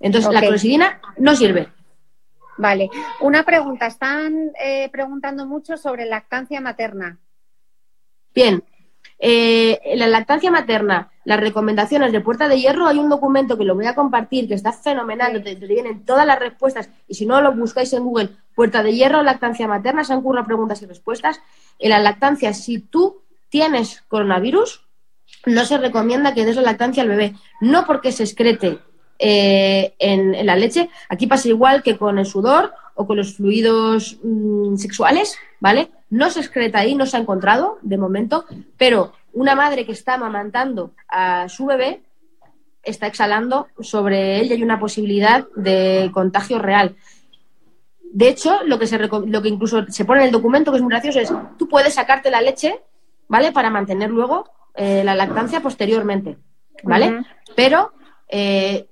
[0.00, 1.68] Entonces, la clorexidina no sirve.
[2.60, 2.90] Vale.
[3.20, 3.86] Una pregunta.
[3.86, 7.18] Están eh, preguntando mucho sobre lactancia materna.
[8.34, 8.62] Bien,
[9.18, 13.74] eh, la lactancia materna, las recomendaciones de Puerta de Hierro, hay un documento que lo
[13.74, 17.40] voy a compartir que está fenomenal, donde te vienen todas las respuestas, y si no
[17.40, 21.40] lo buscáis en Google, Puerta de Hierro, lactancia materna, se han currado preguntas y respuestas.
[21.78, 24.86] En la lactancia, si tú tienes coronavirus,
[25.46, 28.78] no se recomienda que des la lactancia al bebé, no porque se excrete
[29.22, 33.34] eh, en, en la leche, aquí pasa igual que con el sudor o con los
[33.34, 35.90] fluidos mm, sexuales, ¿vale?
[36.08, 38.46] No se excreta ahí, no se ha encontrado de momento,
[38.78, 42.02] pero una madre que está amamantando a su bebé
[42.82, 46.96] está exhalando sobre él y hay una posibilidad de contagio real.
[48.12, 50.82] De hecho, lo que, se lo que incluso se pone en el documento, que es
[50.82, 52.80] muy gracioso, es tú puedes sacarte la leche,
[53.28, 53.52] ¿vale?
[53.52, 56.38] Para mantener luego eh, la lactancia posteriormente,
[56.82, 57.22] ¿vale?
[57.54, 57.92] Pero
[58.28, 58.88] eh,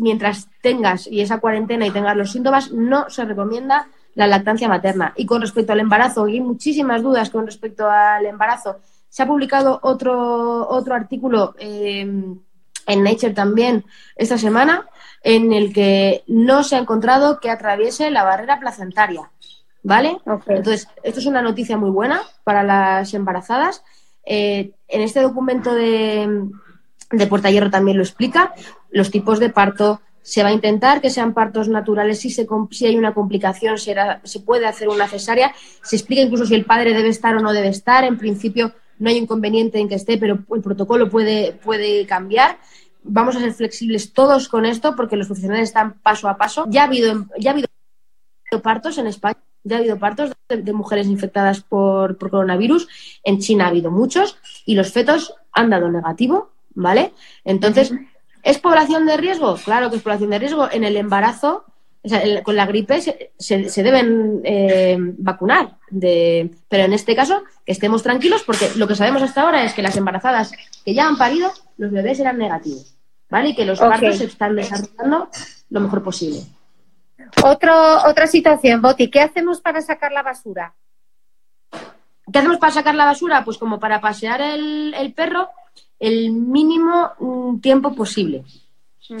[0.00, 5.12] mientras tengas y esa cuarentena y tengas los síntomas, no se recomienda la lactancia materna.
[5.16, 8.78] Y con respecto al embarazo, hay muchísimas dudas con respecto al embarazo.
[9.08, 13.84] Se ha publicado otro, otro artículo eh, en Nature también
[14.16, 14.88] esta semana
[15.22, 19.30] en el que no se ha encontrado que atraviese la barrera placentaria.
[19.84, 20.18] ¿Vale?
[20.48, 23.84] Entonces, esto es una noticia muy buena para las embarazadas.
[24.24, 26.48] Eh, en este documento de,
[27.10, 28.52] de Puerta Hierro también lo explica.
[28.90, 30.00] Los tipos de parto.
[30.22, 32.20] Se va a intentar que sean partos naturales.
[32.20, 35.54] Si, se, si hay una complicación, será- se puede hacer una cesárea.
[35.82, 38.04] Se explica incluso si el padre debe estar o no debe estar.
[38.04, 41.58] En principio, no hay inconveniente en que esté, pero el protocolo puede,
[42.06, 42.58] cambiar.
[43.04, 46.66] Vamos a ser flexibles todos con esto porque los profesionales están paso a paso.
[46.68, 47.68] Ya ha habido, ya ha habido
[48.62, 49.38] partos en España.
[49.64, 52.86] Ya ha habido partos de, de mujeres infectadas por, por coronavirus.
[53.24, 54.36] En China ha habido muchos
[54.66, 57.12] y los fetos han dado negativo, ¿vale?
[57.44, 57.92] Entonces,
[58.50, 59.56] ¿es población de riesgo?
[59.56, 60.68] Claro que es población de riesgo.
[60.70, 61.64] En el embarazo,
[62.02, 65.76] o sea, el- con la gripe se, se- se deben eh, vacunar.
[65.90, 69.72] De, pero en este caso, que estemos tranquilos porque lo que sabemos hasta ahora es
[69.74, 70.52] que las embarazadas
[70.84, 72.94] que ya han parido, los bebés eran negativos,
[73.30, 73.50] ¿vale?
[73.50, 73.88] Y que los Ok.
[73.88, 75.28] partos se están desarrollando
[75.70, 76.40] lo mejor posible.
[77.44, 77.74] Otro,
[78.06, 79.10] otra situación, Boti.
[79.10, 80.74] ¿Qué hacemos para sacar la basura?
[82.32, 83.44] ¿Qué hacemos para sacar la basura?
[83.44, 85.48] Pues como para pasear el, el perro
[85.98, 88.44] el mínimo mm, tiempo posible,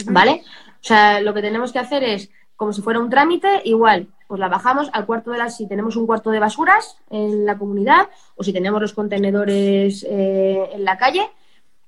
[0.06, 0.42] ¿vale?
[0.80, 4.40] O sea, lo que tenemos que hacer es, como si fuera un trámite, igual, pues
[4.40, 8.08] la bajamos al cuarto de las, si tenemos un cuarto de basuras en la comunidad
[8.36, 11.30] o si tenemos los contenedores eh, en la calle,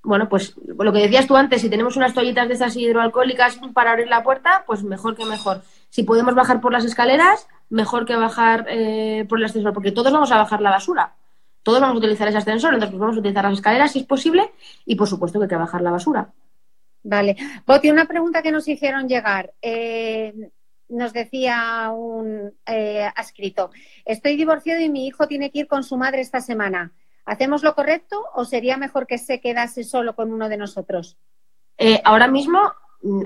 [0.03, 3.91] bueno, pues lo que decías tú antes, si tenemos unas toallitas de esas hidroalcohólicas para
[3.91, 5.63] abrir la puerta, pues mejor que mejor.
[5.91, 10.13] Si podemos bajar por las escaleras, mejor que bajar eh, por el ascensor, porque todos
[10.13, 11.15] vamos a bajar la basura.
[11.63, 14.07] Todos vamos a utilizar ese ascensor, entonces pues vamos a utilizar las escaleras si es
[14.07, 14.51] posible
[14.87, 16.33] y por supuesto que hay que bajar la basura.
[17.03, 17.37] Vale.
[17.67, 19.53] Boti, una pregunta que nos hicieron llegar.
[19.63, 20.51] Eh,
[20.89, 23.71] nos decía un eh, adscrito,
[24.05, 26.93] estoy divorciado y mi hijo tiene que ir con su madre esta semana.
[27.25, 31.17] ¿Hacemos lo correcto o sería mejor que se quedase solo con uno de nosotros?
[31.79, 32.61] Eh, ahora mismo,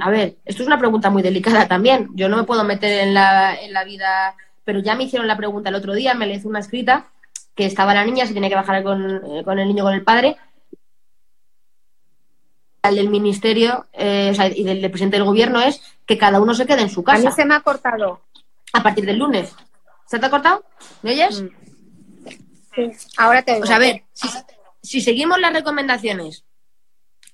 [0.01, 2.11] a ver, esto es una pregunta muy delicada también.
[2.15, 5.37] Yo no me puedo meter en la, en la vida, pero ya me hicieron la
[5.37, 7.09] pregunta el otro día, me le hizo una escrita
[7.55, 10.03] que estaba la niña, se tenía que bajar con, eh, con el niño con el
[10.05, 10.37] padre.
[12.83, 16.41] El del ministerio eh, o sea, y del, del presidente del gobierno es que cada
[16.41, 18.21] uno se quede en su A mí casa se me ha cortado.
[18.73, 19.55] a partir del lunes.
[20.07, 20.65] ¿Se te ha cortado?
[21.03, 21.41] ¿Me oyes?
[21.43, 21.49] Mm.
[22.75, 22.91] Sí.
[23.17, 23.65] Ahora te oigo.
[23.65, 24.29] O sea, a ver, si,
[24.83, 26.45] si seguimos las recomendaciones,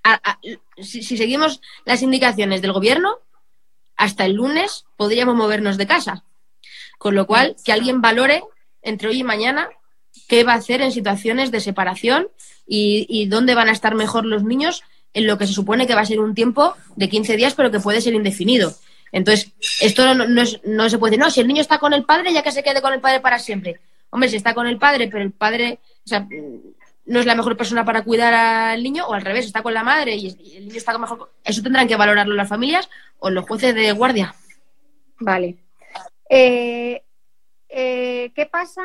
[0.05, 0.39] a- a-
[0.77, 3.17] si, si seguimos las indicaciones del gobierno,
[3.97, 6.25] hasta el lunes podríamos movernos de casa.
[6.99, 8.45] Con lo cual, que alguien valore
[8.83, 9.69] entre hoy y mañana
[10.31, 12.29] qué va a hacer en situaciones de separación
[12.65, 16.03] y, dónde van a estar mejor los niños en lo que se supone que va
[16.03, 18.73] a ser un tiempo de 15 días, pero que puede ser indefinido.
[19.11, 19.51] Entonces,
[19.81, 22.33] esto no, es- no se puede decir, no, si el niño está con el padre,
[22.33, 23.81] ya que se quede con el padre para siempre.
[24.11, 25.81] Hombre, si está con el padre, pero el padre,
[27.07, 29.83] no es la mejor persona para cuidar al niño, o al revés, está con la
[29.83, 31.33] madre y el niño está mejor.
[31.43, 32.89] Eso tendrán que valorarlo las familias
[33.19, 34.33] o los jueces de guardia.
[35.19, 35.57] Vale.
[36.29, 37.03] Eh,
[37.69, 38.85] eh, ¿Qué pasa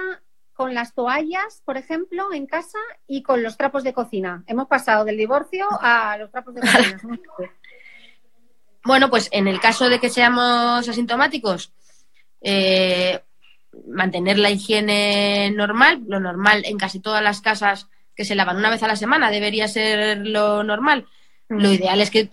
[0.55, 4.43] con las toallas, por ejemplo, en casa y con los trapos de cocina?
[4.47, 6.99] Hemos pasado del divorcio a los trapos de cocina.
[8.85, 11.73] bueno, pues en el caso de que seamos asintomáticos,
[12.41, 13.21] eh,
[13.87, 18.69] mantener la higiene normal, lo normal en casi todas las casas que se lavan una
[18.69, 21.05] vez a la semana debería ser lo normal.
[21.49, 21.73] Lo mm.
[21.73, 22.29] ideal es que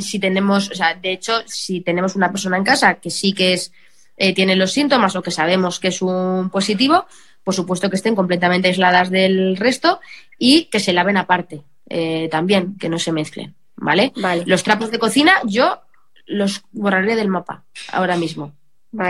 [0.00, 3.54] si tenemos, o sea, de hecho, si tenemos una persona en casa que sí que
[3.54, 3.72] es
[4.18, 7.06] eh, tiene los síntomas o que sabemos que es un positivo,
[7.46, 10.00] por supuesto que estén completamente aisladas del resto
[10.36, 14.12] y que se laven aparte eh, también, que no se mezclen, ¿vale?
[14.46, 15.80] Los trapos de cocina yo
[16.26, 17.62] los borraré del mapa
[17.92, 18.52] ahora mismo.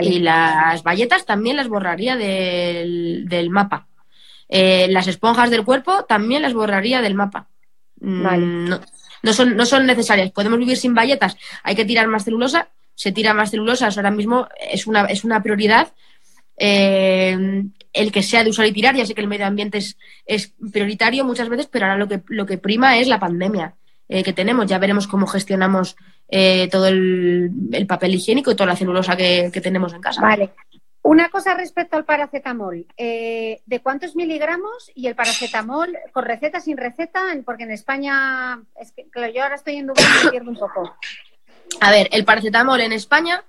[0.03, 3.87] Y las bayetas también las borraría del, mapa.
[4.51, 7.49] Eh, las esponjas del cuerpo también las borraría del mapa.
[8.01, 8.69] Mm,
[9.23, 10.31] no, son, no son necesarias.
[10.31, 11.39] Podemos vivir sin bayetas.
[11.63, 12.69] Hay que tirar más celulosa.
[12.95, 13.89] Se tira más celulosa.
[13.89, 15.95] Ahora mismo es una, es una prioridad.
[16.59, 17.65] Eh,
[17.97, 18.95] el que sea de usar y tirar.
[18.95, 22.23] Ya sé que el medio ambiente es, es prioritario muchas veces, pero ahora lo que,
[22.29, 23.75] lo que prima es la pandemia
[24.09, 24.67] eh, que tenemos.
[24.67, 25.97] Ya veremos cómo gestionamos
[26.29, 27.51] eh, todo el,
[27.89, 30.21] papel higiénico y toda la celulosa que, tenemos en casa.
[30.21, 30.51] Vale.
[31.03, 32.87] Una cosa respecto al paracetamol.
[32.97, 34.91] Eh, ¿De cuántos miligramos?
[34.95, 37.21] Y el paracetamol, ¿con receta, sin receta?
[37.45, 40.97] Porque en España, es que yo ahora estoy en Dubái y me pierdo un poco.
[41.81, 43.45] A ver, el paracetamol en España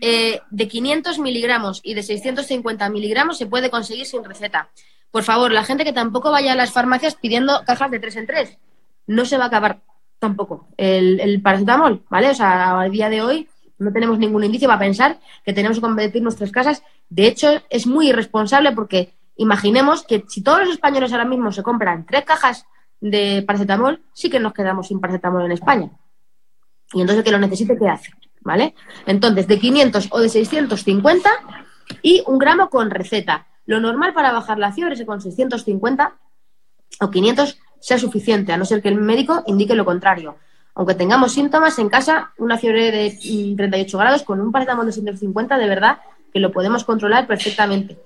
[0.00, 4.70] eh, de 500 miligramos y de 650 miligramos se puede conseguir sin receta.
[5.10, 8.26] Por favor, la gente que tampoco vaya a las farmacias pidiendo cajas de tres en
[8.26, 8.58] tres.
[9.06, 9.80] No se va a acabar
[10.18, 12.30] tampoco el, paracetamol, ¿vale?
[12.30, 13.48] O sea, a día de hoy
[13.78, 16.82] no tenemos ningún indicio para pensar que tenemos que convertir nuestras casas.
[17.08, 21.62] De hecho, es muy irresponsable porque imaginemos que si todos los españoles ahora mismo se
[21.62, 22.66] compran tres cajas
[23.00, 25.90] de paracetamol, sí que nos quedamos sin paracetamol en España.
[26.92, 28.12] Y entonces el que lo necesite, ¿qué hace?
[28.42, 28.74] ¿Vale?
[29.06, 31.30] Entonces, de 500 o de 650
[32.02, 33.46] y un gramo con receta.
[33.66, 36.16] Lo normal para bajar la fiebre es con 650
[37.00, 40.36] o 500 sea suficiente, a no ser que el médico indique lo contrario.
[40.74, 44.92] Aunque tengamos síntomas en casa, una fiebre de 38 mm, grados con un paracetamol de
[44.92, 45.98] 150, de verdad
[46.32, 47.98] que lo podemos controlar perfectamente.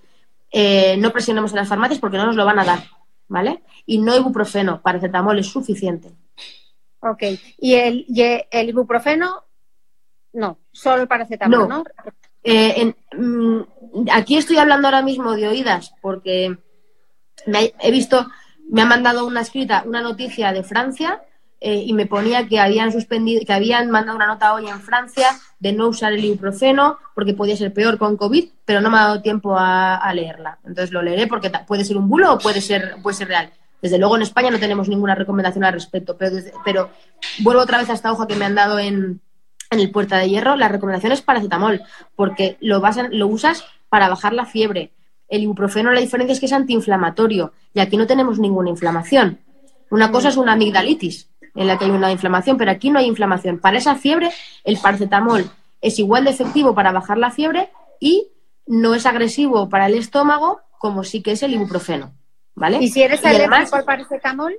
[0.51, 2.85] Eh, no presionemos en las farmacias porque no nos lo van a dar,
[3.29, 3.63] ¿vale?
[3.87, 6.13] Y no ibuprofeno, paracetamol es suficiente.
[7.01, 7.23] Ok.
[7.59, 8.07] ¿Y el,
[8.51, 9.45] el ibuprofeno?
[10.35, 11.85] No, solo paracetamol, ¿no?
[12.43, 13.61] Eh, mm,
[14.13, 16.59] aquí estoy hablando ahora mismo de oídas porque
[17.47, 18.27] he visto
[18.69, 21.23] me ha mandado una escrita, una noticia de Francia
[21.61, 25.29] eh, y me ponía que habían suspendido, que habían mandado una nota hoy en Francia
[25.59, 29.03] de no usar el ibuprofeno porque podía ser peor con COVID, pero no me ha
[29.03, 30.59] dado tiempo a, leerla.
[30.65, 33.53] Entonces lo leeré porque puede ser un bulo o puede ser, puede ser real.
[33.81, 36.91] Desde luego en España no tenemos ninguna recomendación al respecto, pero, pero
[37.41, 39.21] vuelvo otra vez a esta hoja que me han dado en,
[39.75, 40.57] en el Puerta de Hierro.
[40.57, 41.83] La recomendación es paracetamol,
[42.17, 44.91] porque lo, vas lo usas para bajar la fiebre,
[45.29, 49.41] el ibuprofeno la diferencia es que es antiinflamatorio y aquí no tenemos ninguna inflamación.
[49.91, 53.07] Una cosa es una amigdalitis en la que hay una inflamación, pero aquí no hay
[53.07, 53.59] inflamación.
[53.59, 54.31] Para esa fiebre,
[54.65, 57.71] el paracetamol es igual de efectivo para bajar la fiebre
[58.01, 58.29] y
[58.67, 62.13] no es agresivo para el estómago como sí que es el ibuprofeno.
[62.57, 62.79] ¿Vale?
[62.81, 64.57] ¿Y si eres alérgico al paracetamol?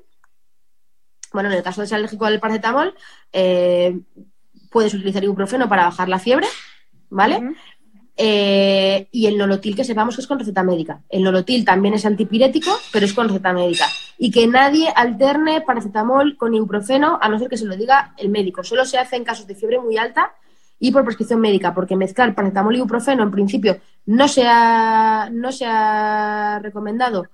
[1.31, 2.93] Bueno, en el caso de ser alérgico al paracetamol,
[3.31, 3.97] eh,
[4.75, 6.47] puedes utilizar ibuprofeno para bajar la fiebre,
[7.09, 7.41] ¿vale?
[8.17, 11.01] Eh, y el nolotil que sepamos que es con receta médica.
[11.07, 13.85] El nolotil también es antipirético, pero es con receta médica.
[14.17, 18.27] Y que nadie alterne paracetamol con ibuprofeno, a no ser que se lo diga el
[18.27, 18.65] médico.
[18.65, 20.33] Solo se hace en casos de fiebre muy alta
[20.77, 23.77] y por prescripción médica, porque mezclar paracetamol y ibuprofeno en principio
[24.07, 27.27] no se ha, no se ha recomendado.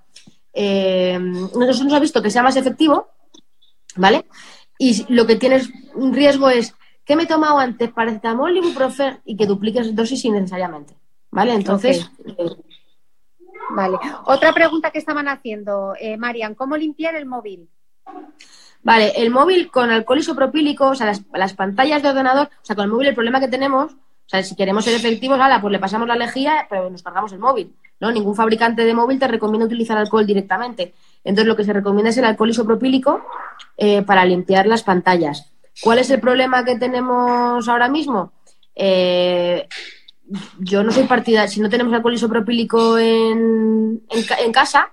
[0.53, 3.07] Eh, no se ha visto que sea más efectivo,
[3.95, 4.27] ¿vale?
[4.77, 6.75] Y lo que tienes un riesgo es
[7.11, 7.91] ¿Qué me he tomado antes?
[7.91, 10.95] Paracetamol, ibuprofeno y que dupliques dosis innecesariamente.
[11.29, 11.53] ¿Vale?
[11.55, 12.09] Entonces.
[12.25, 12.55] Eh,
[13.75, 13.97] vale.
[14.27, 17.67] Otra pregunta que estaban haciendo, eh, Marian, ¿cómo limpiar el móvil?
[18.81, 22.85] Vale, el móvil con alcohol isopropílico, o sea, las, pantallas de ordenador, o sea, con
[22.85, 23.97] el móvil el problema que tenemos, o
[24.27, 27.75] sea, si queremos ser efectivos, pues le pasamos la lejía, pero nos cargamos el móvil,
[27.99, 28.09] ¿no?
[28.09, 30.93] Ningún fabricante de móvil te recomienda utilizar alcohol directamente.
[31.25, 33.21] Entonces, lo que se recomienda es el alcohol isopropílico
[33.75, 35.51] eh, para limpiar las pantallas.
[35.81, 38.33] ¿Cuál es el problema que tenemos ahora mismo?
[38.75, 39.67] Eh,
[40.59, 44.91] yo no soy partidaria, si no tenemos alcohol isopropílico en, en, casa,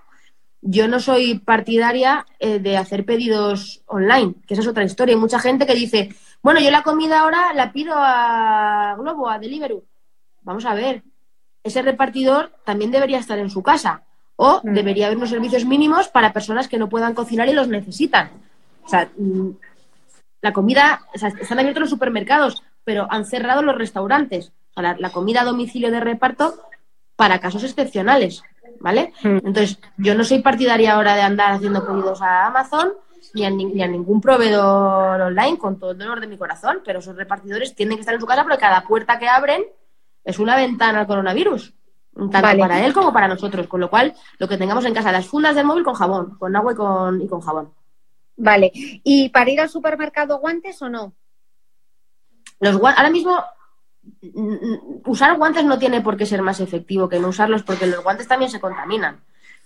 [0.61, 5.15] yo no soy partidaria eh, de hacer pedidos online, que esa es otra historia.
[5.15, 6.09] Hay mucha gente que dice,
[6.41, 9.83] bueno, yo la comida ahora la pido a Globo, a Deliveroo.
[10.41, 11.03] Vamos a ver,
[11.63, 14.03] ese repartidor también debería estar en su casa.
[14.41, 18.31] O debería haber unos servicios mínimos para personas que no puedan cocinar y los necesitan.
[18.85, 19.49] O sea, mm,
[20.41, 24.51] la comida, o sea, están abiertos los supermercados, pero han cerrado los restaurantes.
[24.71, 26.55] O sea, la, la comida a domicilio de reparto
[27.15, 28.41] para casos excepcionales,
[28.79, 29.13] ¿vale?
[29.23, 32.93] Entonces, yo no soy partidaria ahora de andar haciendo pedidos a Amazon
[33.33, 36.79] ni a, ni- ni a ningún proveedor online, con todo el dolor de mi corazón,
[36.85, 39.63] pero esos repartidores tienen que estar en su casa porque cada puerta que abren
[40.23, 41.73] es una ventana al coronavirus,
[42.15, 42.59] tanto Vale.
[42.59, 45.55] para él como para nosotros, con lo cual lo que tengamos en casa, las fundas
[45.55, 47.73] del móvil con jabón, con agua y con, y con jabón.
[48.39, 48.71] Vale.
[48.73, 51.13] ¿Y para ir al supermercado guantes o no?
[52.61, 53.43] Los ahora mismo
[54.21, 58.01] mm, usar guantes no tiene por qué ser más efectivo que no usarlos porque los
[58.01, 59.21] guantes también se contaminan.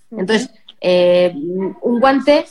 [0.10, 0.50] Entonces,
[0.82, 2.46] eh, un guante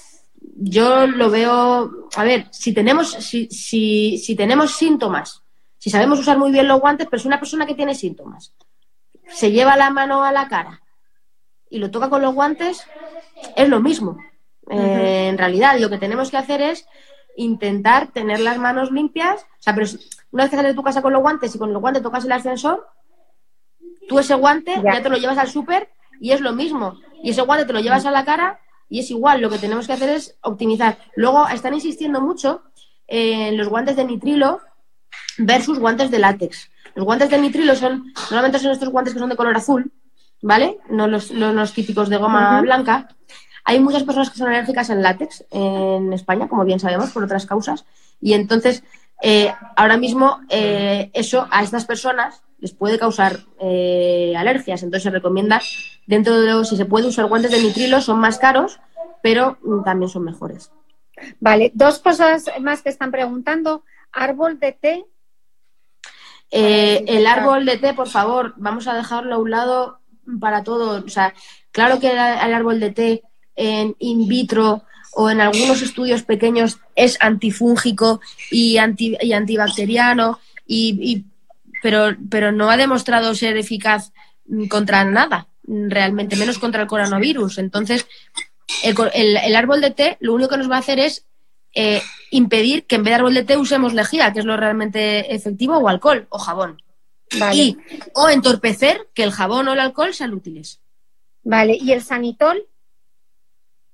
[0.56, 5.42] yo lo veo, a ver, si tenemos, si, si, si tenemos síntomas,
[5.78, 8.54] si sabemos usar muy bien los guantes, pero si una persona que tiene síntomas
[9.28, 10.82] se lleva la mano a la cara
[11.68, 12.86] y lo toca con los guantes,
[13.56, 14.18] es lo mismo.
[14.70, 16.86] Eh, En realidad, lo que tenemos que hacer es
[17.36, 19.42] intentar tener las manos limpias.
[19.42, 19.86] O sea, pero
[20.30, 22.24] una vez que sales de tu casa con los guantes y con los guantes tocas
[22.24, 22.86] el ascensor,
[24.08, 24.94] tú ese guante Ya.
[24.94, 25.88] ya, te lo llevas al súper
[26.20, 26.98] y es lo mismo.
[27.22, 29.40] Y ese guante te lo llevas a la cara y es igual.
[29.40, 30.98] Lo que tenemos que hacer es optimizar.
[31.16, 32.62] Luego están insistiendo mucho
[33.06, 34.60] en los guantes de nitrilo
[35.38, 36.70] versus guantes de látex.
[36.94, 39.90] Los guantes de nitrilo son, normalmente son estos guantes que son de color azul,
[40.42, 40.78] ¿vale?
[40.90, 43.08] No los, no los típicos de goma blanca.
[43.64, 47.46] Hay muchas personas que son alérgicas al látex en España, como bien sabemos, por otras
[47.46, 47.84] causas.
[48.20, 48.82] Y entonces,
[49.22, 54.82] eh, ahora mismo, eh, eso a estas personas les puede causar eh, alergias.
[54.82, 55.60] Entonces, se recomienda,
[56.06, 58.80] dentro de los, si se puede usar guantes de nitrilo, son más caros,
[59.22, 60.72] pero mm, también son mejores.
[61.38, 61.70] Vale.
[61.74, 63.84] Dos cosas más que están preguntando.
[64.10, 65.06] Árbol de té.
[66.50, 70.00] El árbol de té, por favor, vamos a dejarlo a un lado
[70.40, 71.02] para todo.
[71.04, 71.32] O sea,
[71.70, 73.22] claro que el árbol de té
[73.56, 74.82] en in vitro
[75.14, 78.20] o en algunos estudios pequeños es antifúngico
[78.50, 81.24] y, anti- y antibacteriano, y, y-
[81.82, 84.12] pero, pero no ha demostrado ser eficaz
[84.68, 87.58] contra nada, realmente, menos contra el coronavirus.
[87.58, 88.06] Entonces,
[88.84, 91.26] el, el- el árbol de té lo único que nos va a hacer es
[91.74, 92.00] eh,
[92.30, 95.76] impedir que en vez de árbol de té usemos lejía, que es lo realmente efectivo,
[95.78, 96.82] o alcohol o jabón.
[97.38, 97.56] Vale.
[97.56, 97.78] Y,
[98.14, 100.80] o entorpecer que el jabón o el alcohol sean útiles.
[101.44, 101.76] Vale.
[101.80, 102.66] ¿Y el sanitol?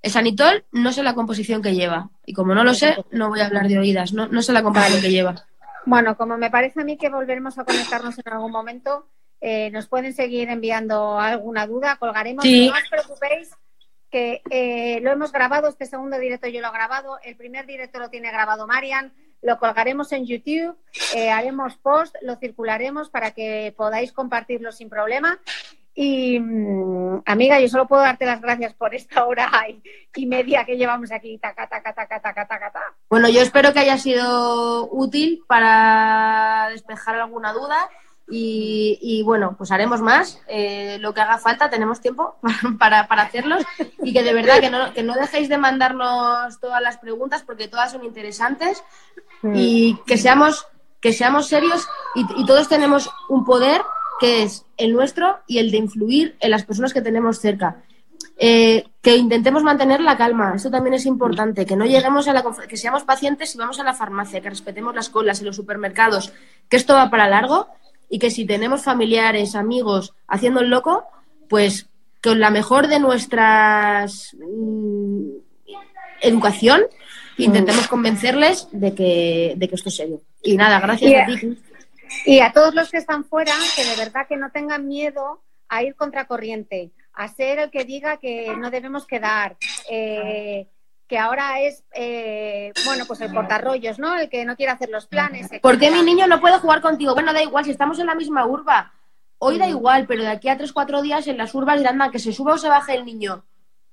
[0.02, 2.10] El sanitol no sé la composición que lleva.
[2.24, 4.12] Y como no lo sé, no voy a hablar de oídas.
[4.12, 5.46] No, no sé la composición que lleva.
[5.86, 9.08] Bueno, como me parece a mí que volveremos a conectarnos en algún momento,
[9.40, 12.44] eh, nos pueden seguir enviando alguna duda, colgaremos.
[12.44, 12.68] Sí.
[12.68, 13.50] No os preocupéis,
[14.10, 17.98] que eh, lo hemos grabado, este segundo directo yo lo he grabado, el primer directo
[17.98, 19.12] lo tiene grabado Marian,
[19.42, 20.76] lo colgaremos en YouTube,
[21.14, 25.38] eh, haremos post, lo circularemos para que podáis compartirlo sin problema.
[26.00, 29.82] Y mm, amiga, yo solo puedo darte las gracias por esta hora y,
[30.14, 32.94] y media que llevamos aquí, taca, taca, taca, taca, taca, taca.
[33.10, 37.90] Bueno, yo espero que haya sido útil para despejar alguna duda.
[38.30, 42.36] Y, y, bueno, pues haremos más, eh, lo que haga falta, tenemos tiempo
[42.78, 43.64] para, para hacerlos
[44.00, 47.66] y que de verdad que no, que no dejéis de mandarnos todas las preguntas porque
[47.68, 48.84] todas son interesantes
[49.42, 50.66] y que seamos,
[51.00, 53.80] que seamos serios y, y todos tenemos un poder
[54.18, 57.82] que es el nuestro y el de influir en las personas que tenemos cerca.
[58.40, 62.44] Eh, que intentemos mantener la calma, esto también es importante, que no lleguemos a la
[62.68, 66.32] que seamos pacientes y vamos a la farmacia, que respetemos las colas en los supermercados,
[66.68, 67.66] que esto va para largo
[68.08, 71.04] y que si tenemos familiares, amigos haciendo el loco,
[71.48, 71.88] pues
[72.22, 75.30] con la mejor de nuestras mm,
[76.20, 76.82] educación
[77.38, 80.20] intentemos convencerles de que, de que esto es serio.
[80.42, 81.58] Y nada, gracias a ti.
[82.24, 85.82] Y a todos los que están fuera, que de verdad que no tengan miedo a
[85.82, 89.56] ir contracorriente, a ser el que diga que no debemos quedar,
[89.90, 90.68] eh,
[91.06, 94.16] que ahora es, eh, bueno, pues el portarrollos, ¿no?
[94.16, 95.48] El que no quiere hacer los planes.
[95.62, 97.14] ¿Por qué mi niño no puede jugar contigo?
[97.14, 98.92] Bueno, da igual, si estamos en la misma urba.
[99.38, 102.10] Hoy da igual, pero de aquí a tres, cuatro días en las urbas dirán, "Ma,
[102.10, 103.44] que se suba o se baje el niño.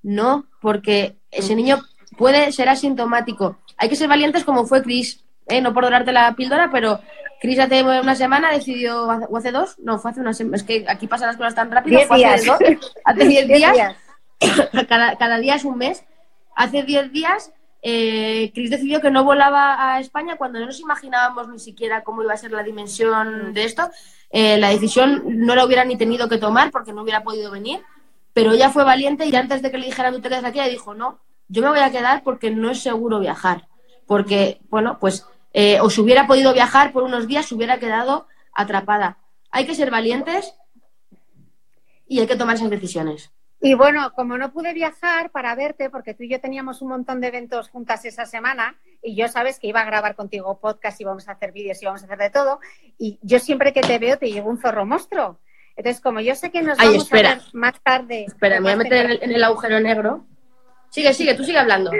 [0.01, 1.79] No, porque ese niño
[2.17, 3.57] puede ser asintomático.
[3.77, 5.61] Hay que ser valientes como fue Chris, ¿eh?
[5.61, 6.99] no por dorarte la píldora, pero
[7.45, 10.85] Chris hace una semana decidió, o hace dos, no, fue hace una semana, es que
[10.87, 12.59] aquí pasan las cosas tan rápido, Diez fue hace días.
[12.59, 13.95] dos, hace diez Diez días, días.
[14.89, 16.03] cada, cada día es un mes.
[16.55, 17.51] Hace 10 días,
[17.81, 22.23] eh, Chris decidió que no volaba a España cuando no nos imaginábamos ni siquiera cómo
[22.23, 23.89] iba a ser la dimensión de esto.
[24.31, 27.81] Eh, la decisión no la hubiera ni tenido que tomar porque no hubiera podido venir,
[28.33, 30.69] pero ella fue valiente y antes de que le dijeran tú te quedas aquí, ella
[30.69, 31.19] dijo, no,
[31.49, 33.67] yo me voy a quedar porque no es seguro viajar.
[34.07, 35.27] Porque, bueno, pues,
[35.57, 39.19] eh, o si hubiera podido viajar por unos días, se hubiera quedado atrapada.
[39.51, 40.53] Hay que ser valientes
[42.09, 43.31] y hay que tomar esas decisiones.
[43.61, 47.21] Y bueno, como no pude viajar para verte, porque tú y yo teníamos un montón
[47.21, 51.05] de eventos juntas esa semana, y yo sabes que iba a grabar contigo podcast y
[51.05, 52.59] vamos a hacer vídeos y vamos a hacer de todo,
[52.97, 55.39] y yo siempre que te veo te llevo un zorro monstruo.
[55.77, 57.31] Entonces, como yo sé que nos Ay, vamos espera.
[57.31, 58.25] a ver más tarde.
[58.25, 60.25] Espera, me voy a meter en el, en el agujero negro.
[60.89, 61.91] Sigue, sigue, tú sigue hablando.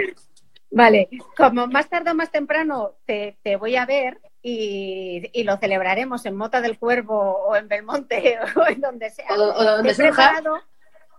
[0.70, 5.56] Vale, como más tarde o más temprano te, te voy a ver y, y lo
[5.58, 7.16] celebraremos en Mota del Cuervo
[7.46, 9.26] o en Belmonte o en donde sea.
[9.30, 10.30] O, do- o donde te, he surja.
[10.32, 10.62] preparado,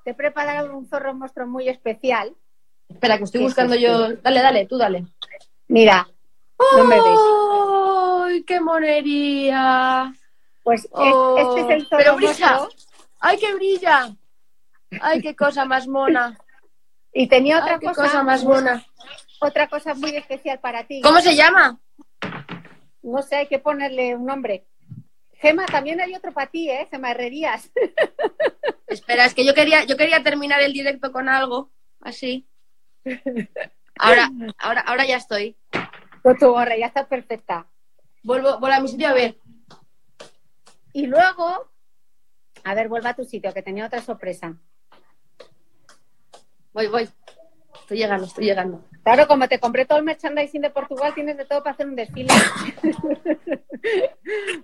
[0.03, 2.35] te he preparado un zorro monstruo muy especial.
[2.89, 4.13] Espera, que estoy buscando yo.
[4.17, 5.05] Dale, dale, tú dale.
[5.69, 6.07] Mira,
[6.75, 7.19] no me ves.
[8.25, 10.13] ¡Ay, qué monería!
[10.63, 12.51] Pues es- Oh, este es el zorro pero brilla.
[12.57, 12.69] monstruo.
[13.19, 14.09] ¡Ay, qué brilla!
[15.01, 16.37] ¡Ay, qué cosa más mona!
[17.13, 18.85] Y tenía otra Ay, qué cosa, cosa más mona!
[19.39, 21.01] Otra cosa muy especial para ti.
[21.01, 21.79] ¿Cómo se llama?
[23.01, 24.65] No sé, hay que ponerle un nombre.
[25.33, 26.87] Gema, también hay otro para ti, ¿eh?
[26.89, 27.71] Gema Herrerías.
[28.87, 32.47] Espera, es que yo quería, yo quería terminar el directo con algo así.
[33.99, 35.57] Ahora, ahora, ahora ya estoy.
[36.23, 37.67] Con tu gorra, ya está perfecta.
[38.23, 39.37] Vuelvo, vuelvo a mi sitio a ver.
[40.93, 41.71] Y luego,
[42.63, 44.55] a ver, vuelva a tu sitio, que tenía otra sorpresa.
[46.73, 47.09] Voy, voy.
[47.87, 48.81] Estoy llegando, estoy llegando.
[49.01, 51.95] Claro, como te compré todo el merchandising de Portugal, tienes de todo para hacer un
[51.95, 52.27] desfile.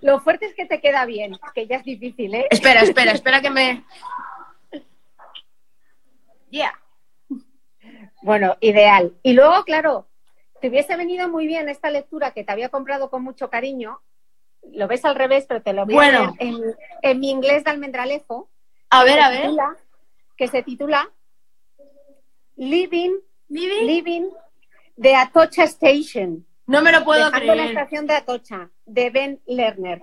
[0.02, 2.46] Lo fuerte es que te queda bien, que ya es difícil, ¿eh?
[2.50, 3.82] Espera, espera, espera que me.
[6.50, 6.78] Ya.
[8.22, 9.14] Bueno, ideal.
[9.22, 10.06] Y luego, claro,
[10.60, 14.02] te hubiese venido muy bien esta lectura que te había comprado con mucho cariño.
[14.70, 16.18] Lo ves al revés, pero te lo voy Bueno.
[16.18, 16.62] a leer en,
[17.00, 18.50] en mi inglés de almendralejo.
[18.90, 19.46] A ver, a ver.
[19.46, 19.76] titula-
[20.36, 21.10] que se titula
[22.56, 23.12] Living,
[23.48, 23.86] Living.
[23.86, 24.30] Living
[25.00, 26.44] the Atocha Station.
[26.66, 27.68] No me lo puedo Dejando la creer.
[27.78, 30.00] estación de Atocha, de Ben Lerner.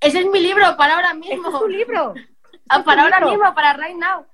[0.00, 1.48] Ese es mi libro para ahora Este mismo.
[1.48, 2.14] es tu libro.
[2.70, 3.30] Ah, para ahora libro.
[3.32, 4.26] mismo, para right now.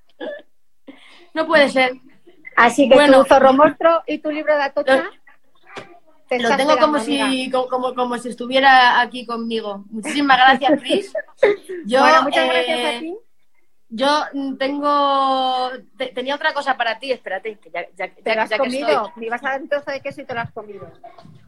[1.35, 1.93] No puede ser.
[2.57, 3.23] Así que Bueno.
[3.23, 5.09] tu zorro monstruo y tu libro de Atocha.
[6.29, 9.85] te Lo tengo como si, como, como, como si estuviera aquí conmigo.
[9.91, 11.13] Muchísimas gracias, Chris.
[11.87, 13.17] Yo, bueno, muchas eh, gracias a ti.
[13.97, 15.71] Yo mm, tengo.
[15.97, 18.89] te- tenía otra cosa para ti, espérate, que ya, ya, Te ya- has comido.
[18.89, 19.13] estoy.
[19.21, 20.91] Me ibas a dar un trozo de queso y te lo has comido.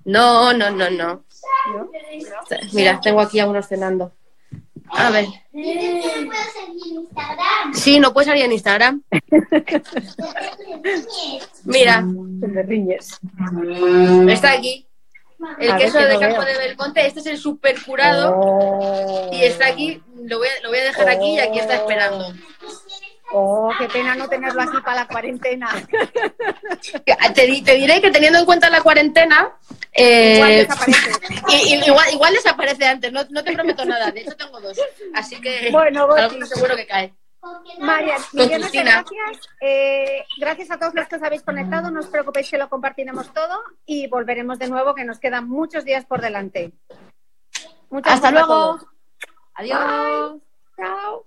[0.05, 1.25] No, no, no, no.
[1.75, 1.91] ¿no?
[2.73, 4.13] Mira, tengo aquí a unos cenando.
[4.91, 5.27] A ver.
[5.53, 7.75] ¿No puedo seguir en Instagram?
[7.75, 9.03] Sí, no puedes salir en Instagram.
[11.65, 12.05] Mira,
[12.41, 13.19] Te me riñes.
[14.29, 14.86] está aquí.
[15.59, 16.47] El A queso que de no campo veo.
[16.47, 17.07] de Belmonte.
[17.07, 18.35] Este es el super curado.
[18.37, 19.31] Oh.
[19.33, 20.03] Y está aquí.
[20.25, 22.33] Lo voy, a, lo voy a dejar aquí y aquí está esperando.
[23.33, 25.69] Oh, qué pena no tenerlo así para la cuarentena.
[27.35, 29.53] Te, di- te diré que teniendo en cuenta la cuarentena.
[29.93, 31.11] eh, Igual desaparece.
[31.49, 34.11] y- y- igual, igual desaparece antes, no, no te prometo nada.
[34.11, 34.79] De hecho, tengo dos.
[35.15, 36.09] Así que Bueno,
[36.47, 37.13] seguro que cae.
[37.41, 39.49] Con millones de gracias.
[39.61, 41.91] Eh, gracias a todos los que os habéis conectado.
[41.91, 45.85] No os preocupéis que lo compartiremos todo y volveremos de nuevo, que nos quedan muchos
[45.85, 46.73] días por delante.
[47.91, 48.79] Muchas Hasta luego.
[49.55, 50.41] Adiós.
[50.77, 51.27] Chao.